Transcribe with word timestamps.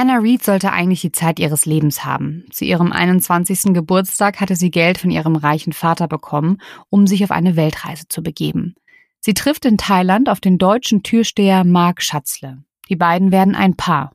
Anna 0.00 0.16
Reed 0.16 0.42
sollte 0.42 0.72
eigentlich 0.72 1.02
die 1.02 1.12
Zeit 1.12 1.38
ihres 1.38 1.66
Lebens 1.66 2.06
haben. 2.06 2.46
Zu 2.50 2.64
ihrem 2.64 2.90
21. 2.90 3.74
Geburtstag 3.74 4.40
hatte 4.40 4.56
sie 4.56 4.70
Geld 4.70 4.96
von 4.96 5.10
ihrem 5.10 5.36
reichen 5.36 5.74
Vater 5.74 6.08
bekommen, 6.08 6.56
um 6.88 7.06
sich 7.06 7.22
auf 7.22 7.30
eine 7.30 7.54
Weltreise 7.54 8.08
zu 8.08 8.22
begeben. 8.22 8.76
Sie 9.20 9.34
trifft 9.34 9.66
in 9.66 9.76
Thailand 9.76 10.30
auf 10.30 10.40
den 10.40 10.56
deutschen 10.56 11.02
Türsteher 11.02 11.64
Mark 11.64 12.00
Schatzle. 12.00 12.64
Die 12.88 12.96
beiden 12.96 13.30
werden 13.30 13.54
ein 13.54 13.76
Paar. 13.76 14.14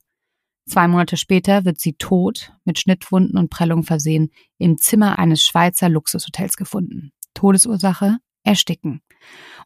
Zwei 0.67 0.87
Monate 0.87 1.17
später 1.17 1.65
wird 1.65 1.79
sie 1.79 1.93
tot, 1.93 2.53
mit 2.63 2.79
Schnittwunden 2.79 3.37
und 3.37 3.51
Prellung 3.51 3.83
versehen, 3.83 4.31
im 4.57 4.79
Zimmer 4.79 5.19
eines 5.19 5.45
Schweizer 5.45 5.87
Luxushotels 5.87 6.57
gefunden. 6.57 7.11
Todesursache? 7.35 8.17
Ersticken. 8.43 9.01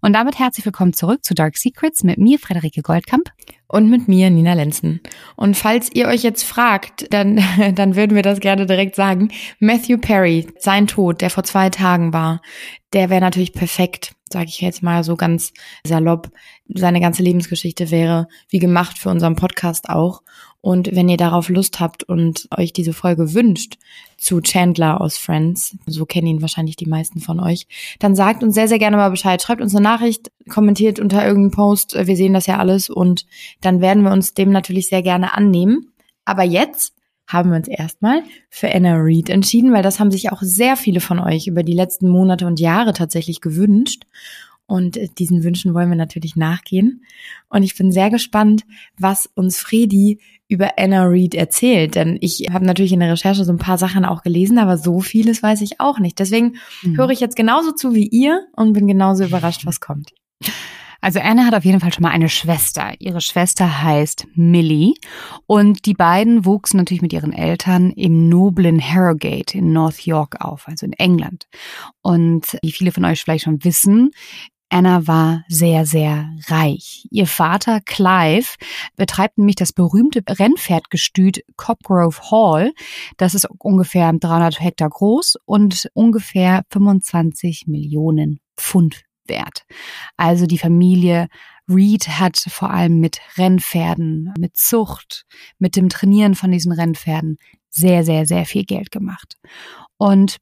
Und 0.01 0.13
damit 0.13 0.39
herzlich 0.39 0.65
willkommen 0.65 0.93
zurück 0.93 1.25
zu 1.25 1.33
Dark 1.33 1.57
Secrets 1.57 2.03
mit 2.03 2.17
mir, 2.17 2.39
Frederike 2.39 2.81
Goldkamp. 2.81 3.31
Und 3.67 3.89
mit 3.89 4.07
mir, 4.07 4.29
Nina 4.29 4.53
Lenzen. 4.53 5.01
Und 5.35 5.55
falls 5.57 5.91
ihr 5.93 6.07
euch 6.07 6.23
jetzt 6.23 6.43
fragt, 6.43 7.13
dann, 7.13 7.43
dann 7.75 7.95
würden 7.95 8.15
wir 8.15 8.23
das 8.23 8.39
gerne 8.39 8.65
direkt 8.65 8.95
sagen. 8.95 9.31
Matthew 9.59 9.97
Perry, 9.97 10.47
sein 10.57 10.87
Tod, 10.87 11.21
der 11.21 11.29
vor 11.29 11.43
zwei 11.43 11.69
Tagen 11.69 12.13
war, 12.13 12.41
der 12.93 13.09
wäre 13.09 13.21
natürlich 13.21 13.53
perfekt, 13.53 14.13
sage 14.31 14.47
ich 14.47 14.61
jetzt 14.61 14.83
mal 14.83 15.03
so 15.03 15.15
ganz 15.15 15.53
salopp. 15.83 16.31
Seine 16.67 17.01
ganze 17.01 17.23
Lebensgeschichte 17.23 17.91
wäre 17.91 18.27
wie 18.49 18.59
gemacht 18.59 18.97
für 18.97 19.09
unseren 19.09 19.35
Podcast 19.35 19.89
auch. 19.89 20.21
Und 20.61 20.93
wenn 20.93 21.07
ihr 21.07 21.17
darauf 21.17 21.47
Lust 21.47 21.79
habt 21.79 22.03
und 22.03 22.47
euch 22.55 22.73
diese 22.73 22.91
Folge 22.91 23.33
wünscht 23.33 23.77
zu 24.17 24.41
Chandler 24.41 24.99
aus 24.99 25.17
Friends, 25.17 25.77
so 25.85 26.05
kennen 26.05 26.27
ihn 26.27 26.41
wahrscheinlich 26.41 26.75
die 26.75 26.85
meisten 26.85 27.21
von 27.21 27.39
euch, 27.39 27.65
dann 27.99 28.15
sagt 28.15 28.43
uns 28.43 28.55
sehr, 28.55 28.67
sehr 28.67 28.79
gerne 28.79 28.97
mal 28.97 29.09
Bescheid. 29.09 29.41
Schreibt 29.41 29.61
uns 29.61 29.73
eine 29.73 29.83
Nachricht, 29.83 30.31
kommentiert 30.49 30.99
unter 30.99 31.25
irgendeinem 31.25 31.51
Post. 31.51 31.95
Wir 31.95 32.15
sehen 32.17 32.33
das 32.33 32.45
ja 32.45 32.57
alles 32.57 32.89
und 32.89 33.25
dann 33.61 33.79
werden 33.79 34.03
wir 34.03 34.11
uns 34.11 34.33
dem 34.33 34.51
natürlich 34.51 34.89
sehr 34.89 35.01
gerne 35.01 35.33
annehmen. 35.33 35.93
Aber 36.25 36.43
jetzt 36.43 36.93
haben 37.29 37.51
wir 37.51 37.57
uns 37.57 37.67
erstmal 37.67 38.23
für 38.49 38.73
Anna 38.73 38.95
Reed 38.95 39.29
entschieden, 39.29 39.71
weil 39.71 39.83
das 39.83 39.99
haben 39.99 40.11
sich 40.11 40.31
auch 40.31 40.41
sehr 40.41 40.75
viele 40.75 40.99
von 40.99 41.19
euch 41.19 41.47
über 41.47 41.63
die 41.63 41.73
letzten 41.73 42.09
Monate 42.09 42.47
und 42.47 42.59
Jahre 42.59 42.91
tatsächlich 42.91 43.39
gewünscht. 43.39 44.03
Und 44.65 44.97
äh, 44.97 45.07
diesen 45.17 45.43
Wünschen 45.43 45.73
wollen 45.73 45.89
wir 45.89 45.95
natürlich 45.95 46.35
nachgehen. 46.35 47.03
Und 47.47 47.63
ich 47.63 47.75
bin 47.75 47.91
sehr 47.91 48.09
gespannt, 48.09 48.65
was 48.97 49.27
uns 49.35 49.59
Fredi 49.59 50.19
über 50.47 50.71
Anna 50.77 51.03
Reed 51.03 51.35
erzählt. 51.35 51.95
Denn 51.95 52.17
ich 52.19 52.47
habe 52.51 52.65
natürlich 52.65 52.93
in 52.93 52.99
der 52.99 53.11
Recherche 53.11 53.45
so 53.45 53.51
ein 53.51 53.57
paar 53.57 53.77
Sachen 53.77 54.05
auch 54.05 54.23
gelesen, 54.23 54.57
aber 54.57 54.77
so 54.77 54.99
vieles 54.99 55.41
weiß 55.43 55.61
ich 55.61 55.79
auch 55.79 55.99
nicht. 55.99 56.17
Deswegen 56.19 56.55
mhm. 56.81 56.97
höre 56.97 57.11
ich 57.11 57.19
jetzt 57.19 57.35
genauso 57.35 57.71
zu 57.71 57.93
wie 57.93 58.07
ihr 58.07 58.47
und 58.55 58.73
bin 58.73 58.87
genauso 58.87 59.23
überrascht, 59.23 59.65
was 59.65 59.79
kommt. 59.79 60.13
Also 61.01 61.19
Anna 61.19 61.45
hat 61.45 61.55
auf 61.55 61.65
jeden 61.65 61.79
Fall 61.79 61.93
schon 61.93 62.03
mal 62.03 62.11
eine 62.11 62.29
Schwester. 62.29 62.93
Ihre 62.99 63.21
Schwester 63.21 63.83
heißt 63.83 64.27
Millie 64.35 64.93
und 65.45 65.85
die 65.85 65.93
beiden 65.93 66.45
wuchsen 66.45 66.77
natürlich 66.77 67.01
mit 67.01 67.13
ihren 67.13 67.31
Eltern 67.31 67.91
im 67.91 68.27
noblen 68.27 68.81
Harrogate 68.81 69.57
in 69.57 69.71
North 69.71 70.01
York 70.01 70.41
auf, 70.41 70.67
also 70.67 70.85
in 70.85 70.93
England. 70.93 71.47
Und 72.01 72.57
wie 72.61 72.71
viele 72.71 72.91
von 72.91 73.05
euch 73.05 73.21
vielleicht 73.21 73.45
schon 73.45 73.63
wissen, 73.63 74.11
Anna 74.71 75.07
war 75.07 75.45
sehr, 75.47 75.85
sehr 75.85 76.29
reich. 76.47 77.07
Ihr 77.09 77.25
Vater 77.25 77.81
Clive 77.81 78.49
betreibt 78.95 79.37
nämlich 79.39 79.55
das 79.55 79.73
berühmte 79.73 80.21
Rennpferdgestüt 80.27 81.43
Copgrove 81.55 82.29
Hall. 82.29 82.73
Das 83.17 83.33
ist 83.33 83.47
ungefähr 83.57 84.13
300 84.13 84.59
Hektar 84.59 84.89
groß 84.89 85.37
und 85.45 85.89
ungefähr 85.93 86.63
25 86.69 87.65
Millionen 87.65 88.41
Pfund 88.55 89.08
wert. 89.29 89.65
Also 90.17 90.45
die 90.45 90.57
Familie 90.57 91.27
Reed 91.69 92.07
hat 92.07 92.37
vor 92.37 92.71
allem 92.71 92.99
mit 92.99 93.21
Rennpferden, 93.37 94.33
mit 94.39 94.57
Zucht, 94.57 95.25
mit 95.59 95.75
dem 95.75 95.89
Trainieren 95.89 96.35
von 96.35 96.51
diesen 96.51 96.71
Rennpferden 96.71 97.37
sehr, 97.69 98.03
sehr, 98.03 98.25
sehr 98.25 98.45
viel 98.45 98.65
Geld 98.65 98.91
gemacht. 98.91 99.37
Und 99.97 100.37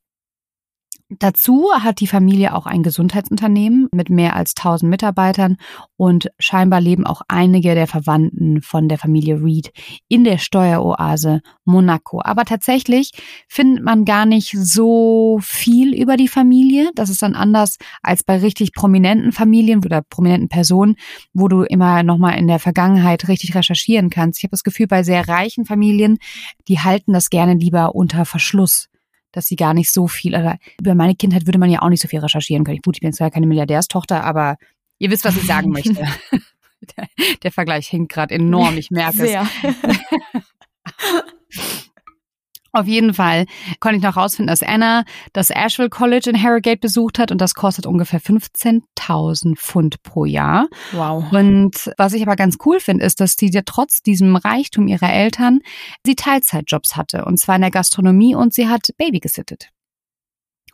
Dazu 1.09 1.69
hat 1.73 2.01
die 2.01 2.07
Familie 2.07 2.53
auch 2.53 2.66
ein 2.66 2.84
Gesundheitsunternehmen 2.84 3.88
mit 3.94 4.09
mehr 4.09 4.35
als 4.35 4.53
1000 4.57 4.90
Mitarbeitern 4.90 5.56
und 5.95 6.29
scheinbar 6.38 6.81
leben 6.81 7.06
auch 7.07 7.22
einige 7.29 7.75
der 7.75 7.88
Verwandten 7.88 8.62
von 8.62 8.90
der 8.90 8.97
Familie 8.97 9.41
Reed 9.41 9.72
in 10.09 10.25
der 10.25 10.38
Steueroase 10.38 11.40
Monaco. 11.63 12.22
Aber 12.22 12.44
tatsächlich 12.44 13.12
findet 13.47 13.85
man 13.85 14.03
gar 14.03 14.25
nicht 14.25 14.51
so 14.59 15.40
viel 15.41 15.95
über 15.95 16.18
die 16.18 16.28
Familie. 16.28 16.91
Das 16.94 17.09
ist 17.09 17.22
dann 17.22 17.35
anders 17.35 17.78
als 18.03 18.25
bei 18.25 18.39
richtig 18.39 18.74
prominenten 18.74 19.31
Familien 19.31 19.85
oder 19.85 20.01
prominenten 20.01 20.50
Personen, 20.50 20.97
wo 21.34 21.47
du 21.47 21.62
immer 21.62 22.03
nochmal 22.03 22.38
in 22.38 22.47
der 22.47 22.59
Vergangenheit 22.59 23.29
richtig 23.29 23.56
recherchieren 23.56 24.09
kannst. 24.09 24.39
Ich 24.39 24.44
habe 24.44 24.51
das 24.51 24.63
Gefühl, 24.63 24.88
bei 24.88 25.03
sehr 25.03 25.29
reichen 25.29 25.63
Familien, 25.63 26.18
die 26.68 26.79
halten 26.79 27.13
das 27.13 27.29
gerne 27.29 27.53
lieber 27.53 27.95
unter 27.95 28.25
Verschluss 28.25 28.89
dass 29.38 29.46
sie 29.46 29.56
gar 29.56 29.74
nicht 29.74 29.92
so 29.92 30.08
viel, 30.08 30.36
oder 30.36 30.58
über 30.80 30.96
meine 30.96 31.16
Kindheit 31.16 31.46
würde 31.46 31.59
man 31.59 31.70
ja 31.70 31.81
auch 31.81 31.90
nicht 31.90 32.02
so 32.02 32.08
viel 32.08 32.20
recherchieren 32.20 32.66
können. 32.66 32.80
Gut, 32.84 32.98
ich 32.98 33.02
bin 33.02 33.14
zwar 33.14 33.31
keine 33.31 33.48
Milliardärstochter, 33.48 34.24
aber 34.24 34.58
ihr 34.98 35.12
wisst, 35.12 35.24
was 35.25 35.38
ich 35.38 35.46
sagen 35.46 35.70
möchte. 35.74 35.94
der, 35.94 37.08
der 37.44 37.52
Vergleich 37.52 37.92
hängt 37.92 38.09
gerade 38.09 38.36
enorm, 38.36 38.78
ich 38.78 38.92
merke 38.92 39.18
Sehr. 39.18 39.48
es. 39.64 39.75
Auf 42.77 42.85
jeden 42.85 43.15
Fall 43.15 43.47
konnte 43.79 43.97
ich 43.97 44.03
noch 44.03 44.17
rausfinden, 44.17 44.51
dass 44.51 44.61
Anna 44.61 45.03
das 45.33 45.49
Asheville 45.49 45.89
College 45.89 46.29
in 46.29 46.41
Harrogate 46.41 46.79
besucht 46.79 47.17
hat 47.17 47.31
und 47.31 47.41
das 47.41 47.55
kostet 47.55 47.88
ungefähr 47.88 48.21
15.000 48.21 49.55
Pfund 49.55 50.03
pro 50.03 50.25
Jahr. 50.25 50.67
Wow. 50.91 51.31
Und 51.31 51.91
was 51.97 52.13
ich 52.13 52.21
aber 52.21 52.35
ganz 52.35 52.57
cool 52.65 52.79
finde, 52.79 53.03
ist, 53.03 53.19
dass 53.19 53.35
sie 53.35 53.49
ja 53.49 53.61
trotz 53.65 54.03
diesem 54.03 54.35
Reichtum 54.35 54.88
ihrer 54.88 55.11
Eltern 55.11 55.61
sie 56.05 56.13
Teilzeitjobs 56.13 56.95
hatte 56.95 57.25
und 57.25 57.39
zwar 57.39 57.55
in 57.55 57.61
der 57.61 57.71
Gastronomie 57.71 58.35
und 58.35 58.53
sie 58.53 58.67
hat 58.67 58.89
Baby 58.95 59.21
gesittet. 59.21 59.69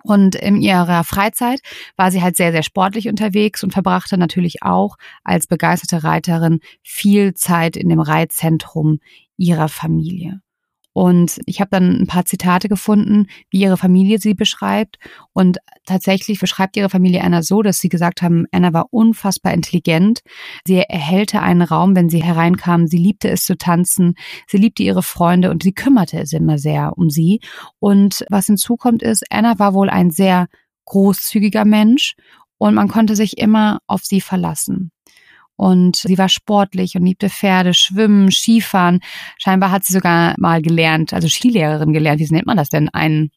Und 0.04 0.36
in 0.36 0.62
ihrer 0.62 1.06
Freizeit 1.06 1.62
war 1.96 2.12
sie 2.12 2.22
halt 2.22 2.36
sehr, 2.36 2.52
sehr 2.52 2.64
sportlich 2.64 3.08
unterwegs 3.08 3.64
und 3.64 3.72
verbrachte 3.72 4.18
natürlich 4.18 4.62
auch 4.62 4.98
als 5.24 5.48
begeisterte 5.48 6.04
Reiterin 6.04 6.60
viel 6.84 7.34
Zeit 7.34 7.78
in 7.78 7.88
dem 7.88 8.02
Reitzentrum 8.02 9.00
ihrer 9.38 9.70
Familie. 9.70 10.43
Und 10.94 11.42
ich 11.48 11.60
habe 11.60 11.70
dann 11.72 12.02
ein 12.02 12.08
paar 12.08 12.26
Zitate 12.26 12.70
gefunden, 12.70 13.28
wie 13.50 13.62
ihre 13.62 13.78
Familie 13.78 14.20
sie 14.20 14.36
beschreibt. 14.36 14.98
Und 15.34 15.58
tatsächlich 15.86 16.40
beschreibt 16.40 16.78
ihre 16.78 16.90
Familie 16.90 17.24
Anna 17.24 17.42
so, 17.42 17.64
dass 17.64 17.80
sie 17.80 17.90
gesagt 17.90 18.22
haben, 18.22 18.46
Anna 18.52 18.74
war 18.74 18.88
unfassbar 18.92 19.54
intelligent. 19.54 20.22
Sie 20.68 20.78
erhellte 20.78 21.42
einen 21.42 21.64
Raum, 21.64 21.96
wenn 21.96 22.10
sie 22.10 22.24
hereinkam. 22.24 22.88
Sie 22.88 22.98
liebte 22.98 23.30
es 23.30 23.44
zu 23.44 23.58
tanzen. 23.58 24.14
Sie 24.48 24.58
liebte 24.58 24.84
ihre 24.84 25.04
Freunde 25.04 25.50
und 25.50 25.64
sie 25.64 25.74
kümmerte 25.74 26.20
es 26.20 26.32
immer 26.32 26.60
sehr 26.60 26.98
um 26.98 27.10
sie. 27.10 27.42
Und 27.80 28.24
was 28.30 28.46
hinzukommt 28.46 29.02
ist, 29.02 29.24
Anna 29.32 29.58
war 29.58 29.74
wohl 29.74 29.90
ein 29.90 30.12
sehr 30.12 30.48
großzügiger 30.86 31.66
Mensch 31.66 32.16
und 32.58 32.76
man 32.76 32.88
konnte 32.88 33.16
sich 33.16 33.38
immer 33.38 33.80
auf 33.88 34.04
sie 34.04 34.22
verlassen. 34.22 34.92
Und 35.56 35.98
sie 35.98 36.18
war 36.18 36.30
sportlich 36.30 36.96
und 36.96 37.06
liebte 37.06 37.30
Pferde, 37.30 37.74
Schwimmen, 37.74 38.32
Skifahren. 38.32 39.00
Scheinbar 39.38 39.72
hat 39.72 39.86
sie 39.86 39.94
sogar 39.94 40.36
mal 40.38 40.62
gelernt, 40.62 41.14
also 41.14 41.28
Skilehrerin 41.28 41.94
gelernt. 41.94 42.20
Wie 42.20 42.34
nennt 42.34 42.48
man 42.48 42.58
das 42.58 42.70
denn? 42.70 42.90
Ein 42.90 43.30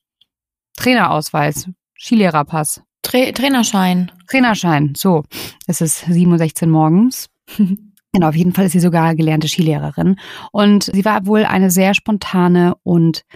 Trainerausweis, 0.76 1.68
Skilehrerpass. 1.98 2.82
Tra 3.02 3.30
Trainerschein. 3.32 4.10
Trainerschein, 4.28 4.94
so. 4.96 5.22
Es 5.66 5.80
ist 5.80 6.04
7.16 6.04 6.62
Uhr 6.62 6.68
morgens. 6.68 7.28
Genau, 8.12 8.28
auf 8.28 8.36
jeden 8.36 8.54
Fall 8.54 8.64
ist 8.64 8.72
sie 8.72 8.80
sogar 8.80 9.14
gelernte 9.14 9.46
Skilehrerin. 9.46 10.16
Und 10.50 10.84
sie 10.84 11.04
war 11.04 11.26
wohl 11.26 11.44
eine 11.44 11.70
sehr 11.70 11.92
spontane 11.92 12.74
und 12.82 13.26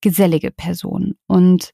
gesellige 0.00 0.50
Person. 0.50 1.14
Und 1.28 1.72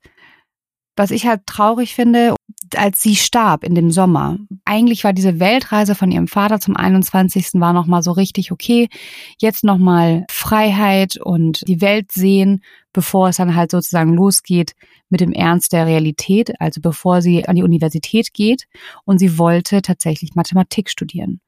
was 1.02 1.10
ich 1.10 1.26
halt 1.26 1.46
traurig 1.46 1.96
finde, 1.96 2.36
als 2.76 3.02
sie 3.02 3.16
starb 3.16 3.64
in 3.64 3.74
dem 3.74 3.90
Sommer. 3.90 4.38
Eigentlich 4.64 5.02
war 5.02 5.12
diese 5.12 5.40
Weltreise 5.40 5.96
von 5.96 6.12
ihrem 6.12 6.28
Vater 6.28 6.60
zum 6.60 6.76
21. 6.76 7.54
war 7.54 7.72
nochmal 7.72 8.04
so 8.04 8.12
richtig 8.12 8.52
okay. 8.52 8.88
Jetzt 9.40 9.64
nochmal 9.64 10.24
Freiheit 10.30 11.16
und 11.16 11.66
die 11.66 11.80
Welt 11.80 12.12
sehen, 12.12 12.62
bevor 12.92 13.30
es 13.30 13.38
dann 13.38 13.56
halt 13.56 13.72
sozusagen 13.72 14.14
losgeht 14.14 14.74
mit 15.08 15.20
dem 15.20 15.32
Ernst 15.32 15.72
der 15.72 15.88
Realität, 15.88 16.52
also 16.60 16.80
bevor 16.80 17.20
sie 17.20 17.48
an 17.48 17.56
die 17.56 17.64
Universität 17.64 18.32
geht. 18.32 18.68
Und 19.04 19.18
sie 19.18 19.38
wollte 19.38 19.82
tatsächlich 19.82 20.36
Mathematik 20.36 20.88
studieren. 20.88 21.40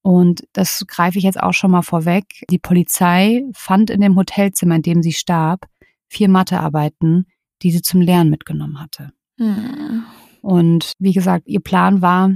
Und 0.00 0.44
das 0.54 0.86
greife 0.88 1.18
ich 1.18 1.24
jetzt 1.24 1.42
auch 1.42 1.52
schon 1.52 1.72
mal 1.72 1.82
vorweg. 1.82 2.24
Die 2.48 2.58
Polizei 2.58 3.42
fand 3.52 3.90
in 3.90 4.00
dem 4.00 4.16
Hotelzimmer, 4.16 4.76
in 4.76 4.82
dem 4.82 5.02
sie 5.02 5.12
starb, 5.12 5.66
vier 6.08 6.30
Mathearbeiten, 6.30 7.26
die 7.64 7.72
sie 7.72 7.82
zum 7.82 8.00
Lernen 8.00 8.30
mitgenommen 8.30 8.80
hatte. 8.80 9.12
Hm. 9.38 10.04
Und 10.42 10.92
wie 10.98 11.12
gesagt, 11.12 11.48
ihr 11.48 11.60
Plan 11.60 12.02
war, 12.02 12.30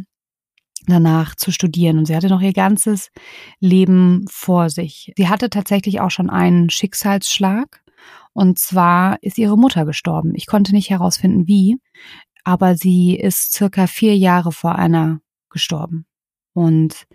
danach 0.87 1.35
zu 1.35 1.53
studieren. 1.53 1.99
Und 1.99 2.07
sie 2.07 2.17
hatte 2.17 2.29
noch 2.29 2.41
ihr 2.41 2.53
ganzes 2.53 3.11
Leben 3.61 4.25
vor 4.29 4.71
sich. 4.71 5.13
Sie 5.17 5.29
hatte 5.29 5.51
tatsächlich 5.51 6.01
auch 6.01 6.11
schon 6.11 6.31
einen 6.31 6.71
Schicksalsschlag. 6.71 7.83
Und 8.33 8.59
zwar 8.59 9.23
ist 9.23 9.39
ihre 9.39 9.59
Mutter 9.59 9.85
gestorben. 9.85 10.33
Ich 10.35 10.47
konnte 10.47 10.73
nicht 10.73 10.91
herausfinden, 10.91 11.47
wie, 11.47 11.77
aber 12.45 12.77
sie 12.77 13.17
ist 13.17 13.53
circa 13.53 13.87
vier 13.87 14.17
Jahre 14.17 14.53
vor 14.53 14.77
einer 14.77 15.21
gestorben. 15.51 16.07
Und 16.55 17.07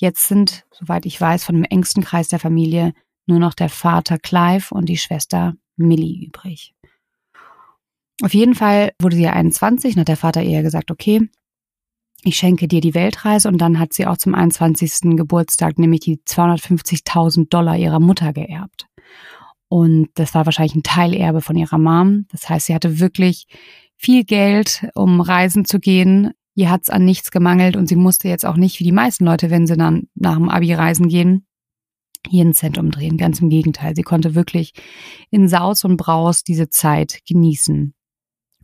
jetzt 0.00 0.28
sind, 0.28 0.64
soweit 0.70 1.04
ich 1.04 1.20
weiß, 1.20 1.44
von 1.44 1.56
dem 1.56 1.64
engsten 1.64 2.02
Kreis 2.02 2.28
der 2.28 2.38
Familie 2.38 2.92
nur 3.26 3.38
noch 3.38 3.54
der 3.54 3.68
Vater 3.68 4.18
Clive 4.18 4.74
und 4.74 4.88
die 4.88 4.98
Schwester 4.98 5.54
Millie 5.76 6.26
übrig. 6.26 6.74
Auf 8.20 8.34
jeden 8.34 8.54
Fall 8.54 8.92
wurde 9.00 9.16
sie 9.16 9.26
21 9.26 9.94
und 9.94 10.00
hat 10.00 10.08
der 10.08 10.16
Vater 10.16 10.42
ihr 10.42 10.62
gesagt, 10.62 10.90
okay, 10.90 11.28
ich 12.24 12.36
schenke 12.36 12.68
dir 12.68 12.80
die 12.80 12.94
Weltreise 12.94 13.48
und 13.48 13.58
dann 13.58 13.78
hat 13.78 13.92
sie 13.92 14.06
auch 14.06 14.16
zum 14.16 14.34
21. 14.34 15.16
Geburtstag 15.16 15.78
nämlich 15.78 16.00
die 16.00 16.18
250.000 16.18 17.48
Dollar 17.48 17.76
ihrer 17.76 18.00
Mutter 18.00 18.32
geerbt. 18.32 18.86
Und 19.68 20.10
das 20.14 20.34
war 20.34 20.44
wahrscheinlich 20.44 20.76
ein 20.76 20.82
Teilerbe 20.82 21.40
von 21.40 21.56
ihrer 21.56 21.78
Mom. 21.78 22.26
Das 22.30 22.48
heißt, 22.48 22.66
sie 22.66 22.74
hatte 22.74 23.00
wirklich 23.00 23.46
viel 23.96 24.24
Geld, 24.24 24.86
um 24.94 25.20
reisen 25.20 25.64
zu 25.64 25.80
gehen. 25.80 26.32
Ihr 26.54 26.70
hat's 26.70 26.90
an 26.90 27.04
nichts 27.04 27.30
gemangelt 27.30 27.76
und 27.76 27.88
sie 27.88 27.96
musste 27.96 28.28
jetzt 28.28 28.44
auch 28.44 28.56
nicht 28.56 28.78
wie 28.78 28.84
die 28.84 28.92
meisten 28.92 29.24
Leute, 29.24 29.50
wenn 29.50 29.66
sie 29.66 29.76
dann 29.76 30.08
nach 30.14 30.36
dem 30.36 30.50
Abi 30.50 30.74
reisen 30.74 31.08
gehen, 31.08 31.46
jeden 32.28 32.52
Cent 32.52 32.78
umdrehen. 32.78 33.16
Ganz 33.16 33.40
im 33.40 33.48
Gegenteil. 33.48 33.96
Sie 33.96 34.02
konnte 34.02 34.34
wirklich 34.34 34.74
in 35.30 35.48
Saus 35.48 35.84
und 35.84 35.96
Braus 35.96 36.44
diese 36.44 36.68
Zeit 36.68 37.20
genießen. 37.26 37.94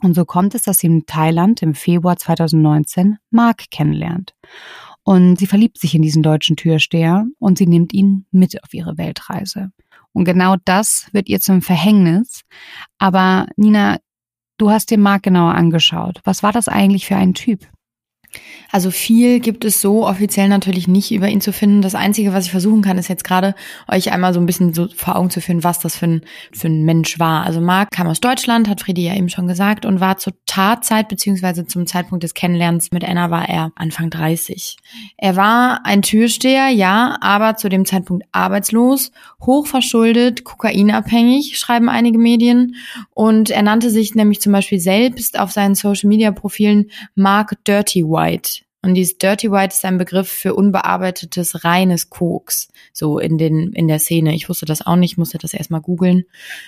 Und 0.03 0.15
so 0.15 0.25
kommt 0.25 0.55
es, 0.55 0.63
dass 0.63 0.79
sie 0.79 0.87
in 0.87 1.07
Thailand 1.07 1.63
im 1.63 1.75
Februar 1.75 2.17
2019 2.17 3.19
Mark 3.31 3.71
kennenlernt. 3.71 4.35
Und 5.03 5.39
sie 5.39 5.47
verliebt 5.47 5.79
sich 5.79 5.95
in 5.95 6.03
diesen 6.03 6.23
deutschen 6.23 6.57
Türsteher 6.57 7.27
und 7.39 7.59
sie 7.59 7.67
nimmt 7.67 7.93
ihn 7.95 8.27
mit 8.31 8.63
auf 8.63 8.75
ihre 8.75 8.99
Weltreise. 8.99 9.71
Und 10.13 10.25
genau 10.25 10.57
das 10.65 11.09
wird 11.13 11.29
ihr 11.29 11.41
zum 11.41 11.63
Verhängnis. 11.63 12.43
Aber 12.99 13.47
Nina, 13.57 13.99
du 14.59 14.71
hast 14.71 14.91
dir 14.91 14.99
Mark 14.99 15.23
genauer 15.23 15.55
angeschaut. 15.55 16.21
Was 16.25 16.43
war 16.43 16.53
das 16.53 16.69
eigentlich 16.69 17.07
für 17.07 17.17
ein 17.17 17.35
Typ? 17.35 17.67
Also 18.71 18.91
viel 18.91 19.41
gibt 19.41 19.65
es 19.65 19.81
so 19.81 20.07
offiziell 20.07 20.49
natürlich 20.49 20.89
nicht 20.89 21.11
über 21.11 21.29
ihn 21.29 21.41
zu 21.41 21.53
finden. 21.53 21.81
Das 21.81 21.95
Einzige, 21.95 22.35
was 22.35 22.45
ich 22.45 22.51
versuchen 22.51 22.83
kann, 22.83 22.99
ist 22.99 23.09
jetzt 23.09 23.25
gerade 23.25 23.55
euch 23.91 24.13
einmal 24.13 24.35
so 24.35 24.41
ein 24.41 24.47
bisschen 24.47 24.75
so 24.75 24.89
vor 24.95 25.17
Augen 25.17 25.31
zu 25.31 25.41
führen, 25.41 25.65
was 25.65 25.79
das 25.79 25.97
für 25.97 26.07
ein, 26.07 26.21
für 26.53 26.69
ein 26.69 26.85
Mensch 26.85 27.19
war. 27.19 27.45
Also 27.45 27.61
Marc 27.61 27.91
kam 27.91 28.07
aus 28.07 28.21
Deutschland, 28.21 28.69
hat 28.69 28.83
Friedi 28.83 29.07
ja 29.07 29.15
eben 29.15 29.31
schon 29.31 29.47
gesagt, 29.47 29.87
und 29.87 30.01
war 30.01 30.19
zur 30.19 30.35
Tatzeit 30.45 31.09
beziehungsweise 31.09 31.67
zum 31.67 31.87
Zeitpunkt 31.87 32.25
des 32.25 32.35
Kennenlernens 32.35 32.91
mit 32.93 33.05
Anna 33.05 33.31
war 33.31 33.49
er 33.49 33.73
Anfang 33.75 34.11
30. 34.11 34.77
Er 35.17 35.37
war 35.37 35.87
ein 35.87 36.03
Türsteher, 36.03 36.69
ja, 36.69 37.17
aber 37.23 37.57
zu 37.57 37.71
dem 37.71 37.87
Zeitpunkt 37.87 38.27
arbeitslos, 38.33 39.13
hochverschuldet, 39.41 40.45
kokainabhängig, 40.45 41.59
schreiben 41.59 41.89
einige 41.89 42.19
Medien. 42.19 42.75
Und 43.15 43.49
er 43.51 43.63
nannte 43.63 43.89
sich 43.91 44.15
nämlich 44.15 44.41
zum 44.41 44.53
Beispiel 44.53 44.79
selbst 44.79 45.39
auf 45.39 45.53
seinen 45.53 45.75
Social-Media-Profilen 45.75 46.91
Mark 47.15 47.57
Dirty 47.67 48.05
White. 48.19 48.63
Und 48.81 48.95
dieses 48.95 49.19
Dirty 49.19 49.51
White 49.51 49.75
ist 49.75 49.85
ein 49.85 49.99
Begriff 49.99 50.29
für 50.29 50.55
unbearbeitetes 50.55 51.65
reines 51.65 52.11
Koks, 52.11 52.69
so 52.93 53.19
in 53.19 53.37
den 53.37 53.73
in 53.73 53.89
der 53.89 53.99
Szene. 53.99 54.35
Ich 54.35 54.49
wusste 54.49 54.67
das 54.67 54.87
auch 54.87 54.97
nicht, 54.97 55.19
musste 55.19 55.39
das 55.39 55.53
erstmal 55.53 55.81
googeln. 55.81 56.25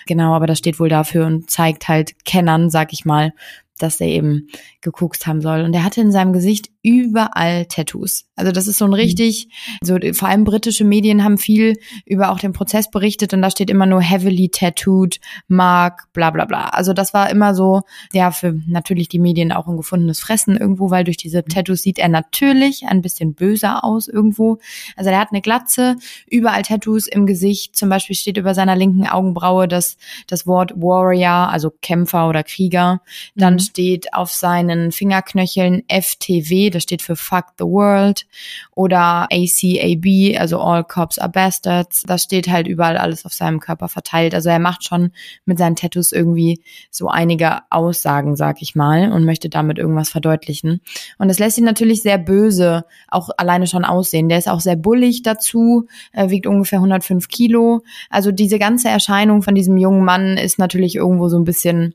Genau, 0.06 0.35
aber 0.35 0.47
das 0.47 0.58
steht 0.58 0.81
wohl 0.81 0.88
dafür 0.88 1.26
und 1.26 1.50
zeigt 1.50 1.88
halt 1.88 2.25
Kennern, 2.25 2.69
sag 2.69 2.93
ich 2.93 3.05
mal, 3.05 3.32
dass 3.79 4.00
er 4.00 4.08
eben 4.08 4.49
gekokst 4.81 5.26
haben 5.26 5.41
soll. 5.41 5.62
Und 5.62 5.73
er 5.75 5.85
hatte 5.85 6.00
in 6.00 6.12
seinem 6.12 6.32
Gesicht 6.32 6.70
überall 6.82 7.66
Tattoos. 7.66 8.24
Also 8.36 8.52
das 8.52 8.66
ist 8.66 8.78
so 8.78 8.86
ein 8.86 8.90
mhm. 8.90 8.94
richtig, 8.94 9.48
so 9.82 9.98
vor 10.12 10.28
allem 10.28 10.44
britische 10.44 10.84
Medien 10.84 11.22
haben 11.22 11.36
viel 11.36 11.76
über 12.06 12.30
auch 12.30 12.38
den 12.38 12.52
Prozess 12.52 12.90
berichtet 12.90 13.34
und 13.34 13.42
da 13.42 13.50
steht 13.50 13.68
immer 13.68 13.84
nur 13.84 14.00
heavily 14.00 14.48
tattooed, 14.48 15.20
Mark, 15.46 16.10
bla 16.14 16.30
bla 16.30 16.46
bla. 16.46 16.68
Also 16.68 16.94
das 16.94 17.12
war 17.12 17.28
immer 17.28 17.54
so, 17.54 17.82
ja, 18.12 18.30
für 18.30 18.58
natürlich 18.66 19.08
die 19.08 19.18
Medien 19.18 19.52
auch 19.52 19.68
ein 19.68 19.76
gefundenes 19.76 20.20
Fressen 20.20 20.56
irgendwo, 20.56 20.90
weil 20.90 21.04
durch 21.04 21.18
diese 21.18 21.38
mhm. 21.38 21.48
Tattoos 21.48 21.82
sieht 21.82 21.98
er 21.98 22.08
natürlich 22.08 22.86
ein 22.86 23.02
bisschen 23.02 23.34
böser 23.34 23.84
aus 23.84 24.08
irgendwo. 24.08 24.58
Also 24.96 25.10
er 25.10 25.20
hat 25.20 25.28
eine 25.32 25.42
Glatze, 25.42 25.96
überall 26.26 26.62
Tattoos 26.62 27.06
im 27.06 27.26
Gesicht. 27.26 27.76
Zum 27.76 27.90
Beispiel 27.90 28.16
steht 28.16 28.38
über 28.38 28.54
seiner 28.54 28.74
linken 28.74 29.06
Augenbraue 29.06 29.68
das, 29.68 29.98
das 30.26 30.46
Wort 30.46 30.72
Warrior, 30.76 31.50
also 31.50 31.70
Kämpfer 31.82 32.28
oder 32.28 32.42
Krieger. 32.42 33.02
Dann 33.34 33.54
mhm. 33.54 33.58
steht 33.58 34.14
auf 34.14 34.32
seinen 34.32 34.92
Fingerknöcheln 34.92 35.82
FTW, 35.88 36.69
das 36.75 36.82
steht 36.82 37.02
für 37.02 37.17
Fuck 37.17 37.46
the 37.58 37.64
World 37.64 38.26
oder 38.75 39.28
ACAB, 39.31 40.38
also 40.38 40.61
All 40.61 40.84
Cops 40.84 41.19
are 41.19 41.31
Bastards. 41.31 42.02
Das 42.06 42.22
steht 42.22 42.49
halt 42.49 42.67
überall 42.67 42.96
alles 42.96 43.25
auf 43.25 43.32
seinem 43.32 43.61
Körper 43.61 43.88
verteilt. 43.88 44.34
Also 44.34 44.49
er 44.49 44.58
macht 44.58 44.84
schon 44.84 45.12
mit 45.44 45.58
seinen 45.58 45.76
Tattoos 45.76 46.12
irgendwie 46.12 46.62
so 46.90 47.08
einige 47.08 47.58
Aussagen, 47.70 48.37
sag 48.37 48.62
ich 48.62 48.75
mal, 48.75 49.12
und 49.12 49.25
möchte 49.25 49.49
damit 49.49 49.78
irgendwas 49.78 50.11
verdeutlichen. 50.11 50.81
Und 51.19 51.28
das 51.28 51.38
lässt 51.38 51.58
ihn 51.58 51.64
natürlich 51.64 52.02
sehr 52.02 52.19
böse, 52.19 52.84
auch 53.08 53.31
alleine 53.37 53.66
schon 53.66 53.84
aussehen. 53.84 54.28
Der 54.28 54.38
ist 54.38 54.49
auch 54.49 54.61
sehr 54.61 54.76
bullig 54.76 55.23
dazu, 55.23 55.87
er 56.12 56.31
wiegt 56.31 56.46
ungefähr 56.46 56.78
105 56.78 57.28
Kilo. 57.28 57.82
Also 58.08 58.32
diese 58.32 58.58
ganze 58.58 58.88
Erscheinung 58.88 59.43
von 59.43 59.55
diesem 59.55 59.76
jungen 59.76 60.05
Mann 60.05 60.37
ist 60.37 60.58
natürlich 60.58 60.96
irgendwo 60.96 61.28
so 61.28 61.38
ein 61.38 61.44
bisschen 61.44 61.94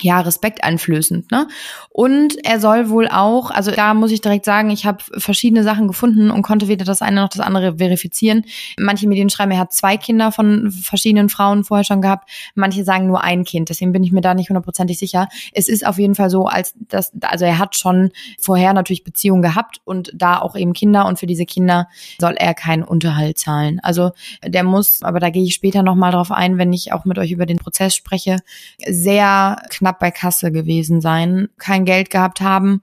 ja, 0.00 0.20
respekteinflößend, 0.20 1.30
ne? 1.30 1.46
Und 1.90 2.44
er 2.44 2.58
soll 2.58 2.88
wohl 2.88 3.08
auch, 3.08 3.50
also 3.50 3.70
da 3.70 3.94
muss 3.94 4.10
ich 4.10 4.20
direkt 4.20 4.44
sagen, 4.44 4.70
ich 4.70 4.86
habe 4.86 5.04
verschiedene 5.16 5.62
Sachen 5.62 5.86
gefunden 5.86 6.30
und 6.30 6.42
konnte 6.42 6.66
weder 6.66 6.84
das 6.84 7.02
eine 7.02 7.20
noch 7.20 7.28
das 7.28 7.40
andere 7.40 7.78
verifizieren. 7.78 8.44
Manche 8.78 9.06
Medien 9.06 9.30
schreiben, 9.30 9.52
er 9.52 9.60
hat 9.60 9.72
zwei 9.72 9.96
Kinder 9.96 10.32
von 10.32 10.72
verschiedenen 10.72 11.28
Frauen 11.28 11.64
vorher 11.64 11.84
schon 11.84 12.02
gehabt. 12.02 12.28
Manche 12.54 12.84
sagen 12.84 13.06
nur 13.06 13.22
ein 13.22 13.44
Kind, 13.44 13.68
deswegen 13.68 13.92
bin 13.92 14.02
ich 14.02 14.10
mir 14.10 14.20
da 14.20 14.34
nicht 14.34 14.48
hundertprozentig 14.48 14.98
sicher. 14.98 15.28
Es 15.52 15.68
ist 15.68 15.86
auf 15.86 15.98
jeden 15.98 16.16
Fall 16.16 16.30
so, 16.30 16.46
als 16.46 16.74
das, 16.76 17.12
also 17.20 17.44
er 17.44 17.58
hat 17.58 17.76
schon 17.76 18.10
vorher 18.40 18.72
natürlich 18.72 19.04
Beziehungen 19.04 19.42
gehabt 19.42 19.80
und 19.84 20.10
da 20.14 20.40
auch 20.40 20.56
eben 20.56 20.72
Kinder 20.72 21.06
und 21.06 21.18
für 21.18 21.26
diese 21.26 21.46
Kinder 21.46 21.88
soll 22.20 22.34
er 22.36 22.54
keinen 22.54 22.82
Unterhalt 22.82 23.38
zahlen. 23.38 23.78
Also 23.82 24.10
der 24.44 24.64
muss, 24.64 25.02
aber 25.02 25.20
da 25.20 25.30
gehe 25.30 25.44
ich 25.44 25.54
später 25.54 25.82
nochmal 25.82 26.12
drauf 26.12 26.32
ein, 26.32 26.58
wenn 26.58 26.72
ich 26.72 26.92
auch 26.92 27.04
mit 27.04 27.18
euch 27.18 27.30
über 27.30 27.46
den 27.46 27.58
Prozess 27.58 27.94
spreche, 27.94 28.38
sehr 28.86 29.62
knapp 29.84 29.98
bei 29.98 30.10
Kasse 30.10 30.50
gewesen 30.50 31.02
sein, 31.02 31.48
kein 31.58 31.84
Geld 31.84 32.08
gehabt 32.08 32.40
haben. 32.40 32.80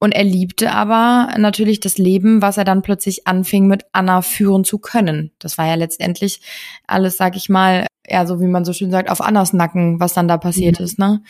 Und 0.00 0.12
er 0.12 0.24
liebte 0.24 0.72
aber 0.72 1.34
natürlich 1.38 1.80
das 1.80 1.98
Leben, 1.98 2.40
was 2.40 2.56
er 2.56 2.64
dann 2.64 2.82
plötzlich 2.82 3.26
anfing 3.26 3.66
mit 3.66 3.84
Anna 3.92 4.22
führen 4.22 4.64
zu 4.64 4.78
können. 4.78 5.32
Das 5.40 5.58
war 5.58 5.66
ja 5.66 5.74
letztendlich 5.74 6.40
alles, 6.86 7.16
sag 7.16 7.36
ich 7.36 7.48
mal, 7.48 7.86
ja, 8.08 8.24
so 8.24 8.40
wie 8.40 8.46
man 8.46 8.64
so 8.64 8.72
schön 8.72 8.90
sagt, 8.90 9.10
auf 9.10 9.20
Annas 9.20 9.52
Nacken, 9.52 10.00
was 10.00 10.14
dann 10.14 10.28
da 10.28 10.38
passiert 10.38 10.78
ja. 10.78 10.84
ist, 10.84 10.98
ne? 10.98 11.20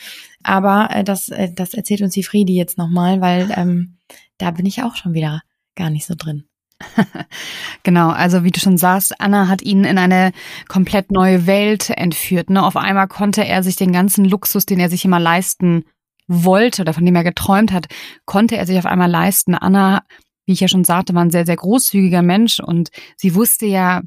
Aber 0.43 0.89
äh, 0.91 1.03
das, 1.03 1.29
äh, 1.29 1.51
das 1.53 1.73
erzählt 1.73 2.01
uns 2.01 2.13
die 2.13 2.23
Friedi 2.23 2.55
jetzt 2.55 2.77
nochmal, 2.77 3.19
weil 3.19 3.51
ähm, 3.57 3.97
da 4.37 4.51
bin 4.51 4.65
ich 4.65 4.83
auch 4.83 4.95
schon 4.95 5.13
wieder 5.13 5.41
gar 5.75 5.89
nicht 5.89 6.05
so 6.05 6.13
drin. 6.15 6.45
genau, 7.83 8.09
also 8.09 8.43
wie 8.43 8.51
du 8.51 8.59
schon 8.59 8.77
sagst, 8.77 9.19
Anna 9.19 9.47
hat 9.47 9.61
ihn 9.61 9.83
in 9.83 9.97
eine 9.97 10.31
komplett 10.67 11.11
neue 11.11 11.45
Welt 11.45 11.89
entführt. 11.89 12.49
Ne? 12.49 12.63
Auf 12.63 12.77
einmal 12.77 13.07
konnte 13.07 13.45
er 13.45 13.63
sich 13.63 13.75
den 13.75 13.91
ganzen 13.91 14.25
Luxus, 14.25 14.65
den 14.65 14.79
er 14.79 14.89
sich 14.89 15.05
immer 15.05 15.19
leisten 15.19 15.83
wollte 16.27 16.83
oder 16.83 16.93
von 16.93 17.05
dem 17.05 17.15
er 17.15 17.23
geträumt 17.23 17.73
hat, 17.73 17.87
konnte 18.25 18.55
er 18.55 18.65
sich 18.65 18.77
auf 18.77 18.85
einmal 18.85 19.09
leisten. 19.09 19.55
Anna, 19.55 20.03
wie 20.45 20.53
ich 20.53 20.59
ja 20.59 20.67
schon 20.67 20.83
sagte, 20.83 21.13
war 21.13 21.23
ein 21.23 21.31
sehr, 21.31 21.45
sehr 21.45 21.55
großzügiger 21.55 22.21
Mensch 22.21 22.59
und 22.59 22.89
sie 23.17 23.35
wusste 23.35 23.65
ja, 23.65 24.01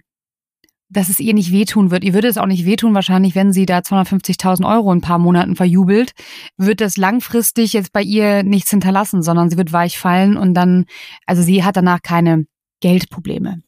dass 0.88 1.08
es 1.08 1.20
ihr 1.20 1.34
nicht 1.34 1.52
wehtun 1.52 1.90
wird. 1.90 2.04
Ihr 2.04 2.14
würde 2.14 2.28
es 2.28 2.36
auch 2.36 2.46
nicht 2.46 2.66
wehtun, 2.66 2.94
wahrscheinlich, 2.94 3.34
wenn 3.34 3.52
sie 3.52 3.64
da 3.64 3.78
250.000 3.78 4.68
Euro 4.70 4.92
in 4.92 4.98
ein 4.98 5.02
paar 5.02 5.18
Monaten 5.18 5.56
verjubelt, 5.56 6.12
wird 6.58 6.80
das 6.80 6.96
langfristig 6.96 7.72
jetzt 7.72 7.92
bei 7.92 8.02
ihr 8.02 8.42
nichts 8.42 8.70
hinterlassen, 8.70 9.22
sondern 9.22 9.48
sie 9.48 9.56
wird 9.56 9.72
weich 9.72 9.98
fallen 9.98 10.36
und 10.36 10.54
dann, 10.54 10.84
also 11.26 11.42
sie 11.42 11.64
hat 11.64 11.76
danach 11.76 12.02
keine 12.02 12.44
Geldprobleme. 12.82 13.62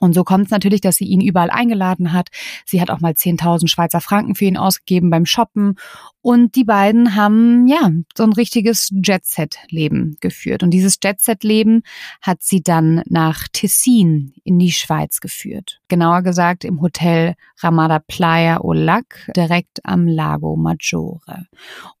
Und 0.00 0.14
so 0.14 0.24
kommt 0.24 0.46
es 0.46 0.50
natürlich, 0.50 0.80
dass 0.80 0.96
sie 0.96 1.04
ihn 1.04 1.20
überall 1.20 1.50
eingeladen 1.50 2.12
hat. 2.12 2.28
Sie 2.64 2.80
hat 2.80 2.90
auch 2.90 3.00
mal 3.00 3.12
10.000 3.12 3.68
Schweizer 3.68 4.00
Franken 4.00 4.34
für 4.34 4.46
ihn 4.46 4.56
ausgegeben 4.56 5.10
beim 5.10 5.26
Shoppen. 5.26 5.76
Und 6.22 6.54
die 6.54 6.64
beiden 6.64 7.14
haben, 7.14 7.66
ja, 7.66 7.90
so 8.14 8.24
ein 8.24 8.32
richtiges 8.32 8.90
Jet-Set-Leben 8.90 10.18
geführt. 10.20 10.62
Und 10.62 10.70
dieses 10.70 10.98
Jet-Set-Leben 11.02 11.82
hat 12.20 12.42
sie 12.42 12.62
dann 12.62 13.02
nach 13.06 13.48
Tessin 13.52 14.34
in 14.44 14.58
die 14.58 14.72
Schweiz 14.72 15.20
geführt. 15.20 15.80
Genauer 15.88 16.22
gesagt 16.22 16.64
im 16.64 16.82
Hotel 16.82 17.34
Ramada 17.58 18.00
Playa 18.00 18.60
Olac, 18.60 19.30
direkt 19.34 19.80
am 19.84 20.06
Lago 20.06 20.56
Maggiore. 20.56 21.46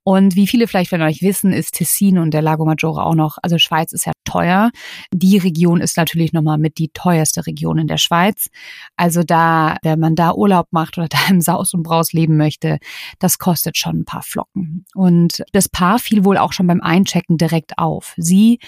Und 0.02 0.36
wie 0.36 0.46
viele 0.46 0.66
vielleicht 0.66 0.90
von 0.90 1.02
euch 1.02 1.22
wissen, 1.22 1.52
ist 1.52 1.76
Tessin 1.76 2.18
und 2.18 2.32
der 2.32 2.42
Lago 2.42 2.64
Maggiore 2.64 3.04
auch 3.04 3.14
noch, 3.14 3.38
also 3.42 3.58
Schweiz 3.58 3.92
ist 3.92 4.06
ja 4.06 4.12
teuer. 4.24 4.70
Die 5.12 5.38
Region 5.38 5.80
ist 5.80 5.96
natürlich 5.96 6.32
nochmal 6.32 6.58
mit 6.58 6.78
die 6.78 6.90
teuerste 6.92 7.46
Region 7.46 7.78
in 7.78 7.86
der 7.86 7.98
Schweiz. 7.98 8.48
Also 8.96 9.22
da, 9.22 9.76
wenn 9.82 10.00
man 10.00 10.14
da 10.14 10.34
Urlaub 10.34 10.68
macht 10.70 10.98
oder 10.98 11.08
da 11.10 11.18
im 11.28 11.40
Saus 11.40 11.74
und 11.74 11.82
Braus 11.82 12.12
leben 12.12 12.36
möchte, 12.36 12.78
das 13.18 13.38
kostet 13.38 13.76
schon 13.76 14.04
paar 14.10 14.22
Flocken. 14.22 14.84
Und 14.94 15.44
das 15.52 15.68
Paar 15.68 15.98
fiel 15.98 16.24
wohl 16.24 16.36
auch 16.36 16.52
schon 16.52 16.66
beim 16.66 16.80
Einchecken 16.80 17.38
direkt 17.38 17.78
auf. 17.78 18.14
Sie 18.16 18.58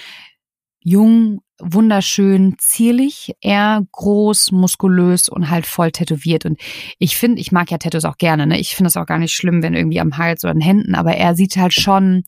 jung, 0.79 1.41
wunderschön, 1.59 2.55
zierlich, 2.57 3.33
er 3.41 3.85
groß, 3.91 4.51
muskulös 4.51 5.29
und 5.29 5.49
halt 5.49 5.65
voll 5.65 5.91
tätowiert. 5.91 6.45
Und 6.45 6.59
ich 6.99 7.17
finde, 7.17 7.41
ich 7.41 7.51
mag 7.51 7.71
ja 7.71 7.77
Tattoos 7.77 8.05
auch 8.05 8.17
gerne, 8.17 8.47
ne? 8.47 8.59
Ich 8.59 8.75
finde 8.75 8.87
es 8.87 8.97
auch 8.97 9.05
gar 9.05 9.19
nicht 9.19 9.33
schlimm, 9.33 9.63
wenn 9.63 9.73
irgendwie 9.73 9.99
am 9.99 10.17
Hals 10.17 10.43
oder 10.43 10.51
an 10.51 10.59
den 10.59 10.65
Händen, 10.65 10.95
aber 10.95 11.15
er 11.15 11.35
sieht 11.35 11.55
halt 11.55 11.73
schon, 11.73 12.23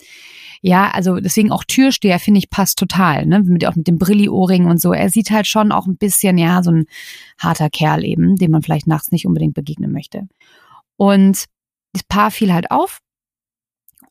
ja, 0.61 0.89
also 0.91 1.19
deswegen 1.19 1.51
auch 1.51 1.63
Türsteher, 1.65 2.19
finde 2.19 2.39
ich, 2.39 2.49
passt 2.49 2.79
total, 2.79 3.25
ne? 3.25 3.41
Mit, 3.41 3.65
auch 3.65 3.75
mit 3.75 3.87
dem 3.87 3.97
Brilli-Ohrring 3.97 4.65
und 4.65 4.81
so. 4.81 4.93
Er 4.93 5.09
sieht 5.09 5.31
halt 5.31 5.47
schon 5.47 5.71
auch 5.71 5.85
ein 5.85 5.97
bisschen, 5.97 6.37
ja, 6.37 6.63
so 6.63 6.71
ein 6.71 6.85
harter 7.37 7.69
Kerl 7.69 8.05
eben, 8.05 8.37
dem 8.37 8.51
man 8.51 8.61
vielleicht 8.61 8.87
nachts 8.87 9.11
nicht 9.11 9.25
unbedingt 9.25 9.53
begegnen 9.53 9.91
möchte. 9.91 10.27
Und 10.97 11.45
das 11.93 12.03
Paar 12.03 12.31
fiel 12.31 12.53
halt 12.53 12.71
auf 12.71 12.99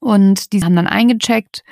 und 0.04 0.52
die 0.52 0.62
haben 0.62 0.76
dann 0.76 0.86
eingecheckt 0.86 1.64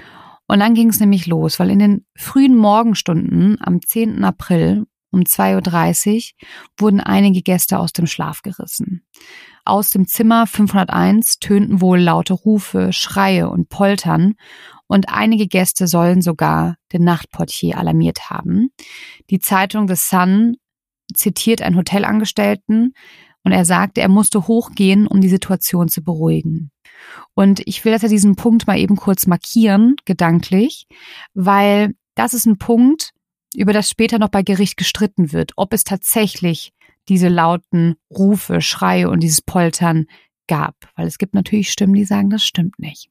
und 0.48 0.60
dann 0.60 0.74
ging 0.74 0.88
es 0.88 1.00
nämlich 1.00 1.26
los, 1.26 1.60
weil 1.60 1.70
in 1.70 1.78
den 1.78 2.06
frühen 2.16 2.56
Morgenstunden 2.56 3.58
am 3.60 3.82
10. 3.82 4.24
April 4.24 4.86
um 5.10 5.20
2.30 5.20 6.16
Uhr 6.16 6.22
wurden 6.78 7.00
einige 7.00 7.42
Gäste 7.42 7.78
aus 7.78 7.92
dem 7.92 8.06
Schlaf 8.06 8.40
gerissen. 8.40 9.06
Aus 9.66 9.90
dem 9.90 10.06
Zimmer 10.06 10.46
501 10.46 11.40
tönten 11.40 11.82
wohl 11.82 12.00
laute 12.00 12.32
Rufe, 12.32 12.94
Schreie 12.94 13.50
und 13.50 13.68
Poltern 13.68 14.34
und 14.86 15.10
einige 15.10 15.46
Gäste 15.46 15.86
sollen 15.86 16.22
sogar 16.22 16.76
den 16.94 17.04
Nachtportier 17.04 17.76
alarmiert 17.76 18.30
haben. 18.30 18.70
Die 19.28 19.40
Zeitung 19.40 19.88
The 19.88 19.94
Sun 19.94 20.56
zitiert 21.12 21.60
einen 21.60 21.76
Hotelangestellten 21.76 22.94
und 23.44 23.52
er 23.52 23.66
sagte, 23.66 24.00
er 24.00 24.08
musste 24.08 24.46
hochgehen, 24.46 25.06
um 25.06 25.20
die 25.20 25.28
Situation 25.28 25.88
zu 25.88 26.02
beruhigen. 26.02 26.70
Und 27.34 27.62
ich 27.66 27.84
will 27.84 27.92
dass 27.92 28.02
er 28.02 28.08
diesen 28.08 28.36
Punkt 28.36 28.66
mal 28.66 28.78
eben 28.78 28.96
kurz 28.96 29.26
markieren, 29.26 29.96
gedanklich, 30.04 30.86
weil 31.34 31.94
das 32.14 32.34
ist 32.34 32.46
ein 32.46 32.58
Punkt, 32.58 33.12
über 33.54 33.72
das 33.72 33.88
später 33.88 34.18
noch 34.18 34.28
bei 34.28 34.42
Gericht 34.42 34.76
gestritten 34.76 35.32
wird, 35.32 35.52
ob 35.56 35.72
es 35.72 35.84
tatsächlich 35.84 36.72
diese 37.08 37.28
lauten 37.28 37.96
Rufe, 38.10 38.60
Schreie 38.60 39.10
und 39.10 39.20
dieses 39.20 39.42
Poltern 39.42 40.06
gab. 40.46 40.74
Weil 40.96 41.06
es 41.06 41.18
gibt 41.18 41.34
natürlich 41.34 41.70
Stimmen, 41.70 41.94
die 41.94 42.04
sagen, 42.04 42.30
das 42.30 42.42
stimmt 42.42 42.78
nicht. 42.78 43.10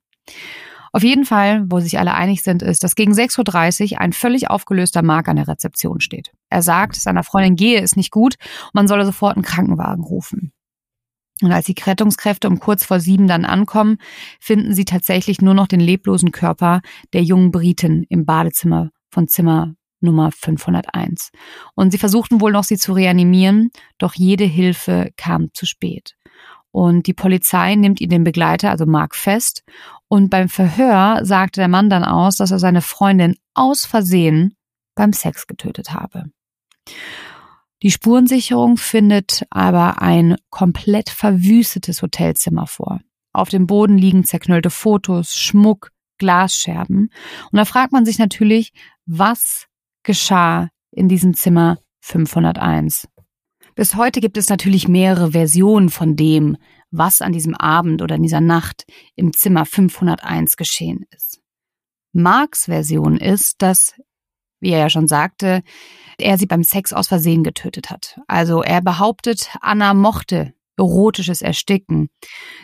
Auf 0.93 1.03
jeden 1.03 1.23
Fall, 1.23 1.63
wo 1.67 1.79
sich 1.79 1.99
alle 1.99 2.13
einig 2.13 2.43
sind, 2.43 2.61
ist, 2.61 2.83
dass 2.83 2.95
gegen 2.95 3.13
6.30 3.13 3.93
Uhr 3.93 4.01
ein 4.01 4.11
völlig 4.11 4.49
aufgelöster 4.49 5.01
Mark 5.01 5.29
an 5.29 5.37
der 5.37 5.47
Rezeption 5.47 6.01
steht. 6.01 6.31
Er 6.49 6.61
sagt, 6.61 6.95
seiner 6.95 7.23
Freundin 7.23 7.55
gehe 7.55 7.81
es 7.81 7.95
nicht 7.95 8.11
gut 8.11 8.35
man 8.73 8.87
solle 8.87 9.05
sofort 9.05 9.35
einen 9.35 9.45
Krankenwagen 9.45 10.03
rufen. 10.03 10.51
Und 11.41 11.51
als 11.51 11.65
die 11.65 11.75
Rettungskräfte 11.79 12.47
um 12.47 12.59
kurz 12.59 12.85
vor 12.85 12.99
sieben 12.99 13.27
dann 13.27 13.45
ankommen, 13.45 13.97
finden 14.39 14.73
sie 14.73 14.85
tatsächlich 14.85 15.41
nur 15.41 15.53
noch 15.53 15.67
den 15.67 15.79
leblosen 15.79 16.31
Körper 16.31 16.81
der 17.13 17.23
jungen 17.23 17.51
Britin 17.51 18.05
im 18.09 18.25
Badezimmer 18.25 18.91
von 19.09 19.27
Zimmer 19.27 19.73
Nummer 20.01 20.31
501. 20.31 21.31
Und 21.75 21.91
sie 21.91 21.97
versuchten 21.97 22.41
wohl 22.41 22.51
noch, 22.51 22.63
sie 22.63 22.77
zu 22.77 22.93
reanimieren, 22.93 23.69
doch 23.97 24.13
jede 24.15 24.45
Hilfe 24.45 25.11
kam 25.15 25.49
zu 25.53 25.65
spät. 25.65 26.15
Und 26.71 27.07
die 27.07 27.13
Polizei 27.13 27.75
nimmt 27.75 27.99
ihn 28.01 28.09
den 28.09 28.23
Begleiter, 28.23 28.71
also 28.71 28.85
Mark, 28.85 29.15
fest. 29.15 29.63
Und 30.07 30.29
beim 30.29 30.47
Verhör 30.49 31.19
sagte 31.23 31.59
der 31.59 31.67
Mann 31.67 31.89
dann 31.89 32.03
aus, 32.03 32.37
dass 32.37 32.51
er 32.51 32.59
seine 32.59 32.81
Freundin 32.81 33.35
aus 33.53 33.85
Versehen 33.85 34.55
beim 34.95 35.13
Sex 35.13 35.47
getötet 35.47 35.93
habe. 35.93 36.25
Die 37.83 37.91
Spurensicherung 37.91 38.77
findet 38.77 39.43
aber 39.49 40.01
ein 40.01 40.35
komplett 40.49 41.09
verwüstetes 41.09 42.01
Hotelzimmer 42.01 42.67
vor. 42.67 43.01
Auf 43.33 43.49
dem 43.49 43.65
Boden 43.65 43.97
liegen 43.97 44.23
zerknüllte 44.23 44.69
Fotos, 44.69 45.35
Schmuck, 45.35 45.91
Glasscherben. 46.17 47.11
Und 47.51 47.57
da 47.57 47.65
fragt 47.65 47.91
man 47.91 48.05
sich 48.05 48.19
natürlich, 48.19 48.73
was 49.05 49.67
geschah 50.03 50.69
in 50.91 51.07
diesem 51.07 51.33
Zimmer 51.33 51.79
501. 52.01 53.07
Bis 53.73 53.95
heute 53.95 54.19
gibt 54.19 54.37
es 54.37 54.49
natürlich 54.49 54.87
mehrere 54.87 55.31
Versionen 55.31 55.89
von 55.89 56.15
dem, 56.15 56.57
was 56.91 57.21
an 57.21 57.31
diesem 57.31 57.55
Abend 57.55 58.01
oder 58.01 58.15
in 58.15 58.23
dieser 58.23 58.41
Nacht 58.41 58.85
im 59.15 59.33
Zimmer 59.33 59.65
501 59.65 60.57
geschehen 60.57 61.05
ist. 61.15 61.41
Marks 62.11 62.65
Version 62.65 63.17
ist, 63.17 63.61
dass, 63.61 63.95
wie 64.61 64.71
er 64.71 64.79
ja 64.79 64.89
schon 64.89 65.07
sagte, 65.07 65.63
er 66.17 66.37
sie 66.37 66.45
beim 66.45 66.63
Sex 66.63 66.93
aus 66.93 67.07
Versehen 67.07 67.43
getötet 67.43 67.89
hat. 67.89 68.19
Also 68.27 68.61
er 68.61 68.81
behauptet, 68.81 69.49
Anna 69.59 69.93
mochte 69.93 70.53
erotisches 70.77 71.41
Ersticken. 71.41 72.09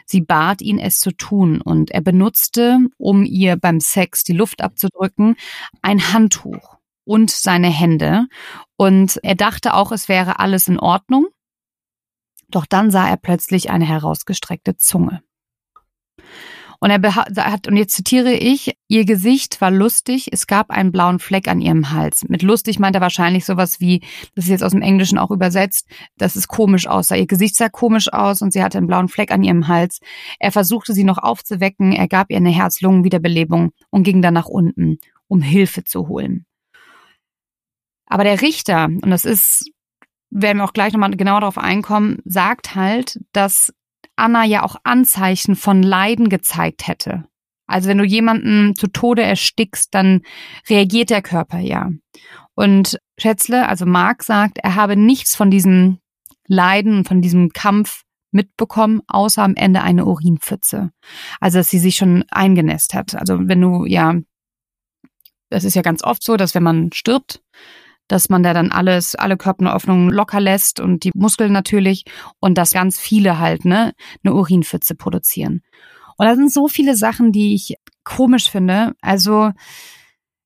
Sie 0.06 0.22
bat 0.22 0.62
ihn, 0.62 0.80
es 0.80 1.00
zu 1.00 1.12
tun, 1.12 1.62
und 1.62 1.92
er 1.92 2.02
benutzte, 2.02 2.80
um 2.98 3.24
ihr 3.24 3.58
beim 3.58 3.80
Sex 3.80 4.24
die 4.24 4.34
Luft 4.34 4.62
abzudrücken, 4.62 5.36
ein 5.82 6.14
Handtuch 6.14 6.78
und 7.04 7.30
seine 7.30 7.70
Hände. 7.70 8.26
Und 8.76 9.20
er 9.24 9.36
dachte 9.36 9.74
auch, 9.74 9.92
es 9.92 10.10
wäre 10.10 10.40
alles 10.40 10.68
in 10.68 10.80
Ordnung. 10.80 11.28
Doch 12.50 12.66
dann 12.66 12.92
sah 12.92 13.08
er 13.08 13.18
plötzlich 13.18 13.70
eine 13.70 13.86
herausgestreckte 13.86 14.78
Zunge. 14.78 15.22
Und 16.80 16.92
er 16.92 17.16
hat, 17.16 17.68
und 17.68 17.76
jetzt 17.76 17.96
zitiere 17.96 18.34
ich, 18.34 18.78
ihr 18.88 19.06
Gesicht 19.06 19.62
war 19.62 19.72
lustig, 19.72 20.30
es 20.32 20.46
gab 20.46 20.70
einen 20.70 20.92
blauen 20.92 21.20
Fleck 21.20 21.48
an 21.48 21.60
ihrem 21.60 21.92
Hals. 21.92 22.26
Mit 22.28 22.44
lustig 22.44 22.78
meint 22.78 22.96
er 22.96 23.02
wahrscheinlich 23.02 23.46
sowas 23.46 23.80
wie, 23.80 24.02
das 24.36 24.46
ist 24.46 24.52
jetzt 24.52 24.64
aus 24.64 24.74
dem 24.74 24.82
Englischen 24.82 25.18
auch 25.18 25.32
übersetzt, 25.32 25.88
dass 26.18 26.36
es 26.36 26.48
komisch 26.48 26.88
aussah. 26.88 27.16
Ihr 27.16 27.26
Gesicht 27.28 27.56
sah 27.56 27.70
komisch 27.70 28.14
aus 28.14 28.42
und 28.42 28.54
sie 28.54 28.64
hatte 28.64 28.78
einen 28.78 28.88
blauen 28.88 29.08
Fleck 29.08 29.32
an 29.32 29.44
ihrem 29.44 29.68
Hals. 29.68 30.00
Er 30.40 30.52
versuchte 30.52 30.94
sie 30.94 31.04
noch 31.04 31.18
aufzuwecken, 31.18 31.94
er 31.94 32.08
gab 32.08 32.30
ihr 32.30 32.38
eine 32.38 32.52
Herz-Lungen-Wiederbelebung 32.52 33.72
und 33.90 34.04
ging 34.04 34.22
dann 34.22 34.36
nach 34.36 34.48
unten, 34.48 35.00
um 35.28 35.42
Hilfe 35.42 35.84
zu 35.84 36.08
holen. 36.08 36.46
Aber 38.06 38.24
der 38.24 38.42
Richter, 38.42 38.86
und 38.86 39.10
das 39.10 39.26
ist, 39.26 39.70
werden 40.30 40.58
wir 40.58 40.66
auch 40.66 40.74
gleich 40.74 40.94
nochmal 40.94 41.12
genau 41.12 41.40
darauf 41.40 41.58
einkommen, 41.58 42.20
sagt 42.26 42.76
halt, 42.76 43.20
dass 43.34 43.74
Anna 44.18 44.44
ja 44.44 44.64
auch 44.64 44.76
Anzeichen 44.84 45.56
von 45.56 45.82
Leiden 45.82 46.30
gezeigt 46.30 46.88
hätte. 46.88 47.26
Also 47.68 47.90
wenn 47.90 47.98
du 47.98 48.06
jemanden 48.06 48.76
zu 48.76 48.88
Tode 48.88 49.24
erstickst, 49.24 49.94
dann 49.94 50.22
reagiert 50.70 51.10
der 51.10 51.22
Körper 51.22 51.60
ja. 51.60 51.92
Und 52.56 53.00
Schätzle, 53.18 53.68
also 53.68 53.86
Mark 53.86 54.24
sagt, 54.24 54.58
er 54.58 54.76
habe 54.76 54.96
nichts 54.96 55.36
von 55.36 55.52
diesem 55.52 56.00
Leiden 56.48 57.00
und 57.00 57.08
von 57.08 57.22
diesem 57.22 57.50
Kampf 57.50 58.04
mitbekommen, 58.32 59.02
außer 59.08 59.44
am 59.44 59.56
Ende 59.56 59.82
eine 59.82 60.06
Urinpfütze. 60.06 60.92
Also 61.40 61.60
dass 61.60 61.70
sie 61.70 61.80
sich 61.80 61.96
schon 61.96 62.24
eingenässt 62.30 62.94
hat. 62.94 63.16
Also 63.16 63.38
wenn 63.48 63.62
du 63.62 63.86
ja, 63.86 64.16
das 65.50 65.64
ist 65.64 65.76
ja 65.76 65.82
ganz 65.82 66.04
oft 66.04 66.24
so, 66.24 66.38
dass 66.38 66.56
wenn 66.56 66.64
man 66.64 66.92
stirbt, 66.94 67.42
dass 68.08 68.30
man 68.30 68.44
da 68.44 68.54
dann 68.54 68.72
alles, 68.72 69.16
alle 69.16 69.38
Körperöffnungen 69.38 70.10
locker 70.10 70.40
lässt 70.40 70.80
und 70.80 71.04
die 71.04 71.12
Muskeln 71.16 71.52
natürlich 71.52 72.06
und 72.40 72.58
dass 72.58 72.72
ganz 72.72 73.00
viele 73.00 73.40
halt 73.40 73.66
ne 73.66 73.94
eine 74.24 74.34
Urinpfütze 74.34 74.96
produzieren. 74.96 75.62
Und 76.18 76.26
da 76.26 76.36
sind 76.36 76.52
so 76.52 76.68
viele 76.68 76.96
Sachen, 76.96 77.32
die 77.32 77.54
ich 77.54 77.76
komisch 78.04 78.50
finde. 78.50 78.94
Also 79.02 79.52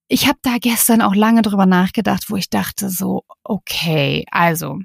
ich 0.08 0.28
habe 0.28 0.40
da 0.42 0.58
gestern 0.60 1.02
auch 1.02 1.16
lange 1.16 1.42
drüber 1.42 1.66
nachgedacht, 1.66 2.30
wo 2.30 2.36
ich 2.36 2.50
dachte 2.50 2.90
so, 2.90 3.24
okay, 3.44 4.26
also 4.32 4.80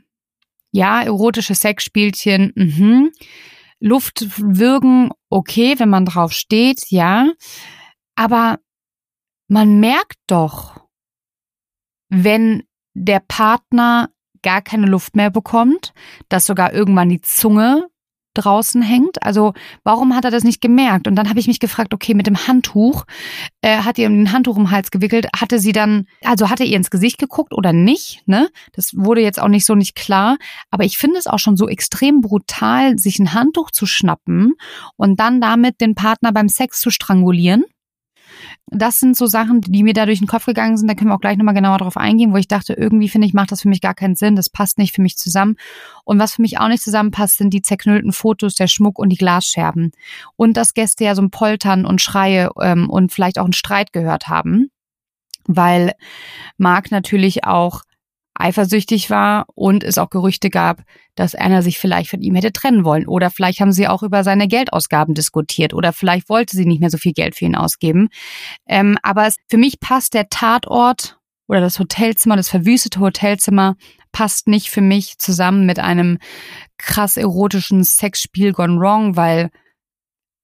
ja, 0.71 1.03
erotische 1.03 1.55
Sexspielchen, 1.55 2.53
mhm. 2.55 3.11
Luft 3.81 4.27
würgen, 4.39 5.11
okay, 5.29 5.75
wenn 5.79 5.89
man 5.89 6.07
drauf 6.07 6.33
steht, 6.33 6.91
ja. 6.91 7.33
Aber 8.15 8.59
man 9.49 9.81
merkt 9.81 10.19
doch, 10.27 10.86
wenn 12.09 12.63
der 12.95 13.21
Partner 13.21 14.11
gar 14.43 14.63
keine 14.63 14.87
Luft 14.87 15.17
mehr 15.17 15.31
bekommt, 15.31 15.93
dass 16.29 16.47
sogar 16.47 16.73
irgendwann 16.73 17.09
die 17.09 17.21
Zunge 17.21 17.89
draußen 18.37 18.83
hängt. 18.83 19.23
Also 19.23 19.55
warum 19.83 20.15
hat 20.15 20.25
er 20.25 20.31
das 20.31 20.45
nicht 20.45 20.61
gemerkt? 20.61 21.09
Und 21.09 21.17
dann 21.17 21.29
habe 21.29 21.41
ich 21.41 21.47
mich 21.47 21.61
gefragt, 21.61 21.95
okay, 21.95 22.15
mit 22.15 22.27
dem 22.27 22.47
Handtuch, 22.47 23.05
äh, 23.63 23.79
hat 23.79 23.99
ihr 23.99 24.09
ein 24.09 24.33
Handtuch 24.33 24.57
um 24.57 24.65
den 24.65 24.71
Hals 24.71 24.91
gewickelt, 24.91 25.29
hatte 25.37 25.59
sie 25.59 25.73
dann, 25.73 26.07
also 26.23 26.51
hatte 26.51 26.65
ihr 26.65 26.77
ins 26.77 26.91
Gesicht 26.91 27.19
geguckt 27.19 27.53
oder 27.53 27.73
nicht? 27.73 28.23
Ne? 28.27 28.49
Das 28.73 28.93
wurde 28.95 29.23
jetzt 29.23 29.41
auch 29.41 29.49
nicht 29.49 29.67
so 29.67 29.75
nicht 29.75 29.95
klar. 29.95 30.37
Aber 30.71 30.85
ich 30.85 30.99
finde 30.99 31.19
es 31.19 31.27
auch 31.27 31.39
schon 31.39 31.57
so 31.57 31.69
extrem 31.69 32.21
brutal, 32.21 32.99
sich 32.99 33.19
ein 33.19 33.33
Handtuch 33.33 33.71
zu 33.71 33.87
schnappen 33.87 34.55
und 34.97 35.19
dann 35.19 35.41
damit 35.41 35.81
den 35.81 35.95
Partner 35.95 36.33
beim 36.33 36.49
Sex 36.49 36.81
zu 36.81 36.91
strangulieren. 36.91 37.65
Das 38.69 38.99
sind 38.99 39.17
so 39.17 39.27
Sachen, 39.27 39.61
die 39.61 39.83
mir 39.83 39.93
da 39.93 40.07
durch 40.07 40.19
den 40.19 40.27
Kopf 40.27 40.47
gegangen 40.47 40.77
sind. 40.77 40.89
Da 40.89 40.95
können 40.95 41.11
wir 41.11 41.15
auch 41.15 41.21
gleich 41.21 41.37
nochmal 41.37 41.55
genauer 41.55 41.79
drauf 41.79 41.97
eingehen, 41.97 42.33
wo 42.33 42.37
ich 42.37 42.49
dachte, 42.49 42.73
irgendwie 42.75 43.09
finde 43.09 43.27
ich, 43.27 43.35
macht 43.35 43.53
das 43.53 43.63
für 43.63 43.69
mich 43.69 43.81
gar 43.81 43.95
keinen 43.95 44.17
Sinn. 44.17 44.37
Das 44.37 44.51
passt 44.51 44.79
nicht 44.79 44.95
für 44.95 45.03
mich 45.03 45.17
zusammen. 45.17 45.57
Und 46.05 46.19
was 46.19 46.35
für 46.35 46.43
mich 46.43 46.59
auch 46.59 46.69
nicht 46.69 46.83
zusammenpasst, 46.83 47.39
sind 47.39 47.51
die 47.55 47.63
zerknüllten 47.63 48.13
Fotos, 48.13 48.55
der 48.55 48.67
Schmuck 48.67 48.99
und 48.99 49.11
die 49.11 49.17
Glasscherben. 49.17 49.93
Und 50.37 50.57
dass 50.57 50.75
Gäste 50.75 51.05
ja 51.05 51.15
so 51.15 51.23
ein 51.23 51.31
Poltern 51.31 51.87
und 51.87 52.03
Schreie 52.03 52.51
ähm, 52.61 52.91
und 52.91 53.13
vielleicht 53.13 53.39
auch 53.39 53.45
einen 53.45 53.53
Streit 53.53 53.93
gehört 53.93 54.29
haben. 54.29 54.71
Weil 55.47 55.93
Marc 56.59 56.91
natürlich 56.91 57.45
auch 57.45 57.83
eifersüchtig 58.41 59.11
war 59.11 59.47
und 59.55 59.85
es 59.85 59.99
auch 59.99 60.11
Gerüchte 60.11 60.51
gab, 60.51 60.83
dass 61.15 61.35
Anna 61.35 61.63
sich 61.63 61.79
vielleicht 61.79 62.11
von 62.11 62.21
ihm 62.21 62.35
hätte 62.35 62.53
trennen 62.53 62.85
wollen. 62.85 63.07
Oder 63.07 63.31
vielleicht 63.31 63.61
haben 63.61 63.73
sie 63.73 63.89
auch 63.89 64.03
über 64.03 64.25
seine 64.25 64.49
Geldausgaben 64.49 65.15
diskutiert 65.15 65.75
oder 65.75 65.93
vielleicht 65.93 66.29
wollte 66.29 66.57
sie 66.57 66.67
nicht 66.67 66.81
mehr 66.81 66.91
so 66.91 66.99
viel 66.99 67.13
Geld 67.13 67.37
für 67.37 67.47
ihn 67.47 67.57
ausgeben. 67.57 68.09
Ähm, 68.67 68.99
aber 69.03 69.27
es, 69.27 69.37
für 69.49 69.59
mich 69.59 69.81
passt 69.81 70.15
der 70.15 70.29
Tatort 70.29 71.19
oder 71.49 71.61
das 71.61 71.79
Hotelzimmer, 71.79 72.37
das 72.37 72.49
verwüstete 72.49 73.01
Hotelzimmer, 73.01 73.77
passt 74.13 74.49
nicht 74.49 74.71
für 74.71 74.81
mich 74.81 75.19
zusammen 75.19 75.67
mit 75.67 75.79
einem 75.79 76.19
krass 76.79 77.17
erotischen 77.17 77.85
Sexspiel 77.85 78.53
gone 78.53 78.81
wrong, 78.81 79.17
weil 79.17 79.51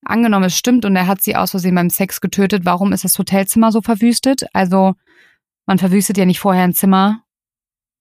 angenommen, 0.05 0.45
es 0.45 0.57
stimmt 0.57 0.85
und 0.85 0.97
er 0.97 1.07
hat 1.07 1.23
sie 1.23 1.37
aus 1.37 1.53
Versehen 1.53 1.75
beim 1.75 1.91
Sex 1.91 2.21
getötet, 2.21 2.65
warum 2.65 2.93
ist 2.93 3.05
das 3.05 3.19
Hotelzimmer 3.19 3.73
so 3.73 3.81
verwüstet? 3.81 4.45
Also 4.53 4.95
man 5.67 5.79
verwüstet 5.79 6.19
ja 6.19 6.25
nicht 6.25 6.41
vorher 6.41 6.65
ein 6.65 6.75
Zimmer 6.75 7.22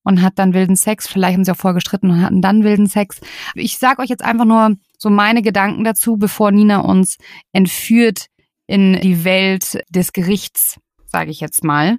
und 0.04 0.22
hat 0.22 0.40
dann 0.40 0.54
wilden 0.54 0.76
Sex. 0.76 1.08
Vielleicht 1.08 1.36
haben 1.36 1.46
sie 1.46 1.52
auch 1.52 1.58
vorher 1.58 1.76
gestritten 1.76 2.10
und 2.10 2.22
hatten 2.22 2.42
dann 2.42 2.64
wilden 2.64 2.88
Sex. 2.88 3.22
Ich 3.56 3.78
sage 3.78 4.02
euch 4.02 4.10
jetzt 4.10 4.24
einfach 4.24 4.46
nur 4.46 4.76
so 4.98 5.10
meine 5.10 5.42
Gedanken 5.42 5.84
dazu, 5.84 6.18
bevor 6.18 6.52
Nina 6.52 6.80
uns 6.80 7.18
entführt 7.52 8.28
in 8.68 9.00
die 9.02 9.24
Welt 9.24 9.84
des 9.90 10.14
Gerichts, 10.14 10.80
sage 11.06 11.32
ich 11.32 11.40
jetzt 11.40 11.64
mal. 11.64 11.98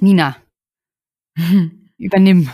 Nina, 0.00 0.36
übernimm. 1.98 2.50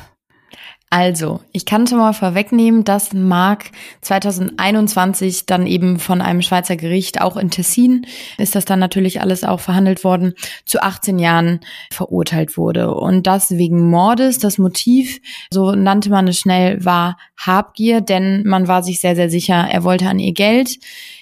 Also, 0.88 1.40
ich 1.50 1.66
kann 1.66 1.88
schon 1.88 1.98
mal 1.98 2.12
vorwegnehmen, 2.12 2.84
dass 2.84 3.12
Mark 3.12 3.72
2021 4.02 5.44
dann 5.44 5.66
eben 5.66 5.98
von 5.98 6.20
einem 6.20 6.42
Schweizer 6.42 6.76
Gericht, 6.76 7.20
auch 7.20 7.36
in 7.36 7.50
Tessin, 7.50 8.06
ist 8.38 8.54
das 8.54 8.66
dann 8.66 8.78
natürlich 8.78 9.20
alles 9.20 9.42
auch 9.42 9.58
verhandelt 9.58 10.04
worden, 10.04 10.34
zu 10.64 10.80
18 10.80 11.18
Jahren 11.18 11.58
verurteilt 11.92 12.56
wurde. 12.56 12.94
Und 12.94 13.26
das 13.26 13.50
wegen 13.50 13.90
Mordes. 13.90 14.38
Das 14.38 14.58
Motiv, 14.58 15.20
so 15.50 15.72
nannte 15.72 16.08
man 16.08 16.28
es 16.28 16.38
schnell, 16.38 16.84
war 16.84 17.16
Habgier, 17.36 18.00
denn 18.00 18.46
man 18.46 18.68
war 18.68 18.84
sich 18.84 19.00
sehr, 19.00 19.16
sehr 19.16 19.28
sicher, 19.28 19.66
er 19.68 19.82
wollte 19.82 20.08
an 20.08 20.20
ihr 20.20 20.34
Geld. 20.34 20.78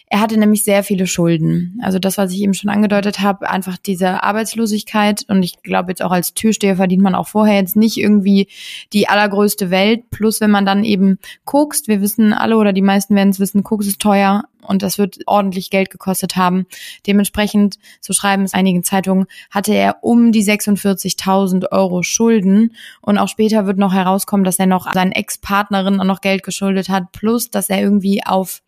Er 0.06 0.20
hatte 0.20 0.38
nämlich 0.38 0.64
sehr 0.64 0.84
viele 0.84 1.06
Schulden. 1.06 1.78
Also 1.82 1.98
das, 1.98 2.18
was 2.18 2.32
ich 2.32 2.40
eben 2.40 2.54
schon 2.54 2.70
angedeutet 2.70 3.20
habe, 3.20 3.48
einfach 3.48 3.78
diese 3.78 4.22
Arbeitslosigkeit. 4.22 5.24
Und 5.28 5.42
ich 5.42 5.62
glaube 5.62 5.90
jetzt 5.90 6.02
auch 6.02 6.12
als 6.12 6.34
Türsteher 6.34 6.76
verdient 6.76 7.02
man 7.02 7.14
auch 7.14 7.26
vorher 7.26 7.56
jetzt 7.56 7.74
nicht 7.74 7.96
irgendwie 7.96 8.48
die 8.92 9.08
allergrößte 9.08 9.70
Welt. 9.70 10.10
Plus 10.10 10.40
wenn 10.40 10.50
man 10.50 10.66
dann 10.66 10.84
eben 10.84 11.18
kokst, 11.44 11.88
wir 11.88 12.00
wissen 12.00 12.32
alle 12.32 12.58
oder 12.58 12.72
die 12.72 12.82
meisten 12.82 13.14
werden 13.14 13.30
es 13.30 13.40
wissen, 13.40 13.64
Koks 13.64 13.86
ist 13.86 14.00
teuer 14.00 14.44
und 14.66 14.82
das 14.82 14.98
wird 14.98 15.18
ordentlich 15.26 15.70
Geld 15.70 15.90
gekostet 15.90 16.36
haben. 16.36 16.66
Dementsprechend, 17.06 17.78
so 18.00 18.12
schreiben 18.12 18.44
es 18.44 18.54
einigen 18.54 18.82
Zeitungen, 18.82 19.26
hatte 19.50 19.74
er 19.74 19.98
um 20.02 20.32
die 20.32 20.44
46.000 20.44 21.70
Euro 21.70 22.02
Schulden 22.02 22.74
und 23.00 23.18
auch 23.18 23.28
später 23.28 23.66
wird 23.66 23.78
noch 23.78 23.92
herauskommen, 23.92 24.44
dass 24.44 24.58
er 24.58 24.66
noch 24.66 24.92
seinen 24.92 25.12
Ex-Partnerin 25.12 25.96
noch 25.96 26.20
Geld 26.20 26.42
geschuldet 26.42 26.88
hat, 26.88 27.12
plus 27.12 27.50
dass 27.50 27.70
er 27.70 27.80
irgendwie 27.80 28.24
auf 28.24 28.62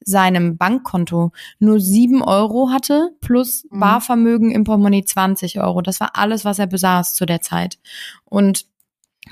seinem 0.00 0.56
Bankkonto 0.56 1.32
nur 1.58 1.80
sieben 1.80 2.22
Euro 2.22 2.70
hatte, 2.70 3.10
plus 3.20 3.64
mhm. 3.70 3.80
Barvermögen 3.80 4.50
im 4.50 4.64
Portemonnaie 4.64 5.04
20 5.04 5.60
Euro. 5.60 5.82
Das 5.82 6.00
war 6.00 6.10
alles, 6.14 6.44
was 6.44 6.58
er 6.58 6.66
besaß 6.66 7.14
zu 7.14 7.26
der 7.26 7.40
Zeit. 7.40 7.78
Und 8.24 8.66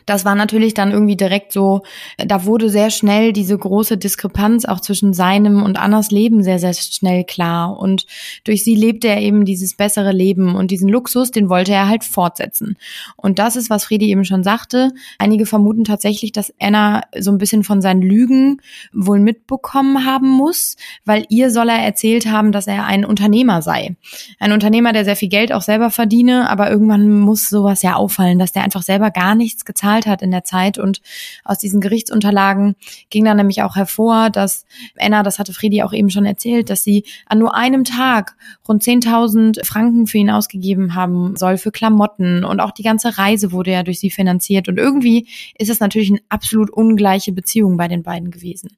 das 0.05 0.25
war 0.25 0.35
natürlich 0.35 0.75
dann 0.75 0.93
irgendwie 0.93 1.17
direkt 1.17 1.53
so, 1.53 1.83
da 2.19 2.45
wurde 2.45 2.69
sehr 2.69 2.91
schnell 2.91 3.33
diese 3.33 3.57
große 3.57 3.97
Diskrepanz 3.97 4.65
auch 4.65 4.81
zwischen 4.81 5.15
seinem 5.15 5.63
und 5.63 5.79
Annas 5.79 6.11
Leben 6.11 6.43
sehr, 6.43 6.59
sehr 6.59 6.75
schnell 6.75 7.25
klar. 7.25 7.79
Und 7.79 8.07
durch 8.45 8.63
sie 8.63 8.75
lebte 8.75 9.09
er 9.09 9.21
eben 9.21 9.45
dieses 9.45 9.75
bessere 9.75 10.13
Leben 10.13 10.55
und 10.55 10.71
diesen 10.71 10.89
Luxus, 10.89 11.31
den 11.31 11.49
wollte 11.49 11.73
er 11.73 11.89
halt 11.89 12.05
fortsetzen. 12.05 12.77
Und 13.17 13.39
das 13.39 13.57
ist, 13.57 13.71
was 13.71 13.85
Friedi 13.85 14.11
eben 14.11 14.25
schon 14.25 14.45
sagte. 14.45 14.93
Einige 15.19 15.47
vermuten 15.47 15.85
tatsächlich, 15.85 16.33
dass 16.33 16.53
Anna 16.61 17.03
so 17.19 17.31
ein 17.31 17.39
bisschen 17.39 17.65
von 17.65 17.81
seinen 17.81 18.03
Lügen 18.03 18.61
wohl 18.93 19.19
mitbekommen 19.19 20.05
haben 20.05 20.29
muss, 20.29 20.77
weil 21.05 21.25
ihr 21.31 21.51
soll 21.51 21.69
er 21.69 21.79
erzählt 21.79 22.27
haben, 22.27 22.53
dass 22.53 22.67
er 22.67 22.85
ein 22.85 23.05
Unternehmer 23.05 23.63
sei. 23.63 23.97
Ein 24.39 24.53
Unternehmer, 24.53 24.93
der 24.93 25.05
sehr 25.05 25.17
viel 25.17 25.29
Geld 25.29 25.53
auch 25.53 25.63
selber 25.63 25.91
verdiene, 25.91 26.51
aber 26.51 26.71
irgendwann 26.71 27.19
muss 27.19 27.49
sowas 27.49 27.83
ja 27.83 27.95
auffallen, 27.95 28.39
dass 28.39 28.53
der 28.53 28.63
einfach 28.63 28.83
selber 28.83 29.11
gar 29.11 29.35
nichts 29.35 29.65
gezahlt 29.65 29.86
gezahlt 29.87 30.07
hat 30.07 30.23
in 30.23 30.31
der 30.31 30.45
Zeit. 30.45 30.79
Und 30.79 31.01
aus 31.45 31.59
diesen 31.59 31.81
Gerichtsunterlagen 31.81 32.75
ging 33.11 33.25
dann 33.25 33.37
nämlich 33.37 33.63
auch 33.63 33.77
hervor, 33.77 34.31
dass 34.31 34.67
Anna, 34.99 35.23
das 35.23 35.39
hatte 35.39 35.53
Friedi 35.53 35.83
auch 35.83 35.93
eben 35.93 36.11
schon 36.11 36.27
erzählt, 36.27 36.71
dass 36.71 36.83
sie 36.83 37.05
an 37.27 37.39
nur 37.39 37.55
einem 37.55 37.85
Tag 37.85 38.37
rund 38.69 38.83
10.000 38.83 39.65
Franken 39.65 40.07
für 40.07 40.19
ihn 40.19 40.31
ausgegeben 40.31 40.95
haben 40.95 41.37
soll 41.37 41.59
für 41.59 41.71
Klamotten 41.71 42.45
und 42.45 42.61
auch 42.61 42.73
die 42.73 42.83
ganze 42.83 43.19
Reise 43.19 43.53
wurde 43.53 43.73
ja 43.73 43.83
durch 43.83 44.01
sie 44.01 44.11
finanziert. 44.11 44.69
Und 44.69 44.79
irgendwie 44.79 45.29
ist 45.59 45.71
es 45.71 45.81
natürlich 45.81 46.11
eine 46.11 46.21
absolut 46.29 46.71
ungleiche 46.71 47.33
Beziehung 47.33 47.77
bei 47.77 47.89
den 47.89 48.03
beiden 48.03 48.31
gewesen. 48.31 48.71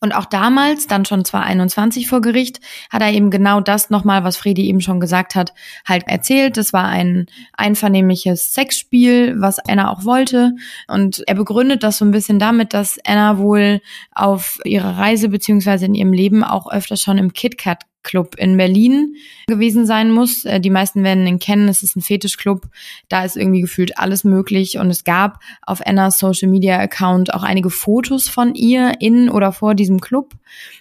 Und 0.00 0.12
auch 0.12 0.24
damals, 0.24 0.86
dann 0.86 1.04
schon 1.04 1.26
2021 1.26 2.08
vor 2.08 2.22
Gericht, 2.22 2.60
hat 2.88 3.02
er 3.02 3.12
eben 3.12 3.30
genau 3.30 3.60
das 3.60 3.90
nochmal, 3.90 4.24
was 4.24 4.38
Fredi 4.38 4.66
eben 4.66 4.80
schon 4.80 4.98
gesagt 4.98 5.34
hat, 5.34 5.52
halt 5.86 6.08
erzählt. 6.08 6.56
Das 6.56 6.72
war 6.72 6.86
ein 6.86 7.26
einvernehmliches 7.52 8.54
Sexspiel, 8.54 9.38
was 9.40 9.58
Anna 9.58 9.90
auch 9.90 10.06
wollte. 10.06 10.52
Und 10.88 11.22
er 11.26 11.34
begründet 11.34 11.82
das 11.82 11.98
so 11.98 12.06
ein 12.06 12.12
bisschen 12.12 12.38
damit, 12.38 12.72
dass 12.72 12.98
Anna 13.04 13.36
wohl 13.36 13.82
auf 14.14 14.58
ihrer 14.64 14.96
Reise 14.96 15.28
beziehungsweise 15.28 15.84
in 15.84 15.94
ihrem 15.94 16.14
Leben 16.14 16.44
auch 16.44 16.72
öfter 16.72 16.96
schon 16.96 17.18
im 17.18 17.34
KitKat 17.34 17.84
Club 18.02 18.34
in 18.36 18.56
Berlin 18.56 19.14
gewesen 19.46 19.86
sein 19.86 20.10
muss. 20.10 20.44
Äh, 20.44 20.60
die 20.60 20.70
meisten 20.70 21.04
werden 21.04 21.26
ihn 21.26 21.38
kennen. 21.38 21.68
Es 21.68 21.82
ist 21.82 21.96
ein 21.96 22.00
Fetischclub. 22.00 22.66
Da 23.08 23.24
ist 23.24 23.36
irgendwie 23.36 23.60
gefühlt 23.60 23.98
alles 23.98 24.24
möglich. 24.24 24.78
Und 24.78 24.90
es 24.90 25.04
gab 25.04 25.40
auf 25.62 25.86
Annas 25.86 26.18
Social 26.18 26.48
Media 26.48 26.78
Account 26.78 27.34
auch 27.34 27.42
einige 27.42 27.70
Fotos 27.70 28.28
von 28.28 28.54
ihr 28.54 28.94
in 29.00 29.28
oder 29.28 29.52
vor 29.52 29.74
diesem 29.74 30.00
Club. 30.00 30.34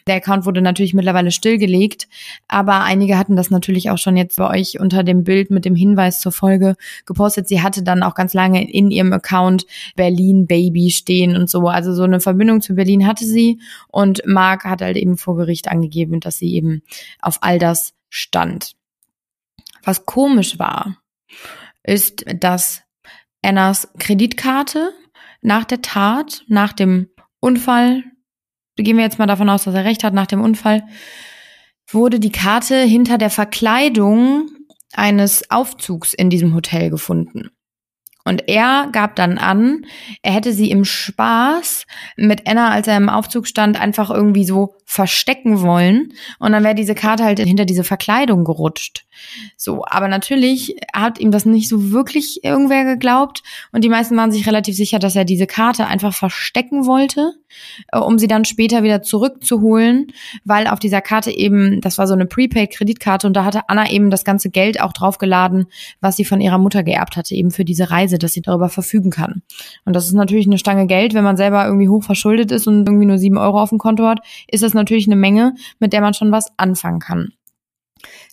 Der 0.08 0.16
Account 0.16 0.46
wurde 0.46 0.62
natürlich 0.62 0.94
mittlerweile 0.94 1.32
stillgelegt, 1.32 2.08
aber 2.48 2.82
einige 2.84 3.18
hatten 3.18 3.36
das 3.36 3.52
natürlich 3.52 3.90
auch 3.90 3.98
schon 3.98 4.18
jetzt 4.18 4.38
bei 4.38 4.50
euch 4.50 4.80
unter 4.80 5.04
dem 5.04 5.24
Bild 5.24 5.52
mit 5.52 5.66
dem 5.66 5.76
Hinweis 5.76 6.20
zur 6.20 6.32
Folge 6.32 6.76
gepostet. 7.06 7.48
Sie 7.48 7.62
hatte 7.62 7.84
dann 7.84 8.04
auch 8.04 8.16
ganz 8.16 8.34
lange 8.34 8.70
in 8.70 8.92
ihrem 8.92 9.14
Account 9.14 9.66
Berlin 9.96 10.48
Baby 10.48 10.90
stehen 10.90 11.36
und 11.36 11.50
so. 11.50 11.68
Also 11.68 11.94
so 11.94 12.04
eine 12.04 12.20
Verbindung 12.20 12.62
zu 12.62 12.76
Berlin 12.76 13.06
hatte 13.06 13.26
sie 13.26 13.60
und 13.88 14.26
Mark 14.26 14.64
hat 14.64 14.82
halt 14.82 14.98
eben 14.98 15.18
vor 15.18 15.38
Gericht 15.38 15.68
angegeben, 15.68 16.20
dass 16.20 16.38
sie 16.38 16.54
eben 16.54 16.82
auf 17.20 17.40
all 17.42 17.60
das 17.60 17.94
stand. 18.10 18.76
Was 19.84 20.06
komisch 20.06 20.60
war, 20.60 20.98
ist, 21.84 22.26
dass 22.40 22.84
Annas 23.42 23.88
Kreditkarte 23.98 24.94
nach 25.42 25.64
der 25.64 25.82
Tat, 25.82 26.44
nach 26.48 26.74
dem 26.74 27.10
Unfall, 27.40 28.04
gehen 28.76 28.98
wir 28.98 29.04
jetzt 29.04 29.20
mal 29.20 29.26
davon 29.26 29.50
aus, 29.50 29.64
dass 29.64 29.76
er 29.76 29.86
recht 29.86 30.04
hat, 30.04 30.14
nach 30.14 30.28
dem 30.28 30.42
Unfall, 30.42 30.84
wurde 31.88 32.20
die 32.20 32.32
Karte 32.32 32.82
hinter 32.82 33.18
der 33.18 33.30
Verkleidung 33.30 34.50
eines 34.94 35.50
Aufzugs 35.50 36.14
in 36.14 36.30
diesem 36.30 36.54
Hotel 36.54 36.90
gefunden. 36.90 37.50
Und 38.30 38.48
er 38.48 38.90
gab 38.92 39.16
dann 39.16 39.40
an, 39.40 39.88
er 40.22 40.34
hätte 40.34 40.54
sie 40.54 40.70
im 40.70 40.86
Spaß 40.86 41.88
mit 42.16 42.48
Anna, 42.48 42.70
als 42.70 42.88
er 42.88 42.96
im 42.96 43.10
Aufzug 43.10 43.48
stand, 43.48 43.82
einfach 43.82 44.12
irgendwie 44.12 44.46
so 44.46 44.76
verstecken 44.86 45.62
wollen. 45.62 46.14
Und 46.38 46.52
dann 46.52 46.64
wäre 46.64 46.76
diese 46.76 46.94
Karte 46.94 47.24
halt 47.24 47.40
hinter 47.40 47.66
diese 47.66 47.84
Verkleidung 47.84 48.44
gerutscht. 48.44 49.08
So, 49.58 49.84
aber 49.86 50.08
natürlich 50.08 50.76
hat 50.94 51.20
ihm 51.20 51.32
das 51.32 51.46
nicht 51.46 51.70
so 51.70 51.92
wirklich 51.92 52.44
irgendwer 52.44 52.86
geglaubt. 52.86 53.42
Und 53.72 53.84
die 53.84 53.90
meisten 53.90 54.16
waren 54.16 54.32
sich 54.32 54.48
relativ 54.48 54.76
sicher, 54.76 55.00
dass 55.00 55.16
er 55.16 55.26
diese 55.26 55.48
Karte 55.48 55.88
einfach 55.88 56.14
verstecken 56.14 56.86
wollte, 56.86 57.34
äh, 57.92 57.98
um 57.98 58.20
sie 58.20 58.28
dann 58.28 58.46
später 58.46 58.84
wieder 58.84 59.02
zurückzuholen, 59.02 60.14
weil 60.46 60.68
auf 60.68 60.80
dieser 60.80 61.02
Karte 61.02 61.32
eben, 61.32 61.82
das 61.82 61.98
war 61.98 62.08
so 62.08 62.14
eine 62.14 62.26
Prepaid-Kreditkarte 62.26 63.28
und 63.28 63.34
da 63.34 63.44
hatte 63.44 63.70
Anna 63.70 63.90
eben 63.90 64.10
das 64.10 64.24
ganze 64.24 64.50
Geld 64.50 64.82
auch 64.82 64.94
draufgeladen, 64.94 65.66
was 66.00 66.16
sie 66.16 66.26
von 66.26 66.42
ihrer 66.42 66.58
Mutter 66.58 66.84
geerbt 66.84 67.18
hatte, 67.18 67.36
eben 67.36 67.52
für 67.52 67.66
diese 67.66 67.90
Reise, 67.92 68.19
dass 68.24 68.34
sie 68.34 68.42
darüber 68.42 68.70
verfügen 68.70 69.10
kann. 69.10 69.42
Und 69.86 69.96
das 69.96 70.06
ist 70.06 70.14
natürlich 70.14 70.48
eine 70.48 70.58
Stange 70.58 70.88
Geld, 70.88 71.14
wenn 71.14 71.24
man 71.24 71.38
selber 71.38 71.66
irgendwie 71.66 71.90
hoch 71.90 72.04
verschuldet 72.04 72.52
ist 72.52 72.68
und 72.68 72.88
irgendwie 72.88 73.06
nur 73.06 73.18
sieben 73.18 73.38
Euro 73.38 73.62
auf 73.62 73.70
dem 73.70 73.78
Konto 73.78 74.06
hat, 74.06 74.20
ist 74.48 74.64
das 74.64 74.74
natürlich 74.74 75.08
eine 75.08 75.16
Menge, 75.16 75.56
mit 75.80 75.94
der 75.94 76.02
man 76.02 76.14
schon 76.14 76.32
was 76.32 76.48
anfangen 76.58 77.00
kann. 77.00 77.34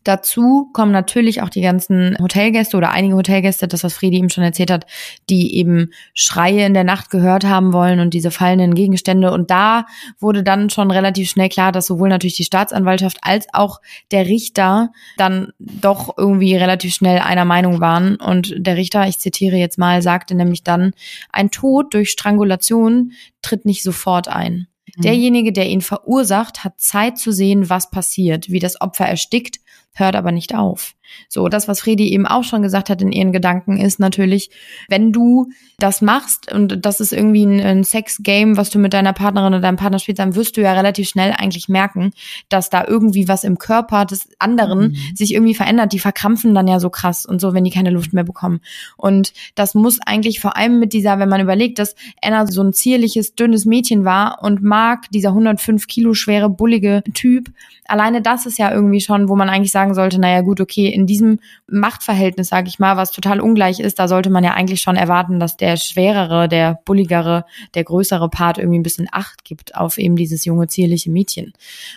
Dazu 0.06 0.70
kommen 0.72 0.92
natürlich 0.92 1.42
auch 1.42 1.48
die 1.48 1.62
ganzen 1.62 2.16
Hotelgäste 2.22 2.76
oder 2.76 2.92
einige 2.92 3.16
Hotelgäste, 3.16 3.66
das 3.66 3.82
was 3.82 3.94
Friedi 3.94 4.18
ihm 4.18 4.28
schon 4.28 4.44
erzählt 4.44 4.70
hat, 4.70 4.86
die 5.28 5.56
eben 5.56 5.90
Schreie 6.14 6.64
in 6.64 6.74
der 6.74 6.84
Nacht 6.84 7.10
gehört 7.10 7.44
haben 7.44 7.72
wollen 7.72 7.98
und 7.98 8.14
diese 8.14 8.30
fallenden 8.30 8.74
Gegenstände. 8.74 9.32
Und 9.32 9.50
da 9.50 9.84
wurde 10.20 10.44
dann 10.44 10.70
schon 10.70 10.92
relativ 10.92 11.28
schnell 11.28 11.48
klar, 11.48 11.72
dass 11.72 11.86
sowohl 11.86 12.08
natürlich 12.08 12.36
die 12.36 12.44
Staatsanwaltschaft 12.44 13.18
als 13.22 13.48
auch 13.52 13.80
der 14.12 14.26
Richter 14.26 14.92
dann 15.16 15.52
doch 15.58 16.16
irgendwie 16.16 16.54
relativ 16.54 16.94
schnell 16.94 17.18
einer 17.18 17.44
Meinung 17.44 17.80
waren. 17.80 18.14
Und 18.14 18.54
der 18.56 18.76
Richter, 18.76 19.08
ich 19.08 19.18
zitiere 19.18 19.56
jetzt 19.56 19.76
mal, 19.76 20.02
sagte 20.02 20.36
nämlich 20.36 20.62
dann, 20.62 20.92
ein 21.32 21.50
Tod 21.50 21.94
durch 21.94 22.10
Strangulation 22.10 23.10
tritt 23.42 23.64
nicht 23.64 23.82
sofort 23.82 24.28
ein. 24.28 24.68
Mhm. 24.96 25.02
Derjenige, 25.02 25.52
der 25.52 25.68
ihn 25.68 25.80
verursacht, 25.80 26.62
hat 26.62 26.78
Zeit 26.78 27.18
zu 27.18 27.32
sehen, 27.32 27.68
was 27.68 27.90
passiert, 27.90 28.50
wie 28.50 28.60
das 28.60 28.80
Opfer 28.80 29.06
erstickt, 29.06 29.58
hört 29.96 30.16
aber 30.16 30.32
nicht 30.32 30.54
auf. 30.54 30.94
So, 31.28 31.48
das, 31.48 31.68
was 31.68 31.80
Fredi 31.80 32.12
eben 32.12 32.26
auch 32.26 32.44
schon 32.44 32.62
gesagt 32.62 32.90
hat 32.90 33.02
in 33.02 33.12
ihren 33.12 33.32
Gedanken, 33.32 33.78
ist 33.78 34.00
natürlich, 34.00 34.50
wenn 34.88 35.12
du 35.12 35.48
das 35.78 36.00
machst 36.00 36.52
und 36.52 36.84
das 36.86 37.00
ist 37.00 37.12
irgendwie 37.12 37.44
ein, 37.44 37.60
ein 37.60 37.84
Sex-Game, 37.84 38.56
was 38.56 38.70
du 38.70 38.78
mit 38.78 38.94
deiner 38.94 39.12
Partnerin 39.12 39.52
oder 39.52 39.60
deinem 39.60 39.76
Partner 39.76 39.98
spielst, 39.98 40.18
dann 40.18 40.34
wirst 40.34 40.56
du 40.56 40.62
ja 40.62 40.72
relativ 40.72 41.08
schnell 41.08 41.34
eigentlich 41.36 41.68
merken, 41.68 42.12
dass 42.48 42.70
da 42.70 42.84
irgendwie 42.86 43.28
was 43.28 43.44
im 43.44 43.58
Körper 43.58 44.04
des 44.04 44.28
anderen 44.38 44.88
mhm. 44.88 44.96
sich 45.14 45.34
irgendwie 45.34 45.54
verändert. 45.54 45.92
Die 45.92 45.98
verkrampfen 45.98 46.54
dann 46.54 46.68
ja 46.68 46.80
so 46.80 46.88
krass 46.90 47.26
und 47.26 47.40
so, 47.40 47.52
wenn 47.52 47.64
die 47.64 47.70
keine 47.70 47.90
Luft 47.90 48.12
mehr 48.12 48.24
bekommen. 48.24 48.60
Und 48.96 49.32
das 49.54 49.74
muss 49.74 50.00
eigentlich 50.04 50.40
vor 50.40 50.56
allem 50.56 50.78
mit 50.78 50.92
dieser, 50.92 51.18
wenn 51.18 51.28
man 51.28 51.40
überlegt, 51.40 51.78
dass 51.78 51.94
Anna 52.22 52.46
so 52.46 52.62
ein 52.62 52.72
zierliches, 52.72 53.34
dünnes 53.34 53.66
Mädchen 53.66 54.04
war 54.04 54.42
und 54.42 54.62
Mark 54.62 55.10
dieser 55.10 55.30
105 55.30 55.86
Kilo 55.86 56.14
schwere, 56.14 56.48
bullige 56.48 57.02
Typ, 57.12 57.50
alleine 57.88 58.22
das 58.22 58.46
ist 58.46 58.58
ja 58.58 58.72
irgendwie 58.72 59.00
schon, 59.00 59.28
wo 59.28 59.36
man 59.36 59.48
eigentlich 59.48 59.72
sagen 59.72 59.94
sollte, 59.94 60.18
naja 60.18 60.40
gut, 60.40 60.60
okay, 60.60 60.88
in 60.96 61.06
diesem 61.06 61.40
Machtverhältnis, 61.66 62.48
sage 62.48 62.68
ich 62.68 62.78
mal, 62.78 62.96
was 62.96 63.12
total 63.12 63.40
ungleich 63.40 63.80
ist, 63.80 63.98
da 63.98 64.08
sollte 64.08 64.30
man 64.30 64.42
ja 64.42 64.54
eigentlich 64.54 64.80
schon 64.80 64.96
erwarten, 64.96 65.38
dass 65.38 65.58
der 65.58 65.76
schwerere, 65.76 66.48
der 66.48 66.80
bulligere, 66.86 67.44
der 67.74 67.84
größere 67.84 68.30
Part 68.30 68.56
irgendwie 68.56 68.78
ein 68.78 68.82
bisschen 68.82 69.08
Acht 69.12 69.44
gibt 69.44 69.76
auf 69.76 69.98
eben 69.98 70.16
dieses 70.16 70.46
junge, 70.46 70.68
zierliche 70.68 71.10
Mädchen. 71.10 71.52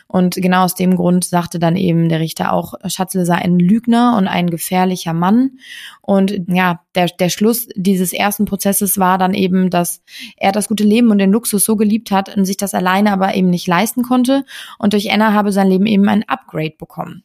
Und 0.07 0.35
genau 0.35 0.65
aus 0.65 0.75
dem 0.75 0.95
Grund 0.97 1.23
sagte 1.23 1.59
dann 1.59 1.77
eben 1.77 2.09
der 2.09 2.19
Richter 2.19 2.51
auch, 2.51 2.73
Schatzle 2.87 3.25
sei 3.25 3.35
ein 3.35 3.57
Lügner 3.57 4.17
und 4.17 4.27
ein 4.27 4.49
gefährlicher 4.49 5.13
Mann. 5.13 5.51
Und 6.01 6.43
ja, 6.47 6.81
der, 6.95 7.07
der 7.07 7.29
Schluss 7.29 7.69
dieses 7.75 8.11
ersten 8.11 8.43
Prozesses 8.43 8.97
war 8.97 9.17
dann 9.17 9.33
eben, 9.33 9.69
dass 9.69 10.01
er 10.35 10.51
das 10.51 10.67
gute 10.67 10.83
Leben 10.83 11.09
und 11.09 11.19
den 11.19 11.31
Luxus 11.31 11.63
so 11.63 11.77
geliebt 11.77 12.11
hat 12.11 12.35
und 12.35 12.43
sich 12.43 12.57
das 12.57 12.73
alleine 12.73 13.13
aber 13.13 13.33
eben 13.35 13.49
nicht 13.49 13.67
leisten 13.67 14.03
konnte. 14.03 14.43
Und 14.77 14.91
durch 14.91 15.09
Anna 15.11 15.33
habe 15.33 15.53
sein 15.53 15.69
Leben 15.69 15.85
eben 15.85 16.09
ein 16.09 16.27
Upgrade 16.27 16.75
bekommen. 16.77 17.23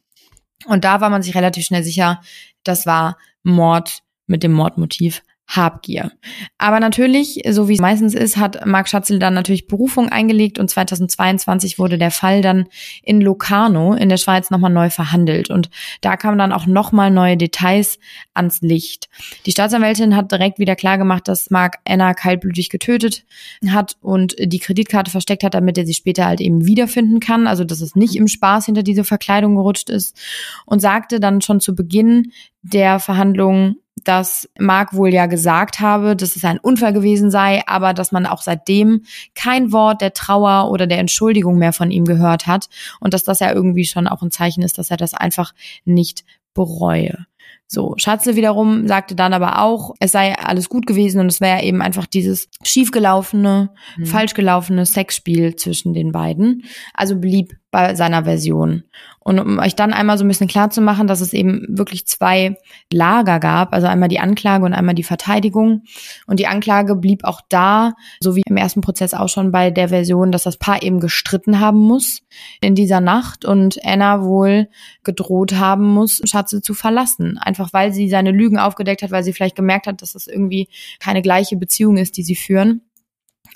Und 0.66 0.84
da 0.84 1.00
war 1.00 1.10
man 1.10 1.22
sich 1.22 1.34
relativ 1.34 1.64
schnell 1.64 1.84
sicher, 1.84 2.20
das 2.62 2.86
war 2.86 3.18
Mord 3.42 4.02
mit 4.26 4.42
dem 4.42 4.52
Mordmotiv 4.52 5.22
Habgier. 5.46 6.10
Aber 6.56 6.80
natürlich, 6.80 7.42
so 7.50 7.68
wie 7.68 7.74
es 7.74 7.80
meistens 7.80 8.14
ist, 8.14 8.38
hat 8.38 8.64
Mark 8.66 8.88
Schatzel 8.88 9.18
dann 9.18 9.34
natürlich 9.34 9.66
Berufung 9.66 10.08
eingelegt 10.08 10.58
und 10.58 10.70
2022 10.70 11.78
wurde 11.78 11.98
der 11.98 12.10
Fall 12.10 12.40
dann 12.40 12.66
in 13.02 13.20
Locarno 13.20 13.92
in 13.92 14.08
der 14.08 14.16
Schweiz 14.16 14.50
nochmal 14.50 14.72
neu 14.72 14.88
verhandelt 14.88 15.50
und 15.50 15.68
da 16.00 16.16
kamen 16.16 16.38
dann 16.38 16.52
auch 16.52 16.66
nochmal 16.66 17.10
neue 17.10 17.36
Details 17.36 17.98
ans 18.32 18.62
Licht. 18.62 19.08
Die 19.44 19.50
Staatsanwältin 19.50 20.16
hat 20.16 20.32
direkt 20.32 20.58
wieder 20.58 20.76
klargemacht, 20.76 21.28
dass 21.28 21.50
Mark 21.50 21.76
Anna 21.86 22.14
kaltblütig 22.14 22.70
getötet 22.70 23.24
hat 23.68 23.96
und 24.00 24.34
die 24.38 24.58
Kreditkarte 24.58 25.10
versteckt 25.10 25.44
hat, 25.44 25.54
damit 25.54 25.76
er 25.76 25.84
sie 25.84 25.94
später 25.94 26.24
halt 26.24 26.40
eben 26.40 26.64
wiederfinden 26.64 27.20
kann, 27.20 27.46
also 27.46 27.64
dass 27.64 27.82
es 27.82 27.94
nicht 27.94 28.16
im 28.16 28.28
Spaß 28.28 28.64
hinter 28.66 28.82
diese 28.82 29.04
Verkleidung 29.04 29.56
gerutscht 29.56 29.90
ist 29.90 30.16
und 30.64 30.80
sagte 30.80 31.20
dann 31.20 31.42
schon 31.42 31.60
zu 31.60 31.74
Beginn 31.74 32.32
der 32.62 32.98
Verhandlungen, 32.98 33.76
dass 34.04 34.48
Mark 34.58 34.94
wohl 34.94 35.12
ja 35.12 35.26
gesagt 35.26 35.80
habe, 35.80 36.16
dass 36.16 36.36
es 36.36 36.44
ein 36.44 36.58
Unfall 36.58 36.92
gewesen 36.92 37.30
sei, 37.30 37.62
aber 37.66 37.94
dass 37.94 38.12
man 38.12 38.26
auch 38.26 38.42
seitdem 38.42 39.04
kein 39.34 39.72
Wort 39.72 40.00
der 40.00 40.12
Trauer 40.12 40.70
oder 40.70 40.86
der 40.86 40.98
Entschuldigung 40.98 41.58
mehr 41.58 41.72
von 41.72 41.90
ihm 41.90 42.04
gehört 42.04 42.46
hat 42.46 42.68
und 43.00 43.14
dass 43.14 43.24
das 43.24 43.40
ja 43.40 43.52
irgendwie 43.52 43.84
schon 43.84 44.06
auch 44.06 44.22
ein 44.22 44.30
Zeichen 44.30 44.62
ist, 44.62 44.78
dass 44.78 44.90
er 44.90 44.96
das 44.96 45.14
einfach 45.14 45.52
nicht 45.84 46.24
bereue. 46.54 47.26
So, 47.66 47.94
Schatzle 47.96 48.36
wiederum 48.36 48.86
sagte 48.86 49.14
dann 49.14 49.32
aber 49.32 49.60
auch, 49.60 49.94
es 49.98 50.12
sei 50.12 50.38
alles 50.38 50.68
gut 50.68 50.86
gewesen 50.86 51.20
und 51.20 51.26
es 51.26 51.40
wäre 51.40 51.62
eben 51.62 51.82
einfach 51.82 52.06
dieses 52.06 52.48
schiefgelaufene, 52.62 53.70
mhm. 53.96 54.06
falsch 54.06 54.34
gelaufene 54.34 54.84
Sexspiel 54.86 55.56
zwischen 55.56 55.94
den 55.94 56.12
beiden. 56.12 56.64
Also 56.92 57.16
blieb 57.18 57.56
bei 57.70 57.94
seiner 57.94 58.24
Version. 58.24 58.84
Und 59.24 59.38
um 59.38 59.58
euch 59.58 59.74
dann 59.74 59.94
einmal 59.94 60.18
so 60.18 60.24
ein 60.24 60.28
bisschen 60.28 60.48
klar 60.48 60.68
zu 60.68 60.82
machen, 60.82 61.06
dass 61.06 61.22
es 61.22 61.32
eben 61.32 61.64
wirklich 61.68 62.06
zwei 62.06 62.58
Lager 62.92 63.40
gab, 63.40 63.72
also 63.72 63.86
einmal 63.86 64.10
die 64.10 64.20
Anklage 64.20 64.66
und 64.66 64.74
einmal 64.74 64.94
die 64.94 65.02
Verteidigung. 65.02 65.82
Und 66.26 66.40
die 66.40 66.46
Anklage 66.46 66.94
blieb 66.94 67.24
auch 67.24 67.40
da, 67.48 67.94
so 68.20 68.36
wie 68.36 68.42
im 68.46 68.58
ersten 68.58 68.82
Prozess 68.82 69.14
auch 69.14 69.30
schon 69.30 69.50
bei 69.50 69.70
der 69.70 69.88
Version, 69.88 70.30
dass 70.30 70.42
das 70.42 70.58
Paar 70.58 70.82
eben 70.82 71.00
gestritten 71.00 71.58
haben 71.58 71.78
muss 71.78 72.20
in 72.60 72.74
dieser 72.74 73.00
Nacht 73.00 73.46
und 73.46 73.82
Anna 73.82 74.22
wohl 74.22 74.68
gedroht 75.04 75.54
haben 75.54 75.86
muss, 75.86 76.20
Schatze 76.24 76.60
zu 76.60 76.74
verlassen. 76.74 77.38
Einfach 77.38 77.72
weil 77.72 77.94
sie 77.94 78.10
seine 78.10 78.30
Lügen 78.30 78.58
aufgedeckt 78.58 79.02
hat, 79.02 79.10
weil 79.10 79.24
sie 79.24 79.32
vielleicht 79.32 79.56
gemerkt 79.56 79.86
hat, 79.86 80.02
dass 80.02 80.12
das 80.12 80.26
irgendwie 80.26 80.68
keine 81.00 81.22
gleiche 81.22 81.56
Beziehung 81.56 81.96
ist, 81.96 82.18
die 82.18 82.22
sie 82.22 82.36
führen. 82.36 82.82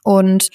Und 0.02 0.50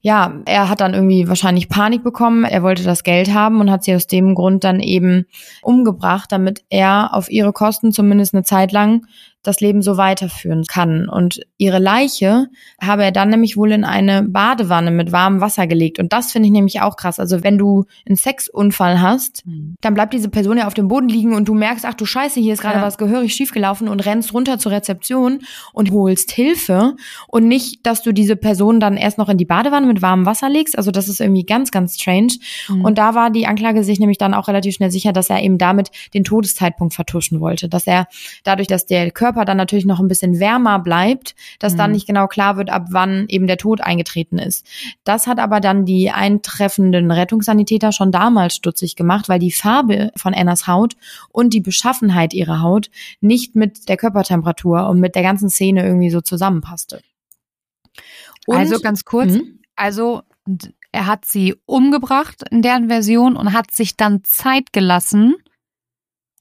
ja, 0.00 0.40
er 0.44 0.68
hat 0.68 0.80
dann 0.80 0.94
irgendwie 0.94 1.28
wahrscheinlich 1.28 1.68
Panik 1.68 2.04
bekommen. 2.04 2.44
Er 2.44 2.62
wollte 2.62 2.84
das 2.84 3.02
Geld 3.02 3.34
haben 3.34 3.60
und 3.60 3.70
hat 3.70 3.82
sie 3.82 3.94
aus 3.94 4.06
dem 4.06 4.34
Grund 4.34 4.62
dann 4.62 4.80
eben 4.80 5.26
umgebracht, 5.62 6.30
damit 6.30 6.64
er 6.70 7.14
auf 7.14 7.30
ihre 7.30 7.52
Kosten 7.52 7.90
zumindest 7.90 8.34
eine 8.34 8.44
Zeit 8.44 8.70
lang 8.70 9.06
das 9.42 9.60
Leben 9.60 9.82
so 9.82 9.96
weiterführen 9.96 10.64
kann. 10.64 11.08
Und 11.08 11.40
ihre 11.56 11.78
Leiche 11.78 12.48
habe 12.80 13.04
er 13.04 13.12
dann 13.12 13.30
nämlich 13.30 13.56
wohl 13.56 13.72
in 13.72 13.84
eine 13.84 14.22
Badewanne 14.22 14.90
mit 14.90 15.12
warmem 15.12 15.40
Wasser 15.40 15.66
gelegt. 15.66 15.98
Und 15.98 16.12
das 16.12 16.32
finde 16.32 16.48
ich 16.48 16.52
nämlich 16.52 16.80
auch 16.80 16.96
krass. 16.96 17.18
Also 17.18 17.42
wenn 17.44 17.56
du 17.56 17.84
einen 18.06 18.16
Sexunfall 18.16 19.00
hast, 19.00 19.46
mhm. 19.46 19.76
dann 19.80 19.94
bleibt 19.94 20.12
diese 20.12 20.28
Person 20.28 20.58
ja 20.58 20.66
auf 20.66 20.74
dem 20.74 20.88
Boden 20.88 21.08
liegen 21.08 21.34
und 21.34 21.48
du 21.48 21.54
merkst, 21.54 21.84
ach 21.86 21.94
du 21.94 22.04
Scheiße, 22.04 22.40
hier 22.40 22.52
ist 22.52 22.62
gerade 22.62 22.78
ja. 22.78 22.82
was 22.82 22.98
gehörig 22.98 23.32
schiefgelaufen 23.32 23.88
und 23.88 24.04
rennst 24.04 24.34
runter 24.34 24.58
zur 24.58 24.72
Rezeption 24.72 25.40
und 25.72 25.92
holst 25.92 26.32
Hilfe. 26.32 26.96
Und 27.28 27.46
nicht, 27.46 27.86
dass 27.86 28.02
du 28.02 28.12
diese 28.12 28.36
Person 28.36 28.80
dann 28.80 28.96
erst 28.96 29.18
noch 29.18 29.28
in 29.28 29.38
die 29.38 29.46
Badewanne 29.46 29.86
mit 29.86 30.02
warmem 30.02 30.26
Wasser 30.26 30.48
legst. 30.48 30.76
Also 30.76 30.90
das 30.90 31.08
ist 31.08 31.20
irgendwie 31.20 31.46
ganz, 31.46 31.70
ganz 31.70 31.94
strange. 31.94 32.34
Mhm. 32.68 32.84
Und 32.84 32.98
da 32.98 33.14
war 33.14 33.30
die 33.30 33.46
Anklage 33.46 33.82
sich 33.82 33.98
nämlich 33.98 34.18
dann 34.18 34.34
auch 34.34 34.48
relativ 34.48 34.74
schnell 34.74 34.90
sicher, 34.90 35.12
dass 35.12 35.30
er 35.30 35.42
eben 35.42 35.58
damit 35.58 35.90
den 36.12 36.24
Todeszeitpunkt 36.24 36.92
vertuschen 36.92 37.40
wollte. 37.40 37.68
Dass 37.68 37.86
er 37.86 38.08
dadurch, 38.42 38.66
dass 38.66 38.84
der 38.84 39.10
Körper 39.10 39.27
Körper 39.28 39.44
dann 39.44 39.58
natürlich 39.58 39.84
noch 39.84 40.00
ein 40.00 40.08
bisschen 40.08 40.40
wärmer 40.40 40.78
bleibt, 40.78 41.34
dass 41.58 41.74
mhm. 41.74 41.78
dann 41.78 41.92
nicht 41.92 42.06
genau 42.06 42.28
klar 42.28 42.56
wird, 42.56 42.70
ab 42.70 42.86
wann 42.90 43.26
eben 43.28 43.46
der 43.46 43.58
Tod 43.58 43.82
eingetreten 43.82 44.38
ist. 44.38 44.66
Das 45.04 45.26
hat 45.26 45.38
aber 45.38 45.60
dann 45.60 45.84
die 45.84 46.10
eintreffenden 46.10 47.10
Rettungssanitäter 47.10 47.92
schon 47.92 48.10
damals 48.10 48.54
stutzig 48.54 48.96
gemacht, 48.96 49.28
weil 49.28 49.38
die 49.38 49.52
Farbe 49.52 50.12
von 50.16 50.32
Annas 50.32 50.66
Haut 50.66 50.96
und 51.30 51.52
die 51.52 51.60
Beschaffenheit 51.60 52.32
ihrer 52.32 52.62
Haut 52.62 52.90
nicht 53.20 53.54
mit 53.54 53.90
der 53.90 53.98
Körpertemperatur 53.98 54.88
und 54.88 54.98
mit 54.98 55.14
der 55.14 55.22
ganzen 55.22 55.50
Szene 55.50 55.84
irgendwie 55.84 56.10
so 56.10 56.22
zusammenpasste. 56.22 57.02
Und, 58.46 58.56
also 58.56 58.80
ganz 58.80 59.04
kurz, 59.04 59.32
mh? 59.32 59.42
also 59.76 60.22
er 60.90 61.06
hat 61.06 61.26
sie 61.26 61.54
umgebracht 61.66 62.44
in 62.50 62.62
deren 62.62 62.88
Version 62.88 63.36
und 63.36 63.52
hat 63.52 63.72
sich 63.72 63.98
dann 63.98 64.24
Zeit 64.24 64.72
gelassen, 64.72 65.34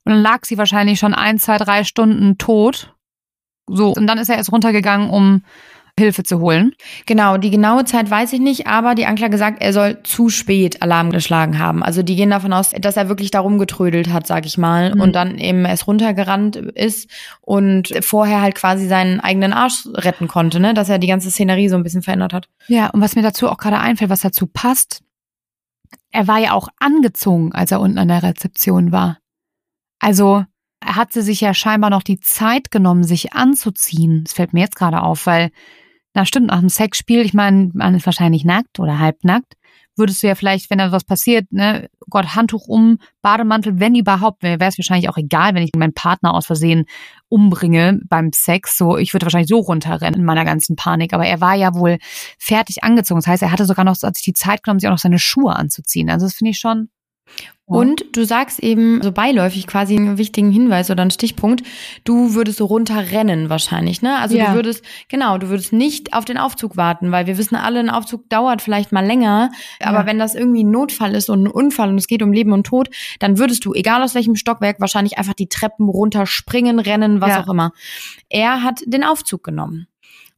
und 0.08 0.14
dann 0.14 0.22
lag 0.22 0.46
sie 0.46 0.58
wahrscheinlich 0.58 1.00
schon 1.00 1.14
ein, 1.14 1.38
zwei, 1.38 1.58
drei 1.58 1.84
Stunden 1.84 2.38
tot. 2.38 2.94
So. 3.70 3.92
Und 3.92 4.08
dann 4.08 4.18
ist 4.18 4.30
er 4.30 4.38
erst 4.38 4.54
runtergegangen, 4.54 5.10
um 5.10 5.42
Hilfe 6.00 6.24
zu 6.24 6.40
holen. 6.40 6.76
Genau, 7.08 7.36
die 7.36 7.50
genaue 7.50 7.84
Zeit 7.84 8.10
weiß 8.10 8.32
ich 8.32 8.40
nicht, 8.40 8.68
aber 8.68 8.96
die 8.96 9.06
Anklage 9.06 9.38
sagt, 9.38 9.62
er 9.62 9.74
soll 9.74 10.02
zu 10.04 10.30
spät 10.30 10.82
Alarm 10.82 11.12
geschlagen 11.12 11.60
haben. 11.60 11.84
Also 11.84 12.04
die 12.04 12.16
gehen 12.16 12.30
davon 12.30 12.54
aus, 12.54 12.72
dass 12.72 12.96
er 12.96 13.10
wirklich 13.10 13.32
darum 13.32 13.58
getrödelt 13.58 14.14
hat, 14.14 14.28
sag 14.28 14.46
ich 14.46 14.58
mal, 14.58 14.96
mhm. 14.96 15.02
und 15.02 15.14
dann 15.14 15.38
eben 15.38 15.66
erst 15.66 15.88
runtergerannt 15.88 16.56
ist 16.56 17.10
und 17.42 17.92
vorher 18.00 18.42
halt 18.42 18.56
quasi 18.56 18.88
seinen 18.88 19.20
eigenen 19.20 19.52
Arsch 19.52 19.88
retten 19.94 20.30
konnte, 20.30 20.62
ne? 20.62 20.74
Dass 20.74 20.88
er 20.88 21.00
die 21.00 21.08
ganze 21.08 21.32
Szenerie 21.32 21.68
so 21.68 21.76
ein 21.76 21.84
bisschen 21.84 22.04
verändert 22.04 22.32
hat. 22.32 22.48
Ja, 22.70 22.92
und 22.92 23.02
was 23.02 23.18
mir 23.18 23.24
dazu 23.24 23.50
auch 23.50 23.58
gerade 23.58 23.80
einfällt, 23.80 24.10
was 24.10 24.22
dazu 24.22 24.48
passt, 24.48 25.02
er 26.12 26.28
war 26.28 26.38
ja 26.38 26.54
auch 26.54 26.70
angezogen, 26.80 27.52
als 27.52 27.72
er 27.72 27.82
unten 27.82 27.98
an 27.98 28.08
der 28.08 28.24
Rezeption 28.24 28.94
war. 28.94 29.18
Also 30.00 30.46
hat 30.84 31.12
sie 31.12 31.22
sich 31.22 31.42
ja 31.42 31.54
scheinbar 31.54 31.90
noch 31.90 32.04
die 32.04 32.20
Zeit 32.20 32.72
genommen, 32.72 33.04
sich 33.04 33.34
anzuziehen. 33.34 34.24
Das 34.24 34.34
fällt 34.34 34.54
mir 34.54 34.62
jetzt 34.62 34.76
gerade 34.76 35.02
auf, 35.02 35.26
weil, 35.26 35.50
na 36.14 36.26
stimmt, 36.26 36.48
nach 36.48 36.60
dem 36.60 36.70
Sexspiel, 36.70 37.22
ich 37.22 37.34
meine, 37.34 37.72
man 37.74 37.96
ist 37.96 38.06
wahrscheinlich 38.06 38.46
nackt 38.46 38.80
oder 38.80 39.00
halbnackt, 39.00 39.54
würdest 39.98 40.22
du 40.22 40.28
ja 40.28 40.36
vielleicht, 40.36 40.70
wenn 40.70 40.78
da 40.78 40.92
was 40.92 41.04
passiert, 41.04 41.52
ne, 41.52 41.90
Gott, 42.10 42.36
Handtuch 42.36 42.68
um, 42.68 43.00
Bademantel, 43.22 43.80
wenn 43.80 43.96
überhaupt, 43.96 44.44
wäre 44.44 44.64
es 44.64 44.78
wahrscheinlich 44.78 45.10
auch 45.10 45.18
egal, 45.18 45.56
wenn 45.56 45.64
ich 45.64 45.72
meinen 45.76 45.94
Partner 45.94 46.34
aus 46.34 46.46
Versehen 46.46 46.86
umbringe 47.28 48.00
beim 48.08 48.32
Sex. 48.34 48.78
So, 48.78 48.98
ich 48.98 49.14
würde 49.14 49.26
wahrscheinlich 49.26 49.50
so 49.50 49.60
runterrennen 49.60 50.22
in 50.22 50.26
meiner 50.26 50.46
ganzen 50.46 50.76
Panik. 50.76 51.14
Aber 51.14 51.26
er 51.26 51.42
war 51.42 51.56
ja 51.56 51.74
wohl 51.74 51.98
fertig 52.38 52.84
angezogen. 52.84 53.20
Das 53.20 53.28
heißt, 53.28 53.44
er 53.44 53.52
hatte 53.52 53.66
sogar 53.66 53.84
noch 53.84 53.96
sich 53.96 54.22
die 54.24 54.34
Zeit 54.34 54.64
genommen, 54.64 54.80
sich 54.80 54.88
auch 54.88 54.94
noch 54.94 55.00
seine 55.00 55.20
Schuhe 55.20 55.56
anzuziehen. 55.56 56.10
Also 56.10 56.28
das 56.28 56.36
finde 56.36 56.52
ich 56.52 56.60
schon 56.60 56.90
und 57.70 58.06
du 58.14 58.24
sagst 58.26 58.60
eben 58.64 59.02
so 59.02 59.12
beiläufig 59.12 59.68
quasi 59.68 59.98
einen 59.98 60.18
wichtigen 60.18 60.52
Hinweis 60.52 60.90
oder 60.90 61.02
einen 61.02 61.12
Stichpunkt. 61.12 61.64
Du 62.06 62.34
würdest 62.34 62.60
so 62.60 62.66
runterrennen 62.66 63.50
wahrscheinlich, 63.50 64.02
ne? 64.02 64.18
Also 64.20 64.38
ja. 64.38 64.52
du 64.52 64.56
würdest, 64.56 64.86
genau, 65.10 65.38
du 65.38 65.50
würdest 65.50 65.74
nicht 65.74 66.14
auf 66.14 66.24
den 66.24 66.38
Aufzug 66.38 66.78
warten, 66.78 67.12
weil 67.12 67.28
wir 67.28 67.38
wissen 67.38 67.58
alle, 67.58 67.80
ein 67.80 67.90
Aufzug 67.90 68.30
dauert 68.30 68.62
vielleicht 68.62 68.94
mal 68.94 69.06
länger. 69.06 69.52
Aber 69.82 70.00
ja. 70.00 70.06
wenn 70.06 70.18
das 70.18 70.34
irgendwie 70.34 70.64
ein 70.64 70.72
Notfall 70.72 71.14
ist 71.14 71.30
und 71.30 71.44
ein 71.44 71.52
Unfall 71.52 71.90
und 71.90 71.98
es 71.98 72.08
geht 72.08 72.24
um 72.24 72.32
Leben 72.32 72.54
und 72.54 72.66
Tod, 72.66 72.90
dann 73.20 73.38
würdest 73.38 73.66
du, 73.66 73.74
egal 73.74 74.02
aus 74.02 74.16
welchem 74.16 74.38
Stockwerk, 74.38 74.80
wahrscheinlich 74.80 75.18
einfach 75.18 75.34
die 75.34 75.50
Treppen 75.50 75.90
runterspringen, 75.90 76.80
rennen, 76.80 77.20
was 77.20 77.32
ja. 77.32 77.44
auch 77.44 77.50
immer. 77.50 77.74
Er 78.30 78.64
hat 78.64 78.80
den 78.86 79.04
Aufzug 79.04 79.44
genommen. 79.44 79.88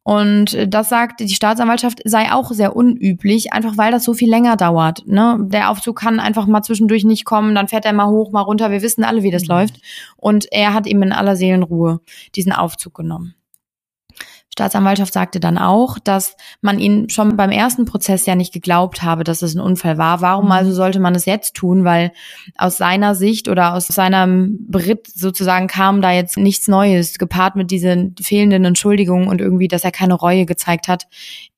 Und 0.02 0.56
das 0.68 0.88
sagt 0.88 1.20
die 1.20 1.28
Staatsanwaltschaft 1.28 2.00
sei 2.04 2.32
auch 2.32 2.50
sehr 2.52 2.74
unüblich, 2.74 3.52
einfach 3.52 3.76
weil 3.76 3.92
das 3.92 4.04
so 4.04 4.14
viel 4.14 4.30
länger 4.30 4.56
dauert. 4.56 5.06
Ne? 5.06 5.38
Der 5.40 5.70
Aufzug 5.70 5.98
kann 6.00 6.20
einfach 6.20 6.46
mal 6.46 6.62
zwischendurch 6.62 7.04
nicht 7.04 7.24
kommen, 7.24 7.54
dann 7.54 7.68
fährt 7.68 7.84
er 7.84 7.92
mal 7.92 8.08
hoch, 8.08 8.32
mal 8.32 8.40
runter. 8.40 8.70
Wir 8.70 8.82
wissen 8.82 9.04
alle, 9.04 9.22
wie 9.22 9.30
das 9.30 9.42
mhm. 9.42 9.48
läuft. 9.48 9.80
Und 10.16 10.46
er 10.52 10.72
hat 10.72 10.86
eben 10.86 11.02
in 11.02 11.12
aller 11.12 11.36
Seelenruhe 11.36 12.00
diesen 12.34 12.52
Aufzug 12.52 12.94
genommen. 12.94 13.34
Staatsanwaltschaft 14.52 15.12
sagte 15.12 15.38
dann 15.38 15.58
auch, 15.58 15.98
dass 15.98 16.36
man 16.60 16.78
ihn 16.78 17.08
schon 17.08 17.36
beim 17.36 17.50
ersten 17.50 17.84
Prozess 17.84 18.26
ja 18.26 18.34
nicht 18.34 18.52
geglaubt 18.52 19.02
habe, 19.02 19.22
dass 19.22 19.42
es 19.42 19.54
ein 19.54 19.60
Unfall 19.60 19.96
war. 19.96 20.20
Warum 20.20 20.46
mhm. 20.46 20.52
also 20.52 20.72
sollte 20.72 20.98
man 21.00 21.14
es 21.14 21.24
jetzt 21.24 21.54
tun? 21.54 21.84
Weil 21.84 22.12
aus 22.56 22.76
seiner 22.76 23.14
Sicht 23.14 23.48
oder 23.48 23.74
aus 23.74 23.86
seinem 23.86 24.58
Beritt 24.68 25.06
sozusagen 25.06 25.68
kam 25.68 26.02
da 26.02 26.10
jetzt 26.10 26.36
nichts 26.36 26.66
Neues, 26.68 27.18
gepaart 27.18 27.56
mit 27.56 27.70
diesen 27.70 28.14
fehlenden 28.20 28.64
Entschuldigungen 28.64 29.28
und 29.28 29.40
irgendwie, 29.40 29.68
dass 29.68 29.84
er 29.84 29.92
keine 29.92 30.14
Reue 30.14 30.46
gezeigt 30.46 30.88
hat, 30.88 31.06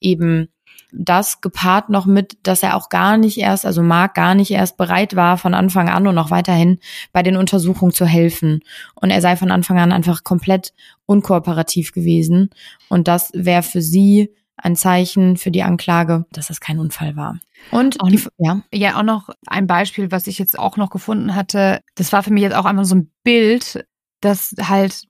eben 0.00 0.48
das 0.92 1.40
gepaart 1.40 1.88
noch 1.88 2.06
mit, 2.06 2.36
dass 2.42 2.62
er 2.62 2.76
auch 2.76 2.88
gar 2.88 3.16
nicht 3.16 3.38
erst, 3.38 3.64
also 3.64 3.82
Mark 3.82 4.14
gar 4.14 4.34
nicht 4.34 4.50
erst 4.50 4.76
bereit 4.76 5.16
war, 5.16 5.38
von 5.38 5.54
Anfang 5.54 5.88
an 5.88 6.06
und 6.06 6.14
noch 6.14 6.30
weiterhin 6.30 6.78
bei 7.12 7.22
den 7.22 7.36
Untersuchungen 7.36 7.92
zu 7.92 8.06
helfen. 8.06 8.60
Und 8.94 9.10
er 9.10 9.20
sei 9.20 9.36
von 9.36 9.50
Anfang 9.50 9.78
an 9.78 9.92
einfach 9.92 10.22
komplett 10.22 10.74
unkooperativ 11.06 11.92
gewesen. 11.92 12.50
Und 12.88 13.08
das 13.08 13.30
wäre 13.34 13.62
für 13.62 13.82
sie 13.82 14.34
ein 14.56 14.76
Zeichen 14.76 15.36
für 15.36 15.50
die 15.50 15.62
Anklage, 15.62 16.26
dass 16.30 16.48
das 16.48 16.60
kein 16.60 16.78
Unfall 16.78 17.16
war. 17.16 17.38
Und 17.70 18.00
auch, 18.00 18.08
die, 18.08 18.22
ja. 18.38 18.62
ja, 18.72 18.98
auch 18.98 19.02
noch 19.02 19.30
ein 19.46 19.66
Beispiel, 19.66 20.10
was 20.10 20.26
ich 20.26 20.38
jetzt 20.38 20.58
auch 20.58 20.76
noch 20.76 20.90
gefunden 20.90 21.34
hatte. 21.34 21.80
Das 21.94 22.12
war 22.12 22.22
für 22.22 22.32
mich 22.32 22.42
jetzt 22.42 22.54
auch 22.54 22.64
einfach 22.64 22.84
so 22.84 22.96
ein 22.96 23.10
Bild, 23.24 23.86
dass 24.20 24.54
halt 24.60 25.04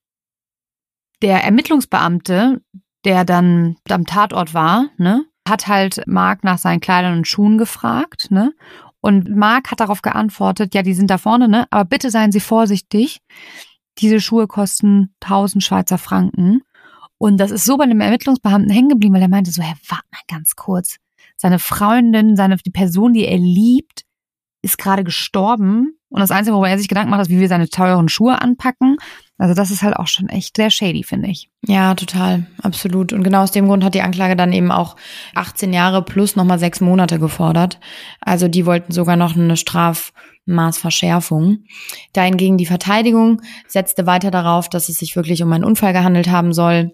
der 1.23 1.43
Ermittlungsbeamte, 1.45 2.63
der 3.05 3.25
dann 3.25 3.77
am 3.89 4.07
Tatort 4.07 4.55
war, 4.55 4.91
ne, 4.97 5.25
hat 5.49 5.67
halt 5.69 6.03
Mark 6.07 6.45
nach 6.45 6.59
seinen 6.59 6.81
Kleidern 6.81 7.19
und 7.19 7.29
Schuhen 7.29 7.59
gefragt, 7.59 8.31
ne? 8.31 8.53
Und 9.01 9.35
Mark 9.35 9.71
hat 9.73 9.81
darauf 9.81 10.01
geantwortet, 10.01 10.75
ja, 10.75 10.83
die 10.83 10.95
sind 10.95 11.11
da 11.11 11.19
vorne, 11.19 11.49
ne? 11.49 11.67
Aber 11.71 11.85
bitte 11.85 12.11
seien 12.11 12.31
Sie 12.31 12.41
vorsichtig. 12.41 13.21
Diese 13.99 14.21
Schuhe 14.21 14.47
kosten 14.47 15.13
1000 15.21 15.63
Schweizer 15.65 15.99
Franken. 15.99 16.63
Und 17.19 17.39
das 17.39 17.51
ist 17.51 17.65
so 17.65 17.77
bei 17.77 17.87
dem 17.87 18.01
Ermittlungsbeamten 18.01 18.71
hängen 18.71 18.89
geblieben, 18.89 19.15
weil 19.15 19.23
er 19.23 19.29
meinte 19.29 19.51
so, 19.51 19.63
Herr, 19.63 19.77
warte 19.89 20.05
mal 20.13 20.21
ganz 20.29 20.55
kurz. 20.55 20.97
Seine 21.37 21.59
Freundin, 21.59 22.37
seine, 22.37 22.57
die 22.57 22.71
Person, 22.71 23.13
die 23.13 23.27
er 23.27 23.39
liebt, 23.39 24.03
ist 24.63 24.79
gerade 24.79 25.05
gestorben. 25.05 25.99
Und 26.09 26.21
das 26.21 26.31
Einzige, 26.31 26.55
worüber 26.55 26.69
er 26.69 26.79
sich 26.79 26.89
Gedanken 26.89 27.11
macht, 27.11 27.23
ist, 27.23 27.31
wie 27.31 27.41
wir 27.41 27.49
seine 27.49 27.69
teuren 27.69 28.09
Schuhe 28.09 28.41
anpacken. 28.41 28.97
Also 29.43 29.55
das 29.55 29.73
ist 29.73 29.83
halt 29.83 29.97
auch 29.97 30.07
schon 30.07 30.29
echt 30.29 30.57
sehr 30.57 30.71
shady, 30.71 31.03
finde 31.03 31.29
ich. 31.29 31.51
Ja, 31.67 31.97
total, 31.97 32.47
absolut. 32.63 33.13
Und 33.13 33.25
genau 33.25 33.43
aus 33.43 33.51
dem 33.51 33.67
Grund 33.67 33.83
hat 33.83 33.95
die 33.95 34.03
Anklage 34.03 34.37
dann 34.37 34.53
eben 34.53 34.71
auch 34.71 34.95
18 35.35 35.73
Jahre 35.73 36.05
plus 36.05 36.37
nochmal 36.37 36.61
sechs 36.61 36.81
Monate 36.81 37.19
gefordert. 37.19 37.81
Also 38.21 38.47
die 38.47 38.67
wollten 38.67 38.93
sogar 38.93 39.17
noch 39.17 39.35
eine 39.35 39.57
Strafmaßverschärfung. 39.57 41.65
Dahingegen 42.13 42.57
die 42.57 42.67
Verteidigung 42.67 43.43
setzte 43.67 44.07
weiter 44.07 44.31
darauf, 44.31 44.69
dass 44.69 44.89
es 44.89 44.99
sich 44.99 45.17
wirklich 45.17 45.43
um 45.43 45.53
einen 45.53 45.65
Unfall 45.65 45.93
gehandelt 45.93 46.31
haben 46.31 46.53
soll 46.53 46.93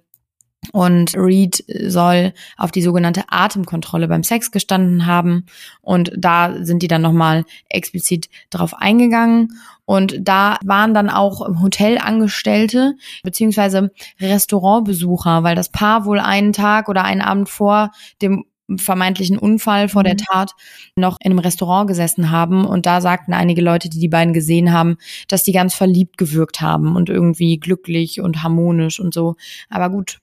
und 0.73 1.17
Reed 1.17 1.65
soll 1.87 2.33
auf 2.57 2.73
die 2.73 2.83
sogenannte 2.83 3.25
Atemkontrolle 3.29 4.09
beim 4.09 4.23
Sex 4.23 4.51
gestanden 4.51 5.07
haben. 5.07 5.47
Und 5.81 6.13
da 6.17 6.65
sind 6.65 6.83
die 6.83 6.89
dann 6.89 7.03
nochmal 7.03 7.45
explizit 7.69 8.29
drauf 8.51 8.75
eingegangen. 8.75 9.53
Und 9.85 10.17
da 10.21 10.59
waren 10.65 10.95
dann 10.95 11.11
auch 11.11 11.41
Hotelangestellte 11.63 12.97
beziehungsweise 13.23 13.91
Restaurantbesucher, 14.21 15.43
weil 15.43 15.55
das 15.55 15.71
Paar 15.71 16.05
wohl 16.05 16.19
einen 16.21 16.53
Tag 16.53 16.89
oder 16.89 17.05
einen 17.05 17.23
Abend 17.23 17.49
vor 17.49 17.93
dem 18.21 18.45
vermeintlichen 18.77 19.39
Unfall 19.39 19.89
vor 19.89 20.05
der 20.05 20.15
mhm. 20.15 20.19
Tat 20.19 20.53
noch 20.95 21.17
in 21.23 21.31
einem 21.31 21.39
Restaurant 21.39 21.89
gesessen 21.89 22.31
haben. 22.31 22.67
Und 22.67 22.85
da 22.85 23.01
sagten 23.01 23.33
einige 23.33 23.63
Leute, 23.63 23.89
die 23.89 23.99
die 23.99 24.09
beiden 24.09 24.35
gesehen 24.35 24.73
haben, 24.73 24.99
dass 25.29 25.43
die 25.43 25.53
ganz 25.53 25.75
verliebt 25.75 26.19
gewirkt 26.19 26.61
haben 26.61 26.95
und 26.97 27.09
irgendwie 27.09 27.59
glücklich 27.59 28.21
und 28.21 28.43
harmonisch 28.43 29.01
und 29.01 29.15
so. 29.15 29.37
Aber 29.71 29.89
gut, 29.89 30.19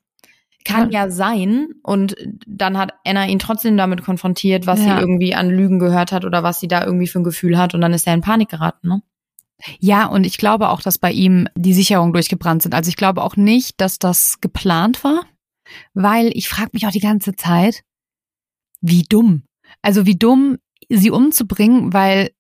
kann 0.66 0.92
ja. 0.92 1.06
ja 1.06 1.12
sein. 1.12 1.70
Und 1.84 2.16
dann 2.46 2.78
hat 2.78 2.94
Anna 3.06 3.28
ihn 3.28 3.40
trotzdem 3.40 3.78
damit 3.78 4.04
konfrontiert, 4.04 4.68
was 4.68 4.80
ja. 4.80 4.96
sie 4.96 5.02
irgendwie 5.02 5.36
an 5.36 5.50
Lügen 5.50 5.80
gehört 5.80 6.12
hat 6.12 6.26
oder 6.26 6.44
was 6.44 6.60
sie 6.60 6.68
da 6.68 6.84
irgendwie 6.84 7.08
für 7.08 7.20
ein 7.20 7.24
Gefühl 7.24 7.58
hat. 7.58 7.74
Und 7.74 7.82
dann 7.82 7.94
ist 7.94 8.06
er 8.08 8.14
in 8.14 8.22
Panik 8.22 8.50
geraten, 8.50 8.88
ne? 8.88 9.02
Ja, 9.80 10.08
und 10.08 10.26
ich 10.26 10.38
glaube 10.38 10.70
auch, 10.70 10.82
dass 10.82 10.98
bei 10.98 11.12
ihm 11.12 11.48
die 11.56 11.74
Sicherungen 11.74 12.12
durchgebrannt 12.12 12.62
sind. 12.62 12.76
Also 12.76 12.90
ich 12.90 12.98
glaube 12.98 13.24
auch 13.24 13.38
nicht, 13.38 13.80
dass 13.80 14.00
das 14.00 14.42
geplant 14.42 15.04
war, 15.06 15.26
weil 15.94 16.30
ich 16.34 16.50
frage 16.50 16.72
mich 16.74 16.86
auch 16.86 16.92
die 16.92 17.00
ganze 17.00 17.36
Zeit, 17.36 17.84
wie 18.82 19.04
dumm. 19.04 19.44
Also 19.82 20.06
wie 20.06 20.18
dumm, 20.18 20.58
sie 20.90 21.10
umzubringen, 21.10 21.94
weil 21.94 22.32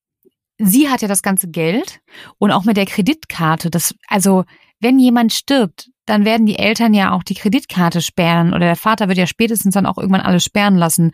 sie 0.57 0.89
hat 0.89 1.01
ja 1.01 1.07
das 1.07 1.21
ganze 1.21 1.47
Geld 1.47 2.01
und 2.37 2.51
auch 2.51 2.65
mit 2.65 2.77
der 2.77 2.85
Kreditkarte. 2.85 3.69
Das, 3.69 3.95
also 4.07 4.43
wenn 4.79 4.99
jemand 4.99 5.33
stirbt, 5.33 5.89
dann 6.05 6.25
werden 6.25 6.45
die 6.45 6.59
Eltern 6.59 6.93
ja 6.93 7.13
auch 7.13 7.23
die 7.23 7.33
Kreditkarte 7.33 8.01
sperren 8.01 8.49
oder 8.49 8.65
der 8.65 8.75
Vater 8.75 9.07
wird 9.07 9.17
ja 9.17 9.27
spätestens 9.27 9.73
dann 9.73 9.85
auch 9.85 9.97
irgendwann 9.97 10.21
alles 10.21 10.43
sperren 10.43 10.75
lassen. 10.75 11.11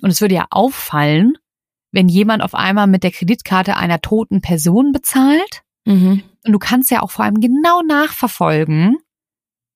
Und 0.00 0.10
es 0.10 0.20
würde 0.20 0.34
ja 0.34 0.46
auffallen, 0.50 1.34
wenn 1.92 2.08
jemand 2.08 2.42
auf 2.42 2.54
einmal 2.54 2.86
mit 2.86 3.02
der 3.02 3.10
Kreditkarte 3.10 3.76
einer 3.76 4.00
toten 4.00 4.40
Person 4.40 4.92
bezahlt. 4.92 5.62
Mhm. 5.84 6.22
Und 6.46 6.52
du 6.52 6.58
kannst 6.58 6.90
ja 6.90 7.02
auch 7.02 7.10
vor 7.10 7.24
allem 7.24 7.40
genau 7.40 7.82
nachverfolgen, 7.82 8.96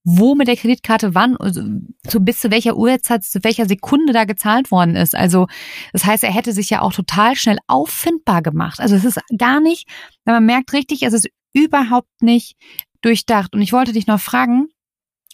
wo 0.05 0.35
mit 0.35 0.49
der 0.49 0.57
Kreditkarte 0.57 1.15
wann, 1.15 1.37
also 1.37 1.63
zu, 2.07 2.21
bis 2.21 2.39
zu 2.39 2.51
welcher 2.51 2.77
Uhrzeit, 2.77 3.25
zu 3.25 3.43
welcher 3.43 3.67
Sekunde 3.67 4.13
da 4.13 4.25
gezahlt 4.25 4.71
worden 4.71 4.97
ist. 4.97 5.15
Also 5.15 5.47
das 5.93 6.05
heißt, 6.05 6.25
er 6.25 6.33
hätte 6.33 6.53
sich 6.53 6.71
ja 6.71 6.83
auch 6.83 6.93
total 6.93 7.37
schnell 7.37 7.59
auffindbar 7.67 8.43
gemacht. 8.43 8.81
Also 8.81 8.95
es 8.95 9.05
ist 9.05 9.19
gar 9.37 9.61
nicht, 9.61 9.89
man 10.25 10.45
merkt 10.45 10.73
richtig, 10.73 11.03
es 11.03 11.15
ist 11.15 11.29
überhaupt 11.55 12.23
nicht 12.23 12.57
durchdacht. 13.05 13.55
Und 13.55 13.63
ich 13.63 13.73
wollte 13.73 13.93
dich 13.93 14.07
noch 14.07 14.21
fragen, 14.21 14.69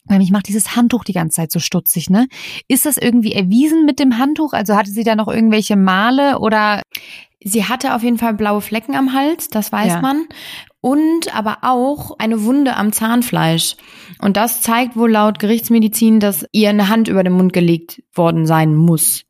weil 0.05 0.19
mich 0.19 0.31
macht 0.31 0.49
dieses 0.49 0.77
Handtuch 0.77 1.05
die 1.05 1.13
ganze 1.13 1.37
Zeit 1.37 1.53
so 1.53 1.59
stutzig, 1.59 2.11
ne? 2.11 2.27
Ist 2.69 2.87
das 2.87 2.97
irgendwie 2.97 3.33
erwiesen 3.33 3.85
mit 3.85 3.99
dem 3.99 4.19
Handtuch? 4.19 4.53
Also 4.53 4.75
hatte 4.77 4.91
sie 4.91 5.05
da 5.05 5.15
noch 5.15 5.29
irgendwelche 5.29 5.77
Male 5.77 6.39
oder? 6.39 6.83
Sie 7.43 7.65
hatte 7.65 7.95
auf 7.95 8.03
jeden 8.03 8.19
Fall 8.19 8.35
blaue 8.35 8.61
Flecken 8.61 8.95
am 8.95 9.15
Hals, 9.15 9.49
das 9.49 9.73
weiß 9.73 9.93
ja. 9.95 10.01
man. 10.03 10.27
Und 10.83 11.35
aber 11.35 11.59
auch 11.63 12.19
eine 12.19 12.43
Wunde 12.45 12.77
am 12.77 12.93
Zahnfleisch. 12.93 13.77
Und 14.19 14.37
das 14.37 14.61
zeigt 14.61 14.97
wohl 14.97 15.11
laut 15.11 15.39
Gerichtsmedizin, 15.39 16.21
dass 16.21 16.45
ihr 16.53 16.69
eine 16.69 16.89
Hand 16.89 17.09
über 17.09 17.23
den 17.23 17.33
Mund 17.33 17.53
gelegt 17.53 18.03
worden 18.15 18.47
sein 18.47 18.75
muss. 18.75 19.25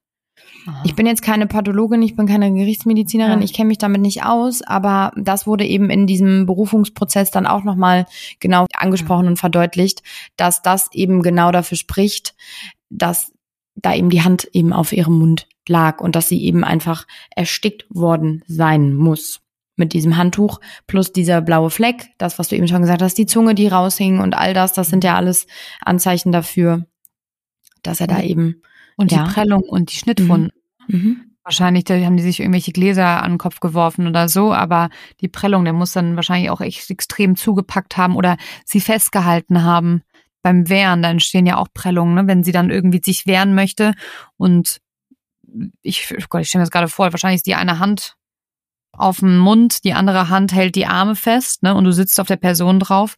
Ich 0.84 0.94
bin 0.94 1.06
jetzt 1.06 1.22
keine 1.22 1.46
Pathologin, 1.46 2.02
ich 2.02 2.16
bin 2.16 2.26
keine 2.26 2.52
Gerichtsmedizinerin, 2.52 3.38
ja. 3.38 3.44
ich 3.44 3.52
kenne 3.52 3.68
mich 3.68 3.78
damit 3.78 4.00
nicht 4.00 4.24
aus, 4.24 4.62
aber 4.62 5.12
das 5.16 5.46
wurde 5.46 5.64
eben 5.64 5.90
in 5.90 6.06
diesem 6.06 6.46
Berufungsprozess 6.46 7.30
dann 7.30 7.46
auch 7.46 7.64
nochmal 7.64 8.06
genau 8.40 8.66
angesprochen 8.74 9.24
ja. 9.24 9.30
und 9.30 9.36
verdeutlicht, 9.38 10.02
dass 10.36 10.62
das 10.62 10.88
eben 10.92 11.22
genau 11.22 11.52
dafür 11.52 11.78
spricht, 11.78 12.34
dass 12.90 13.32
da 13.74 13.94
eben 13.94 14.10
die 14.10 14.22
Hand 14.22 14.48
eben 14.52 14.72
auf 14.72 14.92
ihrem 14.92 15.18
Mund 15.18 15.46
lag 15.68 16.00
und 16.00 16.16
dass 16.16 16.28
sie 16.28 16.42
eben 16.42 16.64
einfach 16.64 17.06
erstickt 17.34 17.86
worden 17.88 18.42
sein 18.46 18.94
muss 18.94 19.40
mit 19.76 19.92
diesem 19.92 20.16
Handtuch 20.16 20.60
plus 20.86 21.12
dieser 21.12 21.40
blaue 21.40 21.70
Fleck, 21.70 22.10
das, 22.18 22.38
was 22.38 22.48
du 22.48 22.56
eben 22.56 22.68
schon 22.68 22.82
gesagt 22.82 23.02
hast, 23.02 23.14
die 23.14 23.26
Zunge, 23.26 23.54
die 23.54 23.68
raushing 23.68 24.20
und 24.20 24.34
all 24.34 24.52
das, 24.52 24.72
das 24.72 24.88
sind 24.88 25.04
ja 25.04 25.16
alles 25.16 25.46
Anzeichen 25.80 26.32
dafür, 26.32 26.86
dass 27.82 28.00
er 28.00 28.06
da 28.06 28.20
eben 28.20 28.62
und 29.00 29.10
ja. 29.10 29.24
die 29.24 29.32
Prellung 29.32 29.62
und 29.62 29.90
die 29.90 29.96
Schnittwunden. 29.96 30.52
Mhm. 30.86 30.96
Mhm. 30.96 31.20
Wahrscheinlich 31.42 31.84
da 31.84 31.94
haben 31.94 32.18
die 32.18 32.22
sich 32.22 32.38
irgendwelche 32.38 32.70
Gläser 32.70 33.22
an 33.22 33.32
den 33.32 33.38
Kopf 33.38 33.60
geworfen 33.60 34.06
oder 34.06 34.28
so, 34.28 34.52
aber 34.52 34.90
die 35.22 35.28
Prellung, 35.28 35.64
der 35.64 35.72
muss 35.72 35.92
dann 35.92 36.16
wahrscheinlich 36.16 36.50
auch 36.50 36.60
echt 36.60 36.90
extrem 36.90 37.34
zugepackt 37.34 37.96
haben 37.96 38.14
oder 38.14 38.36
sie 38.66 38.80
festgehalten 38.80 39.62
haben 39.62 40.02
beim 40.42 40.68
Wehren. 40.68 41.00
Da 41.00 41.10
entstehen 41.10 41.46
ja 41.46 41.56
auch 41.56 41.68
Prellungen, 41.72 42.14
ne? 42.14 42.26
wenn 42.26 42.44
sie 42.44 42.52
dann 42.52 42.68
irgendwie 42.68 43.00
sich 43.02 43.26
wehren 43.26 43.54
möchte. 43.54 43.94
Und 44.36 44.80
ich, 45.80 46.12
oh 46.12 46.26
Gott, 46.28 46.42
ich 46.42 46.48
stelle 46.48 46.60
mir 46.60 46.66
das 46.66 46.70
gerade 46.70 46.88
vor, 46.88 47.10
wahrscheinlich 47.10 47.38
ist 47.38 47.46
die 47.46 47.54
eine 47.54 47.78
Hand 47.78 48.16
auf 48.92 49.20
dem 49.20 49.38
Mund, 49.38 49.84
die 49.84 49.94
andere 49.94 50.28
Hand 50.28 50.52
hält 50.52 50.74
die 50.74 50.86
Arme 50.86 51.16
fest, 51.16 51.62
ne? 51.62 51.74
Und 51.74 51.84
du 51.84 51.92
sitzt 51.92 52.20
auf 52.20 52.26
der 52.26 52.36
Person 52.36 52.80
drauf 52.80 53.16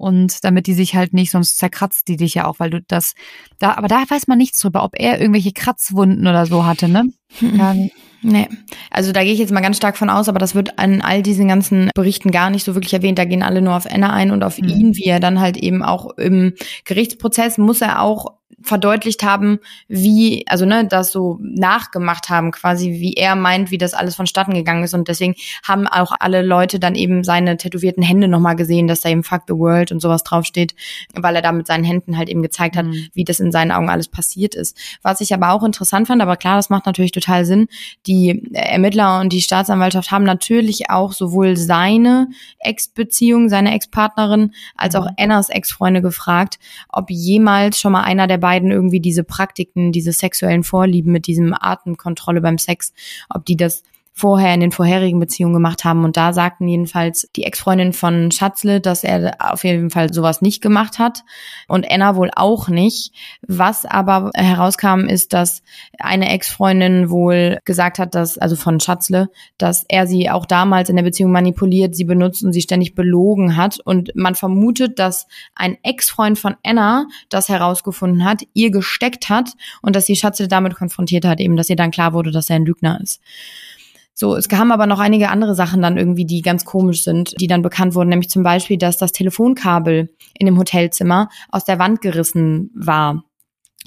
und 0.00 0.44
damit 0.44 0.66
die 0.66 0.74
sich 0.74 0.94
halt 0.94 1.12
nicht, 1.12 1.30
sonst 1.30 1.58
zerkratzt 1.58 2.08
die 2.08 2.16
dich 2.16 2.34
ja 2.34 2.46
auch, 2.46 2.58
weil 2.58 2.70
du 2.70 2.82
das, 2.82 3.14
da, 3.58 3.74
aber 3.74 3.88
da 3.88 4.02
weiß 4.08 4.26
man 4.26 4.38
nichts 4.38 4.58
drüber, 4.58 4.82
ob 4.82 4.98
er 4.98 5.20
irgendwelche 5.20 5.52
Kratzwunden 5.52 6.26
oder 6.26 6.46
so 6.46 6.64
hatte, 6.64 6.88
ne? 6.88 7.04
Ja. 7.40 7.74
Nee, 8.22 8.48
also 8.90 9.12
da 9.12 9.22
gehe 9.24 9.32
ich 9.32 9.38
jetzt 9.38 9.50
mal 9.50 9.62
ganz 9.62 9.78
stark 9.78 9.96
von 9.96 10.10
aus, 10.10 10.28
aber 10.28 10.38
das 10.38 10.54
wird 10.54 10.78
an 10.78 11.00
all 11.00 11.22
diesen 11.22 11.48
ganzen 11.48 11.90
Berichten 11.94 12.30
gar 12.30 12.50
nicht 12.50 12.64
so 12.64 12.74
wirklich 12.74 12.92
erwähnt. 12.92 13.18
Da 13.18 13.24
gehen 13.24 13.42
alle 13.42 13.62
nur 13.62 13.74
auf 13.74 13.90
Anna 13.90 14.12
ein 14.12 14.30
und 14.30 14.44
auf 14.44 14.58
mhm. 14.58 14.68
ihn, 14.68 14.96
wie 14.96 15.06
er 15.06 15.20
dann 15.20 15.40
halt 15.40 15.56
eben 15.56 15.82
auch 15.82 16.18
im 16.18 16.52
Gerichtsprozess 16.84 17.56
muss 17.56 17.80
er 17.80 18.02
auch 18.02 18.34
verdeutlicht 18.62 19.22
haben, 19.22 19.58
wie, 19.88 20.44
also 20.46 20.66
ne, 20.66 20.86
das 20.86 21.12
so 21.12 21.38
nachgemacht 21.40 22.28
haben, 22.28 22.50
quasi, 22.50 22.92
wie 23.00 23.14
er 23.14 23.34
meint, 23.34 23.70
wie 23.70 23.78
das 23.78 23.94
alles 23.94 24.16
vonstatten 24.16 24.54
gegangen 24.54 24.84
ist. 24.84 24.94
Und 24.94 25.08
deswegen 25.08 25.34
haben 25.66 25.86
auch 25.86 26.12
alle 26.18 26.42
Leute 26.42 26.78
dann 26.78 26.94
eben 26.94 27.24
seine 27.24 27.56
tätowierten 27.56 28.02
Hände 28.02 28.28
nochmal 28.28 28.56
gesehen, 28.56 28.86
dass 28.86 29.00
da 29.00 29.08
eben 29.08 29.24
Fuck 29.24 29.42
the 29.48 29.54
World 29.54 29.92
und 29.92 30.00
sowas 30.00 30.24
draufsteht, 30.24 30.74
weil 31.14 31.36
er 31.36 31.42
da 31.42 31.52
mit 31.52 31.66
seinen 31.66 31.84
Händen 31.84 32.16
halt 32.16 32.28
eben 32.28 32.42
gezeigt 32.42 32.76
hat, 32.76 32.86
mhm. 32.86 33.08
wie 33.12 33.24
das 33.24 33.40
in 33.40 33.52
seinen 33.52 33.72
Augen 33.72 33.88
alles 33.88 34.08
passiert 34.08 34.54
ist. 34.54 34.76
Was 35.02 35.20
ich 35.20 35.32
aber 35.32 35.52
auch 35.52 35.64
interessant 35.64 36.06
fand, 36.08 36.20
aber 36.20 36.36
klar, 36.36 36.56
das 36.56 36.70
macht 36.70 36.86
natürlich 36.86 37.12
total 37.20 37.44
Sinn, 37.44 37.68
die 38.06 38.42
Ermittler 38.52 39.20
und 39.20 39.32
die 39.32 39.40
Staatsanwaltschaft 39.40 40.10
haben 40.10 40.24
natürlich 40.24 40.90
auch 40.90 41.12
sowohl 41.12 41.56
seine 41.56 42.28
Ex-Beziehung, 42.58 43.48
seine 43.48 43.74
Ex-Partnerin, 43.74 44.52
als 44.76 44.94
auch 44.94 45.04
mhm. 45.04 45.16
Annas 45.18 45.48
Ex-Freunde 45.48 46.02
gefragt, 46.02 46.58
ob 46.88 47.10
jemals 47.10 47.78
schon 47.78 47.92
mal 47.92 48.02
einer 48.02 48.26
der 48.26 48.38
beiden 48.38 48.70
irgendwie 48.70 49.00
diese 49.00 49.24
Praktiken, 49.24 49.92
diese 49.92 50.12
sexuellen 50.12 50.64
Vorlieben 50.64 51.12
mit 51.12 51.26
diesem 51.26 51.54
Atemkontrolle 51.58 52.40
beim 52.40 52.58
Sex, 52.58 52.92
ob 53.28 53.44
die 53.44 53.56
das 53.56 53.82
vorher 54.12 54.52
in 54.52 54.60
den 54.60 54.72
vorherigen 54.72 55.18
Beziehungen 55.18 55.54
gemacht 55.54 55.84
haben. 55.84 56.04
Und 56.04 56.16
da 56.16 56.32
sagten 56.32 56.68
jedenfalls 56.68 57.28
die 57.36 57.44
Ex-Freundin 57.44 57.92
von 57.92 58.30
Schatzle, 58.30 58.80
dass 58.80 59.04
er 59.04 59.36
auf 59.38 59.64
jeden 59.64 59.90
Fall 59.90 60.12
sowas 60.12 60.42
nicht 60.42 60.60
gemacht 60.60 60.98
hat 60.98 61.22
und 61.68 61.90
Anna 61.90 62.16
wohl 62.16 62.30
auch 62.34 62.68
nicht. 62.68 63.14
Was 63.46 63.86
aber 63.86 64.30
herauskam, 64.34 65.06
ist, 65.06 65.32
dass 65.32 65.62
eine 65.98 66.30
Ex-Freundin 66.30 67.10
wohl 67.10 67.58
gesagt 67.64 67.98
hat, 67.98 68.14
dass, 68.14 68.36
also 68.36 68.56
von 68.56 68.80
Schatzle, 68.80 69.28
dass 69.58 69.84
er 69.88 70.06
sie 70.06 70.28
auch 70.28 70.44
damals 70.44 70.90
in 70.90 70.96
der 70.96 71.02
Beziehung 71.02 71.32
manipuliert, 71.32 71.94
sie 71.94 72.04
benutzt 72.04 72.44
und 72.44 72.52
sie 72.52 72.62
ständig 72.62 72.94
belogen 72.94 73.56
hat. 73.56 73.78
Und 73.84 74.10
man 74.14 74.34
vermutet, 74.34 74.98
dass 74.98 75.26
ein 75.54 75.78
Ex-Freund 75.82 76.38
von 76.38 76.56
Anna 76.62 77.06
das 77.30 77.48
herausgefunden 77.48 78.24
hat, 78.24 78.42
ihr 78.52 78.70
gesteckt 78.70 79.28
hat 79.28 79.52
und 79.82 79.96
dass 79.96 80.06
sie 80.06 80.16
Schatzle 80.16 80.48
damit 80.48 80.74
konfrontiert 80.74 81.24
hat, 81.24 81.40
eben, 81.40 81.56
dass 81.56 81.70
ihr 81.70 81.76
dann 81.76 81.90
klar 81.90 82.12
wurde, 82.12 82.32
dass 82.32 82.50
er 82.50 82.56
ein 82.56 82.66
Lügner 82.66 83.00
ist. 83.00 83.20
So, 84.20 84.36
es 84.36 84.50
kamen 84.50 84.70
aber 84.70 84.86
noch 84.86 84.98
einige 84.98 85.30
andere 85.30 85.54
Sachen 85.54 85.80
dann 85.80 85.96
irgendwie, 85.96 86.26
die 86.26 86.42
ganz 86.42 86.66
komisch 86.66 87.04
sind, 87.04 87.40
die 87.40 87.46
dann 87.46 87.62
bekannt 87.62 87.94
wurden, 87.94 88.10
nämlich 88.10 88.28
zum 88.28 88.42
Beispiel, 88.42 88.76
dass 88.76 88.98
das 88.98 89.12
Telefonkabel 89.12 90.14
in 90.38 90.44
dem 90.44 90.58
Hotelzimmer 90.58 91.30
aus 91.48 91.64
der 91.64 91.78
Wand 91.78 92.02
gerissen 92.02 92.70
war. 92.74 93.24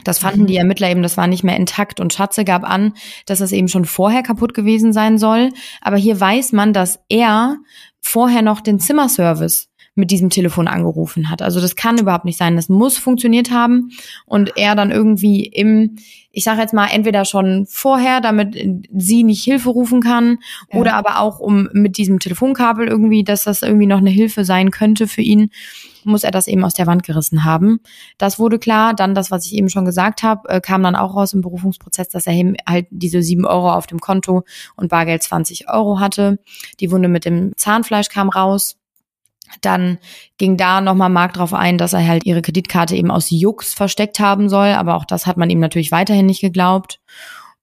Das 0.03 0.17
fanden 0.17 0.41
mhm. 0.41 0.47
die 0.47 0.55
Ermittler 0.55 0.89
eben, 0.89 1.03
das 1.03 1.17
war 1.17 1.27
nicht 1.27 1.43
mehr 1.43 1.55
intakt 1.55 1.99
und 1.99 2.13
Schatze 2.13 2.45
gab 2.45 2.63
an, 2.63 2.93
dass 3.27 3.41
es 3.41 3.51
eben 3.51 3.67
schon 3.67 3.85
vorher 3.85 4.23
kaputt 4.23 4.55
gewesen 4.55 4.91
sein 4.91 5.19
soll. 5.19 5.51
Aber 5.81 5.97
hier 5.97 6.19
weiß 6.19 6.51
man, 6.51 6.73
dass 6.73 6.99
er 7.09 7.57
vorher 8.01 8.41
noch 8.41 8.59
den 8.59 8.79
Zimmerservice 8.79 9.69
mit 9.93 10.09
diesem 10.09 10.31
Telefon 10.31 10.67
angerufen 10.67 11.29
hat. 11.29 11.43
Also 11.43 11.61
das 11.61 11.75
kann 11.75 11.99
überhaupt 11.99 12.25
nicht 12.25 12.39
sein. 12.39 12.55
Das 12.55 12.69
muss 12.69 12.97
funktioniert 12.97 13.51
haben 13.51 13.91
und 14.25 14.57
er 14.57 14.73
dann 14.73 14.89
irgendwie 14.89 15.45
im, 15.45 15.97
ich 16.35 16.43
sage 16.43 16.61
jetzt 16.61 16.73
mal, 16.73 16.87
entweder 16.87 17.25
schon 17.25 17.67
vorher, 17.69 18.19
damit 18.19 18.57
sie 18.91 19.23
nicht 19.23 19.43
Hilfe 19.43 19.69
rufen 19.69 20.01
kann 20.01 20.39
ja. 20.71 20.79
oder 20.79 20.95
aber 20.95 21.19
auch 21.19 21.39
um 21.39 21.69
mit 21.73 21.97
diesem 21.97 22.19
Telefonkabel 22.19 22.87
irgendwie, 22.87 23.23
dass 23.23 23.43
das 23.43 23.61
irgendwie 23.61 23.85
noch 23.85 23.99
eine 23.99 24.09
Hilfe 24.09 24.43
sein 24.43 24.71
könnte 24.71 25.07
für 25.07 25.21
ihn, 25.21 25.51
muss 26.03 26.23
er 26.23 26.31
das 26.31 26.47
eben 26.47 26.65
aus 26.65 26.73
der 26.73 26.87
Wand 26.87 27.03
gerissen 27.03 27.43
haben. 27.43 27.81
Das 28.17 28.39
wurde 28.39 28.57
klar. 28.57 28.95
Dann 28.95 29.13
das, 29.13 29.29
was 29.29 29.45
ich 29.45 29.53
eben 29.53 29.69
schon 29.69 29.85
gesagt 29.85 30.23
habe, 30.23 30.49
äh, 30.49 30.59
kam 30.59 30.81
dann 30.81 30.95
auch 30.95 31.15
raus 31.15 31.33
im 31.33 31.41
Berufungsprozess, 31.41 32.09
dass 32.09 32.25
er 32.25 32.33
halt 32.67 32.87
diese 32.89 33.21
sieben 33.21 33.45
Euro 33.45 33.71
auf 33.71 33.85
dem 33.85 33.99
Konto 33.99 34.43
und 34.75 34.89
Bargeld 34.89 35.21
20 35.21 35.69
Euro 35.69 35.99
hatte. 35.99 36.39
Die 36.79 36.91
Wunde 36.91 37.09
mit 37.09 37.25
dem 37.25 37.55
Zahnfleisch 37.57 38.09
kam 38.09 38.29
raus. 38.29 38.77
Dann 39.61 39.99
ging 40.37 40.57
da 40.57 40.81
nochmal 40.81 41.09
Mark 41.09 41.33
drauf 41.33 41.53
ein, 41.53 41.77
dass 41.77 41.93
er 41.93 42.05
halt 42.05 42.25
ihre 42.25 42.41
Kreditkarte 42.41 42.95
eben 42.95 43.11
aus 43.11 43.29
Jux 43.29 43.73
versteckt 43.73 44.19
haben 44.19 44.49
soll, 44.49 44.69
aber 44.69 44.95
auch 44.95 45.05
das 45.05 45.27
hat 45.27 45.37
man 45.37 45.49
ihm 45.49 45.59
natürlich 45.59 45.91
weiterhin 45.91 46.25
nicht 46.25 46.41
geglaubt. 46.41 46.99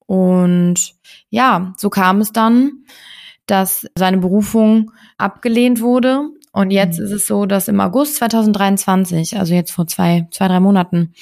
Und 0.07 0.95
ja, 1.31 1.73
so 1.77 1.91
kam 1.91 2.21
es 2.21 2.33
dann, 2.33 2.85
dass 3.47 3.87
seine 3.97 4.19
Berufung 4.19 4.93
abgelehnt 5.19 5.81
wurde. 5.81 6.31
Und 6.53 6.73
jetzt 6.73 6.99
mhm. 6.99 7.05
ist 7.05 7.13
es 7.13 7.27
so, 7.27 7.47
dass 7.47 7.69
im 7.69 7.81
August 7.81 8.17
2023, 8.17 9.39
also 9.39 9.55
jetzt 9.55 9.71
vor 9.71 9.87
zwei, 9.87 10.27
zwei, 10.33 10.49
drei 10.49 10.59
Monaten, 10.59 11.13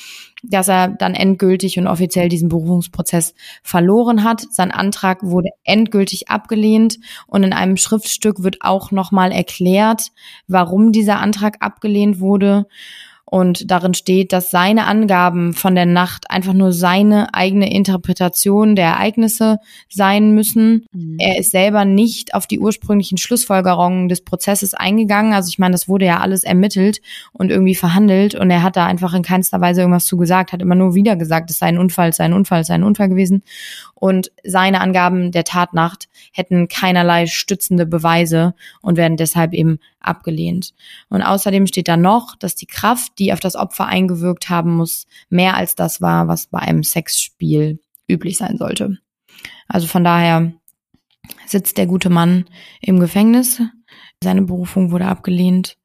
dass 0.42 0.68
er 0.68 0.88
dann 0.88 1.14
endgültig 1.14 1.78
und 1.78 1.86
offiziell 1.86 2.28
diesen 2.28 2.48
Berufungsprozess 2.48 3.34
verloren 3.62 4.24
hat. 4.24 4.46
Sein 4.50 4.70
Antrag 4.70 5.22
wurde 5.22 5.50
endgültig 5.64 6.30
abgelehnt 6.30 6.98
und 7.26 7.42
in 7.42 7.52
einem 7.52 7.76
Schriftstück 7.76 8.42
wird 8.42 8.58
auch 8.60 8.90
nochmal 8.90 9.32
erklärt, 9.32 10.08
warum 10.46 10.92
dieser 10.92 11.20
Antrag 11.20 11.56
abgelehnt 11.60 12.20
wurde. 12.20 12.66
Und 13.30 13.70
darin 13.70 13.92
steht, 13.92 14.32
dass 14.32 14.50
seine 14.50 14.86
Angaben 14.86 15.52
von 15.52 15.74
der 15.74 15.84
Nacht 15.84 16.30
einfach 16.30 16.54
nur 16.54 16.72
seine 16.72 17.34
eigene 17.34 17.70
Interpretation 17.70 18.74
der 18.74 18.86
Ereignisse 18.86 19.58
sein 19.90 20.30
müssen. 20.30 20.86
Mhm. 20.92 21.16
Er 21.18 21.38
ist 21.38 21.50
selber 21.50 21.84
nicht 21.84 22.32
auf 22.32 22.46
die 22.46 22.58
ursprünglichen 22.58 23.18
Schlussfolgerungen 23.18 24.08
des 24.08 24.24
Prozesses 24.24 24.72
eingegangen. 24.72 25.34
Also 25.34 25.50
ich 25.50 25.58
meine, 25.58 25.72
das 25.72 25.88
wurde 25.88 26.06
ja 26.06 26.20
alles 26.20 26.42
ermittelt 26.42 27.02
und 27.32 27.50
irgendwie 27.50 27.74
verhandelt 27.74 28.34
und 28.34 28.50
er 28.50 28.62
hat 28.62 28.76
da 28.76 28.86
einfach 28.86 29.12
in 29.12 29.22
keinster 29.22 29.60
Weise 29.60 29.82
irgendwas 29.82 30.06
zu 30.06 30.16
gesagt, 30.16 30.52
hat 30.52 30.62
immer 30.62 30.74
nur 30.74 30.94
wieder 30.94 31.14
gesagt, 31.14 31.50
es 31.50 31.58
sei 31.58 31.66
ein 31.66 31.78
Unfall, 31.78 32.08
es 32.08 32.16
sei 32.16 32.24
ein 32.24 32.32
Unfall, 32.32 32.62
es 32.62 32.68
sei 32.68 32.74
ein 32.74 32.84
Unfall 32.84 33.10
gewesen. 33.10 33.42
Und 33.94 34.32
seine 34.42 34.80
Angaben 34.80 35.32
der 35.32 35.44
Tatnacht 35.44 36.08
hätten 36.32 36.68
keinerlei 36.68 37.26
stützende 37.26 37.84
Beweise 37.84 38.54
und 38.80 38.96
werden 38.96 39.18
deshalb 39.18 39.52
eben 39.52 39.80
abgelehnt. 40.00 40.74
Und 41.08 41.22
außerdem 41.22 41.66
steht 41.66 41.88
da 41.88 41.96
noch, 41.96 42.36
dass 42.36 42.54
die 42.54 42.66
Kraft, 42.66 43.18
die 43.18 43.32
auf 43.32 43.40
das 43.40 43.56
Opfer 43.56 43.86
eingewirkt 43.86 44.48
haben 44.48 44.76
muss, 44.76 45.06
mehr 45.28 45.56
als 45.56 45.74
das 45.74 46.00
war, 46.00 46.28
was 46.28 46.46
bei 46.46 46.58
einem 46.58 46.82
Sexspiel 46.84 47.80
üblich 48.08 48.36
sein 48.36 48.56
sollte. 48.56 48.98
Also 49.68 49.86
von 49.86 50.04
daher 50.04 50.52
sitzt 51.46 51.78
der 51.78 51.86
gute 51.86 52.10
Mann 52.10 52.46
im 52.80 53.00
Gefängnis. 53.00 53.60
Seine 54.22 54.42
Berufung 54.42 54.90
wurde 54.90 55.06
abgelehnt. 55.06 55.76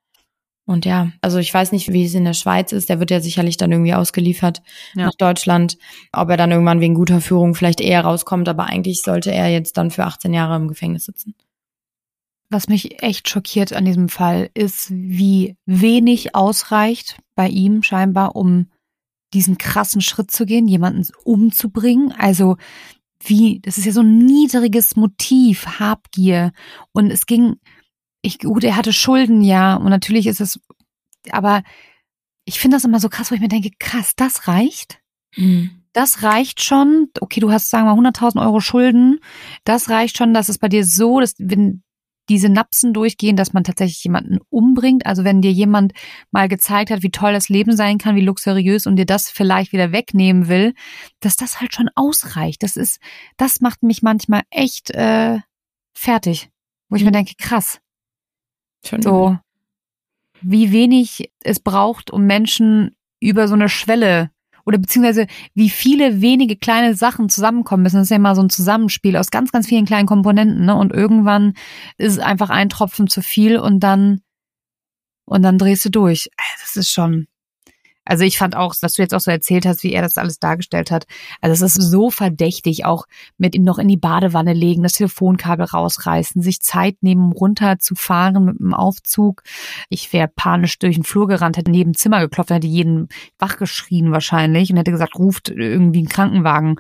Und 0.65 0.85
ja, 0.85 1.11
also 1.21 1.39
ich 1.39 1.53
weiß 1.53 1.73
nicht, 1.73 1.91
wie 1.91 2.05
es 2.05 2.13
in 2.13 2.23
der 2.23 2.33
Schweiz 2.33 2.71
ist. 2.71 2.87
Der 2.87 2.99
wird 2.99 3.11
ja 3.11 3.19
sicherlich 3.19 3.57
dann 3.57 3.71
irgendwie 3.71 3.93
ausgeliefert 3.93 4.61
ja. 4.95 5.05
nach 5.05 5.15
Deutschland. 5.15 5.77
Ob 6.13 6.29
er 6.29 6.37
dann 6.37 6.51
irgendwann 6.51 6.79
wegen 6.79 6.93
guter 6.93 7.19
Führung 7.19 7.53
vielleicht 7.53 7.81
eher 7.81 8.05
rauskommt, 8.05 8.47
aber 8.47 8.65
eigentlich 8.65 9.01
sollte 9.01 9.31
er 9.31 9.49
jetzt 9.49 9.75
dann 9.75 9.91
für 9.91 10.05
18 10.05 10.33
Jahre 10.33 10.55
im 10.55 10.69
Gefängnis 10.69 11.05
sitzen. 11.05 11.35
Was 12.53 12.67
mich 12.67 13.01
echt 13.01 13.29
schockiert 13.29 13.73
an 13.73 13.83
diesem 13.83 14.09
Fall 14.09 14.49
ist, 14.53 14.91
wie 14.91 15.57
wenig 15.65 16.35
ausreicht 16.35 17.17
bei 17.35 17.49
ihm 17.49 17.81
scheinbar, 17.81 18.35
um 18.35 18.67
diesen 19.33 19.57
krassen 19.57 20.01
Schritt 20.01 20.29
zu 20.29 20.45
gehen, 20.45 20.67
jemanden 20.67 21.07
umzubringen. 21.23 22.11
Also 22.11 22.57
wie, 23.19 23.59
das 23.61 23.77
ist 23.77 23.85
ja 23.85 23.91
so 23.91 24.01
ein 24.01 24.19
niedriges 24.19 24.95
Motiv, 24.95 25.79
Habgier. 25.79 26.51
Und 26.91 27.09
es 27.09 27.25
ging, 27.25 27.55
ich, 28.21 28.39
gut, 28.39 28.63
er 28.63 28.75
hatte 28.75 28.93
Schulden, 28.93 29.41
ja, 29.41 29.75
und 29.75 29.89
natürlich 29.89 30.27
ist 30.27 30.39
es, 30.39 30.59
aber 31.31 31.63
ich 32.45 32.59
finde 32.59 32.77
das 32.77 32.85
immer 32.85 32.99
so 32.99 33.09
krass, 33.09 33.31
wo 33.31 33.35
ich 33.35 33.41
mir 33.41 33.47
denke, 33.47 33.71
krass, 33.79 34.13
das 34.15 34.47
reicht? 34.47 34.99
Mhm. 35.35 35.81
Das 35.93 36.23
reicht 36.23 36.63
schon. 36.63 37.09
Okay, 37.19 37.39
du 37.39 37.51
hast, 37.51 37.69
sagen 37.69 37.87
wir, 37.87 37.93
100.000 37.93 38.41
Euro 38.41 38.59
Schulden. 38.59 39.19
Das 39.63 39.89
reicht 39.89 40.17
schon, 40.17 40.33
dass 40.33 40.49
es 40.49 40.57
bei 40.57 40.67
dir 40.67 40.85
so, 40.85 41.19
dass, 41.19 41.35
wenn 41.37 41.83
diese 42.29 42.49
Napsen 42.49 42.93
durchgehen, 42.93 43.35
dass 43.35 43.53
man 43.53 43.63
tatsächlich 43.63 44.03
jemanden 44.03 44.39
umbringt. 44.49 45.05
Also 45.05 45.23
wenn 45.23 45.41
dir 45.41 45.51
jemand 45.51 45.93
mal 46.31 46.47
gezeigt 46.47 46.89
hat, 46.89 47.03
wie 47.03 47.11
toll 47.11 47.33
das 47.33 47.49
Leben 47.49 47.75
sein 47.75 47.97
kann, 47.97 48.15
wie 48.15 48.21
luxuriös 48.21 48.87
und 48.87 48.95
dir 48.95 49.05
das 49.05 49.29
vielleicht 49.29 49.73
wieder 49.73 49.91
wegnehmen 49.91 50.47
will, 50.47 50.73
dass 51.19 51.35
das 51.35 51.59
halt 51.59 51.73
schon 51.73 51.89
ausreicht. 51.95 52.63
Das 52.63 52.77
ist, 52.77 52.99
das 53.37 53.59
macht 53.59 53.83
mich 53.83 54.01
manchmal 54.01 54.43
echt 54.49 54.91
äh, 54.91 55.39
fertig, 55.93 56.49
wo 56.89 56.95
ich 56.95 57.01
mhm. 57.01 57.07
mir 57.07 57.11
denke, 57.11 57.33
krass. 57.37 57.79
Schon 58.85 59.01
so, 59.01 59.37
wie 60.41 60.71
wenig 60.71 61.31
es 61.41 61.59
braucht, 61.59 62.11
um 62.11 62.25
Menschen 62.25 62.95
über 63.19 63.47
so 63.47 63.53
eine 63.53 63.69
Schwelle 63.69 64.29
oder 64.65 64.77
beziehungsweise 64.77 65.27
wie 65.53 65.69
viele 65.69 66.21
wenige 66.21 66.55
kleine 66.55 66.95
Sachen 66.95 67.29
zusammenkommen 67.29 67.83
müssen. 67.83 67.97
Das 67.97 68.05
ist 68.05 68.11
ja 68.11 68.17
immer 68.17 68.35
so 68.35 68.41
ein 68.41 68.49
Zusammenspiel 68.49 69.17
aus 69.17 69.31
ganz, 69.31 69.51
ganz 69.51 69.67
vielen 69.67 69.85
kleinen 69.85 70.07
Komponenten, 70.07 70.65
ne? 70.65 70.75
Und 70.75 70.93
irgendwann 70.93 71.53
ist 71.97 72.13
es 72.13 72.19
einfach 72.19 72.49
ein 72.49 72.69
Tropfen 72.69 73.07
zu 73.07 73.21
viel 73.21 73.57
und 73.57 73.81
dann 73.81 74.21
und 75.25 75.41
dann 75.43 75.57
drehst 75.57 75.85
du 75.85 75.89
durch. 75.89 76.29
Das 76.61 76.75
ist 76.75 76.91
schon, 76.91 77.27
also 78.05 78.23
ich 78.23 78.37
fand 78.37 78.55
auch, 78.55 78.75
was 78.81 78.93
du 78.93 79.01
jetzt 79.01 79.13
auch 79.13 79.19
so 79.19 79.31
erzählt 79.31 79.65
hast, 79.65 79.83
wie 79.83 79.93
er 79.93 80.01
das 80.01 80.17
alles 80.17 80.39
dargestellt 80.39 80.91
hat. 80.91 81.05
Also 81.41 81.53
es 81.53 81.75
ist 81.75 81.89
so 81.89 82.09
verdächtig, 82.09 82.85
auch 82.85 83.05
mit 83.37 83.55
ihm 83.55 83.63
noch 83.63 83.77
in 83.77 83.87
die 83.87 83.97
Badewanne 83.97 84.53
legen, 84.53 84.83
das 84.83 84.93
Telefonkabel 84.93 85.65
rausreißen, 85.65 86.41
sich 86.41 86.61
Zeit 86.61 86.97
nehmen, 87.01 87.31
runterzufahren 87.31 88.45
mit 88.45 88.59
dem 88.59 88.73
Aufzug. 88.73 89.43
Ich 89.89 90.11
wäre 90.11 90.27
panisch 90.27 90.79
durch 90.79 90.95
den 90.95 91.03
Flur 91.03 91.27
gerannt, 91.27 91.57
hätte 91.57 91.71
neben 91.71 91.93
Zimmer 91.93 92.19
geklopft, 92.19 92.51
hätte 92.51 92.67
jeden 92.67 93.07
wach 93.39 93.57
geschrien 93.57 94.11
wahrscheinlich 94.11 94.71
und 94.71 94.77
hätte 94.77 94.91
gesagt, 94.91 95.17
ruft 95.17 95.49
irgendwie 95.49 95.99
einen 95.99 96.09
Krankenwagen. 96.09 96.75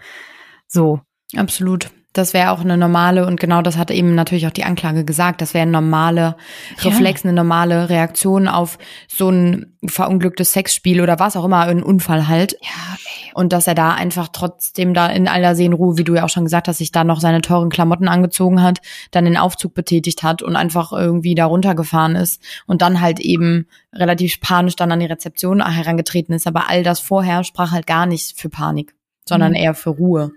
So. 0.67 0.99
Absolut. 1.35 1.89
Das 2.13 2.33
wäre 2.33 2.51
auch 2.51 2.61
eine 2.61 2.77
normale, 2.77 3.25
und 3.25 3.39
genau 3.39 3.63
das 3.63 3.75
hat 3.75 3.89
eben 3.89 4.13
natürlich 4.13 4.45
auch 4.45 4.51
die 4.51 4.63
Anklage 4.63 5.03
gesagt, 5.03 5.41
das 5.41 5.55
wäre 5.55 5.63
eine 5.63 5.71
normale 5.71 6.37
Reflex, 6.83 7.23
ja. 7.23 7.29
eine 7.29 7.35
normale 7.35 7.89
Reaktion 7.89 8.47
auf 8.47 8.77
so 9.07 9.29
ein 9.29 9.75
verunglücktes 9.85 10.53
Sexspiel 10.53 11.01
oder 11.01 11.19
was 11.19 11.35
auch 11.35 11.43
immer, 11.43 11.61
ein 11.61 11.81
Unfall 11.81 12.27
halt. 12.27 12.53
Ja, 12.61 12.95
ey. 12.95 13.31
Und 13.33 13.51
dass 13.51 13.65
er 13.65 13.73
da 13.73 13.93
einfach 13.93 14.27
trotzdem 14.31 14.93
da 14.93 15.07
in 15.07 15.27
aller 15.27 15.55
Seelenruhe, 15.55 15.97
wie 15.97 16.03
du 16.03 16.13
ja 16.13 16.23
auch 16.23 16.29
schon 16.29 16.43
gesagt 16.43 16.67
hast, 16.67 16.77
sich 16.77 16.91
da 16.91 17.03
noch 17.03 17.19
seine 17.19 17.41
teuren 17.41 17.69
Klamotten 17.69 18.07
angezogen 18.07 18.61
hat, 18.61 18.79
dann 19.09 19.25
den 19.25 19.37
Aufzug 19.37 19.73
betätigt 19.73 20.21
hat 20.21 20.43
und 20.43 20.55
einfach 20.55 20.91
irgendwie 20.91 21.33
da 21.33 21.45
runtergefahren 21.45 22.15
ist 22.15 22.41
und 22.67 22.83
dann 22.83 23.01
halt 23.01 23.19
eben 23.19 23.67
relativ 23.91 24.39
panisch 24.39 24.75
dann 24.75 24.91
an 24.91 24.99
die 24.99 25.07
Rezeption 25.07 25.65
herangetreten 25.65 26.35
ist. 26.35 26.45
Aber 26.45 26.69
all 26.69 26.83
das 26.83 26.99
vorher 26.99 27.43
sprach 27.43 27.71
halt 27.71 27.87
gar 27.87 28.05
nicht 28.05 28.39
für 28.39 28.49
Panik, 28.49 28.93
sondern 29.25 29.53
mhm. 29.53 29.57
eher 29.57 29.73
für 29.73 29.89
Ruhe. 29.89 30.31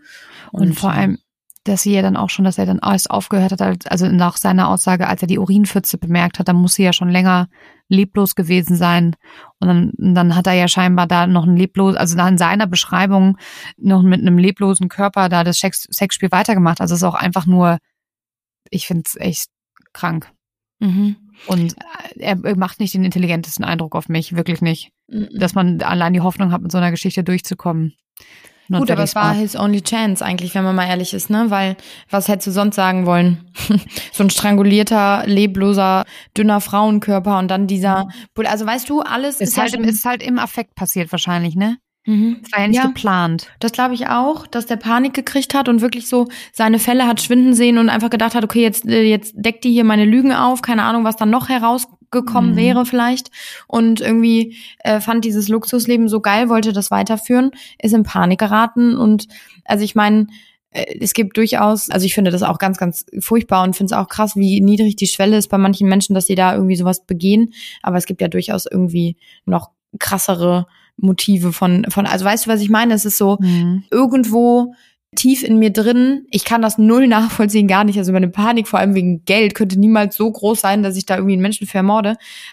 Und, 0.52 0.62
und 0.62 0.74
vor 0.74 0.92
allem, 0.92 1.18
dass 1.68 1.82
sie 1.82 1.94
ja 1.94 2.02
dann 2.02 2.16
auch 2.16 2.30
schon, 2.30 2.44
dass 2.44 2.58
er 2.58 2.66
dann 2.66 2.80
alles 2.80 3.06
aufgehört 3.06 3.52
hat, 3.52 3.90
also 3.90 4.08
nach 4.08 4.36
seiner 4.36 4.68
Aussage, 4.68 5.08
als 5.08 5.22
er 5.22 5.28
die 5.28 5.38
Urinpfütze 5.38 5.98
bemerkt 5.98 6.38
hat, 6.38 6.48
dann 6.48 6.56
muss 6.56 6.74
sie 6.74 6.84
ja 6.84 6.92
schon 6.92 7.08
länger 7.08 7.48
leblos 7.88 8.34
gewesen 8.34 8.76
sein. 8.76 9.16
Und 9.58 9.68
dann, 9.68 9.92
dann 9.96 10.36
hat 10.36 10.46
er 10.46 10.54
ja 10.54 10.68
scheinbar 10.68 11.06
da 11.06 11.26
noch 11.26 11.44
ein 11.44 11.56
leblos, 11.56 11.96
also 11.96 12.18
in 12.18 12.38
seiner 12.38 12.66
Beschreibung 12.66 13.38
noch 13.76 14.02
mit 14.02 14.20
einem 14.20 14.38
leblosen 14.38 14.88
Körper 14.88 15.28
da 15.28 15.44
das 15.44 15.58
Sex, 15.58 15.86
Sexspiel 15.90 16.30
weitergemacht. 16.30 16.80
Also 16.80 16.94
es 16.94 17.00
ist 17.00 17.04
auch 17.04 17.14
einfach 17.14 17.46
nur 17.46 17.78
Ich 18.70 18.86
finde 18.86 19.02
es 19.06 19.16
echt 19.16 19.48
krank. 19.92 20.32
Mhm. 20.78 21.16
Und 21.46 21.76
er 22.16 22.36
macht 22.56 22.80
nicht 22.80 22.94
den 22.94 23.04
intelligentesten 23.04 23.64
Eindruck 23.64 23.94
auf 23.94 24.08
mich, 24.08 24.36
wirklich 24.36 24.60
nicht. 24.60 24.90
Mhm. 25.08 25.28
Dass 25.34 25.54
man 25.54 25.80
allein 25.82 26.12
die 26.12 26.20
Hoffnung 26.20 26.52
hat, 26.52 26.62
mit 26.62 26.72
so 26.72 26.78
einer 26.78 26.90
Geschichte 26.90 27.24
durchzukommen. 27.24 27.94
Not 28.68 28.80
Gut, 28.80 28.90
aber 28.90 29.02
es 29.04 29.14
war 29.14 29.32
his 29.34 29.54
only 29.56 29.80
chance 29.80 30.24
eigentlich, 30.24 30.54
wenn 30.54 30.64
man 30.64 30.74
mal 30.74 30.86
ehrlich 30.88 31.14
ist, 31.14 31.30
ne? 31.30 31.46
Weil 31.50 31.76
was 32.10 32.28
hättest 32.28 32.48
du 32.48 32.50
sonst 32.50 32.74
sagen 32.76 33.06
wollen? 33.06 33.44
so 34.12 34.24
ein 34.24 34.30
strangulierter, 34.30 35.22
lebloser, 35.26 36.04
dünner 36.36 36.60
Frauenkörper 36.60 37.38
und 37.38 37.48
dann 37.48 37.66
dieser, 37.66 38.08
also 38.36 38.66
weißt 38.66 38.88
du, 38.90 39.00
alles 39.00 39.40
ist, 39.40 39.50
ist, 39.50 39.58
halt, 39.58 39.74
im- 39.74 39.84
ist 39.84 40.04
halt 40.04 40.22
im 40.22 40.38
Affekt 40.38 40.74
passiert 40.74 41.12
wahrscheinlich, 41.12 41.54
ne? 41.54 41.76
Mhm. 42.08 42.38
Das 42.42 42.52
war 42.52 42.60
ja 42.60 42.68
nicht 42.68 42.76
Ja. 42.76 42.86
geplant. 42.86 43.48
Das 43.58 43.72
glaube 43.72 43.94
ich 43.94 44.06
auch, 44.08 44.46
dass 44.46 44.66
der 44.66 44.76
Panik 44.76 45.12
gekriegt 45.12 45.54
hat 45.54 45.68
und 45.68 45.80
wirklich 45.80 46.06
so 46.08 46.28
seine 46.52 46.78
Fälle 46.78 47.06
hat 47.06 47.20
schwinden 47.20 47.52
sehen 47.54 47.78
und 47.78 47.88
einfach 47.88 48.10
gedacht 48.10 48.34
hat, 48.36 48.44
okay, 48.44 48.62
jetzt, 48.62 48.86
äh, 48.86 49.02
jetzt 49.02 49.34
deckt 49.36 49.64
die 49.64 49.72
hier 49.72 49.82
meine 49.84 50.04
Lügen 50.04 50.32
auf, 50.32 50.62
keine 50.62 50.84
Ahnung, 50.84 51.02
was 51.02 51.16
dann 51.16 51.30
noch 51.30 51.48
herausgekommen 52.12 52.52
Mhm. 52.52 52.56
wäre 52.56 52.86
vielleicht. 52.86 53.30
Und 53.66 54.00
irgendwie 54.00 54.56
äh, 54.80 55.00
fand 55.00 55.24
dieses 55.24 55.48
Luxusleben 55.48 56.08
so 56.08 56.20
geil, 56.20 56.48
wollte 56.48 56.72
das 56.72 56.90
weiterführen, 56.90 57.50
ist 57.80 57.94
in 57.94 58.02
Panik 58.02 58.38
geraten 58.38 58.96
und 58.96 59.26
also 59.64 59.84
ich 59.84 59.94
meine, 59.94 60.26
äh, 60.70 60.98
es 61.00 61.12
gibt 61.14 61.36
durchaus, 61.36 61.90
also 61.90 62.06
ich 62.06 62.14
finde 62.14 62.30
das 62.30 62.42
auch 62.42 62.58
ganz, 62.58 62.78
ganz 62.78 63.06
furchtbar 63.20 63.62
und 63.64 63.74
finde 63.76 63.94
es 63.94 63.98
auch 63.98 64.08
krass, 64.08 64.36
wie 64.36 64.60
niedrig 64.60 64.96
die 64.96 65.06
Schwelle 65.06 65.36
ist 65.36 65.48
bei 65.48 65.58
manchen 65.58 65.88
Menschen, 65.88 66.14
dass 66.14 66.26
sie 66.26 66.34
da 66.34 66.54
irgendwie 66.54 66.76
sowas 66.76 67.04
begehen. 67.06 67.52
Aber 67.82 67.96
es 67.96 68.06
gibt 68.06 68.20
ja 68.20 68.28
durchaus 68.28 68.66
irgendwie 68.70 69.16
noch 69.44 69.70
krassere 69.98 70.66
Motive 70.98 71.52
von, 71.52 71.84
von, 71.90 72.06
also 72.06 72.24
weißt 72.24 72.46
du, 72.46 72.50
was 72.50 72.60
ich 72.60 72.70
meine? 72.70 72.94
Es 72.94 73.04
ist 73.04 73.18
so, 73.18 73.38
Mhm. 73.40 73.84
irgendwo 73.90 74.74
tief 75.16 75.42
in 75.42 75.58
mir 75.58 75.70
drin, 75.72 76.26
ich 76.30 76.44
kann 76.44 76.62
das 76.62 76.78
null 76.78 77.08
nachvollziehen, 77.08 77.66
gar 77.66 77.84
nicht. 77.84 77.98
Also 77.98 78.12
meine 78.12 78.28
Panik, 78.28 78.68
vor 78.68 78.78
allem 78.78 78.94
wegen 78.94 79.24
Geld, 79.24 79.54
könnte 79.54 79.78
niemals 79.78 80.16
so 80.16 80.30
groß 80.30 80.60
sein, 80.60 80.82
dass 80.82 80.96
ich 80.96 81.06
da 81.06 81.16
irgendwie 81.16 81.32
einen 81.32 81.42
Menschen 81.42 81.66
vermorde. 81.66 82.10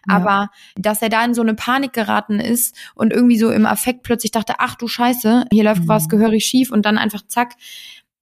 Ja. 0.08 0.16
Aber 0.16 0.50
dass 0.76 1.02
er 1.02 1.10
da 1.10 1.24
in 1.24 1.34
so 1.34 1.42
eine 1.42 1.54
Panik 1.54 1.94
geraten 1.94 2.40
ist 2.40 2.76
und 2.96 3.14
irgendwie 3.14 3.38
so 3.38 3.52
im 3.52 3.66
Affekt 3.66 4.04
plötzlich 4.04 4.32
dachte, 4.32 4.56
ach 4.58 4.76
du 4.76 4.88
Scheiße, 4.88 5.46
hier 5.52 5.64
läuft 5.64 5.84
Mhm. 5.84 5.88
was 5.88 6.10
gehörig 6.10 6.46
schief 6.46 6.72
und 6.72 6.86
dann 6.86 6.98
einfach 6.98 7.22
zack. 7.28 7.54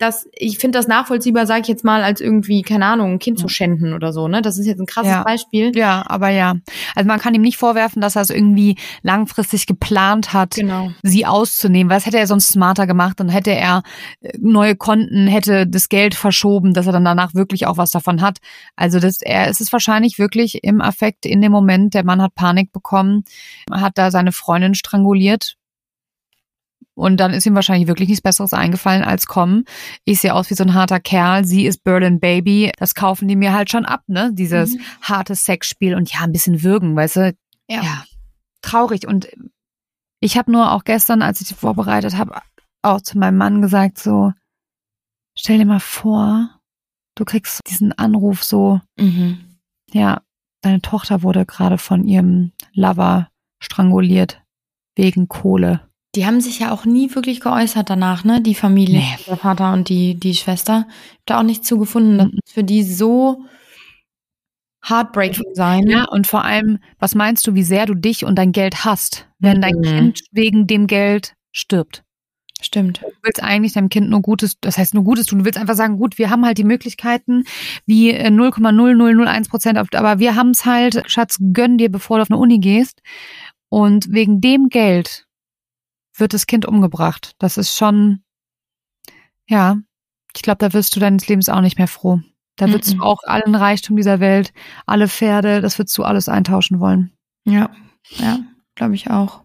Das, 0.01 0.27
ich 0.33 0.57
finde 0.57 0.79
das 0.79 0.87
nachvollziehbar, 0.87 1.45
sage 1.45 1.61
ich 1.61 1.67
jetzt 1.67 1.83
mal, 1.83 2.01
als 2.03 2.21
irgendwie, 2.21 2.63
keine 2.63 2.87
Ahnung, 2.87 3.11
ein 3.13 3.19
Kind 3.19 3.37
zu 3.37 3.47
schänden 3.47 3.93
oder 3.93 4.11
so, 4.11 4.27
ne? 4.27 4.41
Das 4.41 4.57
ist 4.57 4.65
jetzt 4.65 4.79
ein 4.79 4.87
krasses 4.87 5.11
Ja. 5.11 5.23
Beispiel. 5.23 5.71
Ja, 5.75 6.03
aber 6.07 6.29
ja. 6.29 6.55
Also 6.95 7.07
man 7.07 7.19
kann 7.19 7.35
ihm 7.35 7.43
nicht 7.43 7.57
vorwerfen, 7.57 8.01
dass 8.01 8.15
er 8.15 8.23
es 8.23 8.31
irgendwie 8.31 8.77
langfristig 9.03 9.67
geplant 9.67 10.33
hat, 10.33 10.55
Genau. 10.55 10.91
sie 11.03 11.25
auszunehmen, 11.27 11.89
weil 11.91 11.97
das 11.97 12.07
hätte 12.07 12.17
er 12.17 12.25
sonst 12.25 12.47
smarter 12.47 12.87
gemacht. 12.87 13.19
Dann 13.19 13.29
hätte 13.29 13.51
er 13.51 13.83
äh, 14.21 14.31
neue 14.39 14.75
Konten, 14.75 15.27
hätte 15.27 15.67
das 15.67 15.87
Geld 15.87 16.15
verschoben, 16.15 16.73
dass 16.73 16.87
er 16.87 16.93
dann 16.93 17.05
danach 17.05 17.35
wirklich 17.35 17.67
auch 17.67 17.77
was 17.77 17.91
davon 17.91 18.21
hat. 18.21 18.39
Also 18.75 18.99
das, 18.99 19.21
er 19.21 19.49
es 19.49 19.59
ist 19.59 19.71
wahrscheinlich 19.71 20.17
wirklich 20.17 20.63
im 20.63 20.81
Affekt 20.81 21.25
in 21.27 21.41
dem 21.41 21.51
Moment, 21.51 21.93
der 21.93 22.03
Mann 22.03 22.21
hat 22.21 22.33
Panik 22.33 22.71
bekommen, 22.71 23.23
hat 23.71 23.99
da 23.99 24.09
seine 24.09 24.31
Freundin 24.31 24.73
stranguliert. 24.73 25.57
Und 26.93 27.17
dann 27.17 27.31
ist 27.33 27.45
ihm 27.45 27.55
wahrscheinlich 27.55 27.87
wirklich 27.87 28.09
nichts 28.09 28.21
Besseres 28.21 28.53
eingefallen 28.53 29.03
als 29.03 29.25
kommen. 29.25 29.63
Ich 30.03 30.19
sehe 30.21 30.33
aus 30.33 30.49
wie 30.49 30.55
so 30.55 30.63
ein 30.63 30.73
harter 30.73 30.99
Kerl. 30.99 31.45
Sie 31.45 31.65
ist 31.65 31.83
Berlin 31.83 32.19
Baby. 32.19 32.71
Das 32.77 32.95
kaufen 32.95 33.27
die 33.27 33.35
mir 33.37 33.53
halt 33.53 33.69
schon 33.71 33.85
ab, 33.85 34.03
ne? 34.07 34.31
Dieses 34.33 34.75
Mhm. 34.75 34.81
harte 35.01 35.35
Sexspiel 35.35 35.95
und 35.95 36.11
ja, 36.13 36.19
ein 36.21 36.31
bisschen 36.33 36.63
würgen, 36.63 36.95
weißt 36.95 37.15
du? 37.15 37.33
Ja. 37.69 37.81
ja, 37.81 38.03
traurig. 38.61 39.07
Und 39.07 39.29
ich 40.19 40.37
habe 40.37 40.51
nur 40.51 40.71
auch 40.73 40.83
gestern, 40.83 41.21
als 41.21 41.39
ich 41.41 41.47
die 41.47 41.53
vorbereitet 41.53 42.17
habe, 42.17 42.41
auch 42.83 43.01
zu 43.01 43.17
meinem 43.17 43.37
Mann 43.37 43.61
gesagt, 43.61 43.97
so, 43.97 44.33
stell 45.37 45.57
dir 45.59 45.65
mal 45.65 45.79
vor, 45.79 46.59
du 47.15 47.23
kriegst 47.25 47.61
diesen 47.69 47.93
Anruf 47.93 48.43
so, 48.43 48.81
Mhm. 48.99 49.57
ja, 49.93 50.21
deine 50.61 50.81
Tochter 50.81 51.23
wurde 51.23 51.45
gerade 51.45 51.77
von 51.77 52.03
ihrem 52.03 52.51
Lover 52.73 53.29
stranguliert 53.63 54.41
wegen 54.95 55.27
Kohle. 55.29 55.87
Die 56.15 56.25
haben 56.25 56.41
sich 56.41 56.59
ja 56.59 56.71
auch 56.71 56.83
nie 56.85 57.13
wirklich 57.15 57.39
geäußert 57.39 57.89
danach, 57.89 58.23
ne? 58.25 58.41
Die 58.41 58.55
Familie, 58.55 58.99
Nee. 58.99 59.17
der 59.27 59.37
Vater 59.37 59.71
und 59.71 59.87
die, 59.87 60.15
die 60.15 60.33
Schwester. 60.35 60.79
Hab 60.79 61.25
Da 61.25 61.39
auch 61.39 61.43
nichts 61.43 61.67
zugefunden. 61.67 62.17
Das 62.17 62.27
Mhm. 62.27 62.33
muss 62.43 62.51
für 62.53 62.63
die 62.65 62.83
so 62.83 63.45
heartbreaking 64.83 65.53
sein. 65.53 65.87
Ja, 65.87 66.05
und 66.05 66.27
vor 66.27 66.43
allem, 66.43 66.79
was 66.99 67.15
meinst 67.15 67.45
du, 67.47 67.53
wie 67.53 67.63
sehr 67.63 67.85
du 67.85 67.93
dich 67.93 68.25
und 68.25 68.35
dein 68.35 68.51
Geld 68.51 68.83
hast, 68.83 69.27
wenn 69.39 69.61
dein 69.61 69.75
Mhm. 69.77 69.83
Kind 69.83 70.19
wegen 70.31 70.67
dem 70.67 70.87
Geld 70.87 71.33
stirbt? 71.51 72.03
Stimmt. 72.63 73.01
Du 73.01 73.07
willst 73.23 73.41
eigentlich 73.41 73.73
deinem 73.73 73.89
Kind 73.89 74.09
nur 74.09 74.21
Gutes, 74.21 74.59
das 74.59 74.77
heißt 74.77 74.93
nur 74.93 75.03
Gutes 75.03 75.25
tun. 75.27 75.39
Du 75.39 75.45
willst 75.45 75.57
einfach 75.59 75.75
sagen, 75.75 75.97
gut, 75.97 76.17
wir 76.19 76.29
haben 76.29 76.45
halt 76.45 76.57
die 76.59 76.63
Möglichkeiten 76.63 77.43
wie 77.87 78.11
äh, 78.11 78.29
0,0001 78.29 79.49
Prozent, 79.49 79.77
aber 79.79 80.19
wir 80.19 80.35
haben 80.35 80.51
es 80.51 80.65
halt, 80.65 81.03
Schatz, 81.09 81.37
gönn 81.53 81.77
dir, 81.79 81.89
bevor 81.91 82.17
du 82.17 82.23
auf 82.23 82.29
eine 82.31 82.39
Uni 82.39 82.59
gehst. 82.59 83.01
Und 83.69 84.11
wegen 84.11 84.41
dem 84.41 84.69
Geld 84.69 85.25
wird 86.15 86.33
das 86.33 86.47
Kind 86.47 86.65
umgebracht. 86.65 87.35
Das 87.39 87.57
ist 87.57 87.75
schon, 87.75 88.23
ja, 89.47 89.77
ich 90.35 90.41
glaube, 90.41 90.57
da 90.59 90.73
wirst 90.73 90.95
du 90.95 90.99
deines 90.99 91.27
Lebens 91.27 91.49
auch 91.49 91.61
nicht 91.61 91.77
mehr 91.77 91.87
froh. 91.87 92.21
Da 92.57 92.69
würdest 92.69 92.93
Mhm. 92.93 92.99
du 92.99 93.03
auch 93.05 93.19
allen 93.23 93.55
Reichtum 93.55 93.95
dieser 93.95 94.19
Welt, 94.19 94.53
alle 94.85 95.07
Pferde, 95.07 95.61
das 95.61 95.77
würdest 95.79 95.97
du 95.97 96.03
alles 96.03 96.29
eintauschen 96.29 96.79
wollen. 96.79 97.11
Ja, 97.45 97.69
ja, 98.17 98.39
glaube 98.75 98.95
ich 98.95 99.09
auch. 99.09 99.43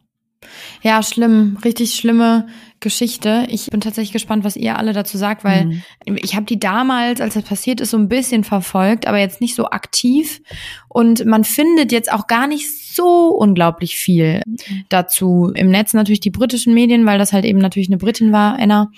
Ja, 0.82 1.02
schlimm, 1.02 1.58
richtig 1.64 1.94
schlimme 1.94 2.46
Geschichte. 2.80 3.46
Ich 3.48 3.66
bin 3.70 3.80
tatsächlich 3.80 4.12
gespannt, 4.12 4.44
was 4.44 4.56
ihr 4.56 4.76
alle 4.78 4.92
dazu 4.92 5.16
sagt, 5.18 5.44
weil 5.44 5.64
Mhm. 5.66 5.82
ich 6.22 6.34
habe 6.36 6.46
die 6.46 6.58
damals, 6.60 7.20
als 7.20 7.34
das 7.34 7.44
passiert 7.44 7.80
ist, 7.80 7.90
so 7.90 7.96
ein 7.96 8.08
bisschen 8.08 8.44
verfolgt, 8.44 9.06
aber 9.06 9.18
jetzt 9.18 9.40
nicht 9.40 9.54
so 9.54 9.66
aktiv. 9.70 10.40
Und 10.88 11.24
man 11.26 11.44
findet 11.44 11.92
jetzt 11.92 12.10
auch 12.12 12.26
gar 12.26 12.46
nicht 12.46 12.66
so 12.94 13.28
unglaublich 13.28 13.96
viel 13.96 14.40
dazu. 14.88 15.52
Im 15.54 15.68
Netz 15.70 15.92
natürlich 15.92 16.20
die 16.20 16.30
britischen 16.30 16.72
Medien, 16.74 17.04
weil 17.06 17.18
das 17.18 17.32
halt 17.32 17.44
eben 17.44 17.58
natürlich 17.58 17.88
eine 17.88 17.98
Britin 17.98 18.32
war, 18.32 18.58
Anna. 18.58 18.90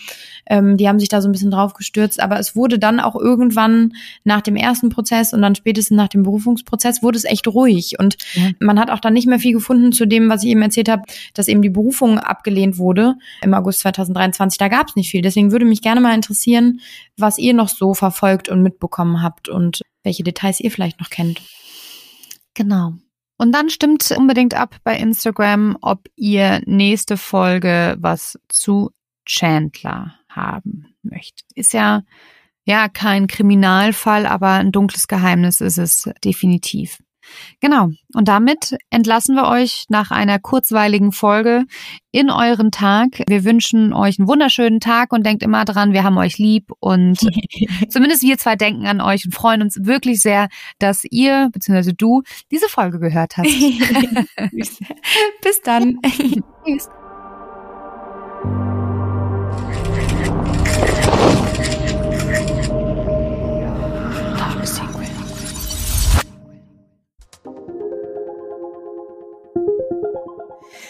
Ähm, 0.47 0.77
die 0.77 0.89
haben 0.89 0.99
sich 1.01 1.09
da 1.09 1.21
so 1.21 1.29
ein 1.29 1.33
bisschen 1.33 1.51
drauf 1.51 1.75
gestürzt. 1.75 2.21
Aber 2.21 2.39
es 2.39 2.55
wurde 2.57 2.79
dann 2.79 3.01
auch 3.01 3.17
irgendwann 3.17 3.93
nach 4.25 4.41
dem 4.41 4.57
ersten 4.57 4.89
Prozess 4.89 5.33
und 5.35 5.43
dann 5.43 5.55
spätestens 5.57 5.97
nach 5.97 6.09
dem 6.09 6.23
Berufungsprozess 6.23 7.03
wurde 7.03 7.19
es 7.19 7.25
echt 7.25 7.49
ruhig. 7.49 7.97
Und 7.99 8.17
Ja. 8.35 8.51
man 8.61 8.79
hat 8.79 8.91
auch 8.91 9.01
dann 9.01 9.13
nicht 9.15 9.27
mehr 9.27 9.39
viel 9.41 9.53
gefunden 9.53 9.91
zu 9.93 10.07
dem, 10.07 10.29
was 10.31 10.43
ich 10.45 10.51
eben 10.51 10.63
erzählt 10.63 10.89
habe, 10.89 11.03
dass 11.35 11.49
eben 11.49 11.63
die 11.63 11.69
Berufung 11.71 12.19
abgelehnt 12.19 12.79
wurde 12.79 13.15
im 13.43 13.53
August 13.69 13.81
2023. 13.81 14.57
Da 14.57 14.69
gab 14.69 14.89
es 14.89 14.97
nicht 14.97 15.11
viel. 15.11 15.21
Deswegen 15.21 15.53
würde 15.53 15.67
mich 15.67 15.83
gerne 15.83 16.01
mal 16.01 16.15
interessieren, 16.15 16.81
was 17.19 17.37
ihr 17.37 17.53
noch 17.53 17.69
so 17.69 17.93
verfolgt 17.93 18.49
und 18.49 18.63
mitbekommen 18.63 19.23
habt 19.23 19.51
und 19.51 19.83
welche 20.03 20.25
Details 20.25 20.61
ihr 20.61 20.71
vielleicht 20.71 21.01
noch 21.01 21.11
kennt. 21.11 21.43
Genau. 22.55 22.95
Und 23.37 23.53
dann 23.53 23.69
stimmt 23.69 24.11
unbedingt 24.11 24.55
ab 24.55 24.77
bei 24.85 24.97
Instagram, 24.97 25.77
ob 25.83 26.09
ihr 26.17 26.63
nächste 26.65 27.19
Folge 27.19 27.97
was 28.01 28.39
zu 28.49 28.91
Chandler 29.27 30.15
haben 30.31 30.87
möchtet. 31.03 31.45
Ist 31.55 31.75
ja, 31.75 32.05
ja 32.65 32.89
kein 32.89 33.27
Kriminalfall, 33.27 34.25
aber 34.25 34.53
ein 34.53 34.73
dunkles 34.73 35.09
Geheimnis 35.09 35.61
ist 35.61 35.77
es 35.77 36.11
definitiv. 36.25 37.01
Genau. 37.61 37.91
Und 38.15 38.29
damit 38.29 38.77
entlassen 38.91 39.35
wir 39.35 39.47
euch 39.47 39.85
nach 39.89 40.11
einer 40.11 40.39
kurzweiligen 40.39 41.13
Folge 41.13 41.65
in 42.11 42.31
euren 42.31 42.71
Tag. 42.71 43.23
Wir 43.29 43.45
wünschen 43.45 43.93
euch 43.93 44.19
einen 44.19 44.29
wunderschönen 44.29 44.81
Tag 44.81 45.13
und 45.13 45.25
denkt 45.25 45.43
immer 45.43 45.65
dran, 45.65 45.93
wir 45.93 46.05
haben 46.05 46.19
euch 46.19 46.39
lieb 46.39 46.71
und 46.81 47.19
zumindest 47.89 48.23
wir 48.23 48.39
zwei 48.39 48.57
denken 48.57 48.87
an 48.87 49.01
euch 49.01 49.25
und 49.25 49.35
freuen 49.35 49.63
uns 49.63 49.79
wirklich 49.85 50.21
sehr, 50.21 50.49
dass 50.79 51.05
ihr 51.05 51.51
bzw. 51.53 51.93
du 51.97 52.23
diese 52.51 52.69
Folge 52.69 52.99
gehört 52.99 53.37
hast. 53.37 53.49
Bis 55.43 55.63
dann. 55.63 55.99
Tschüss. 56.65 56.89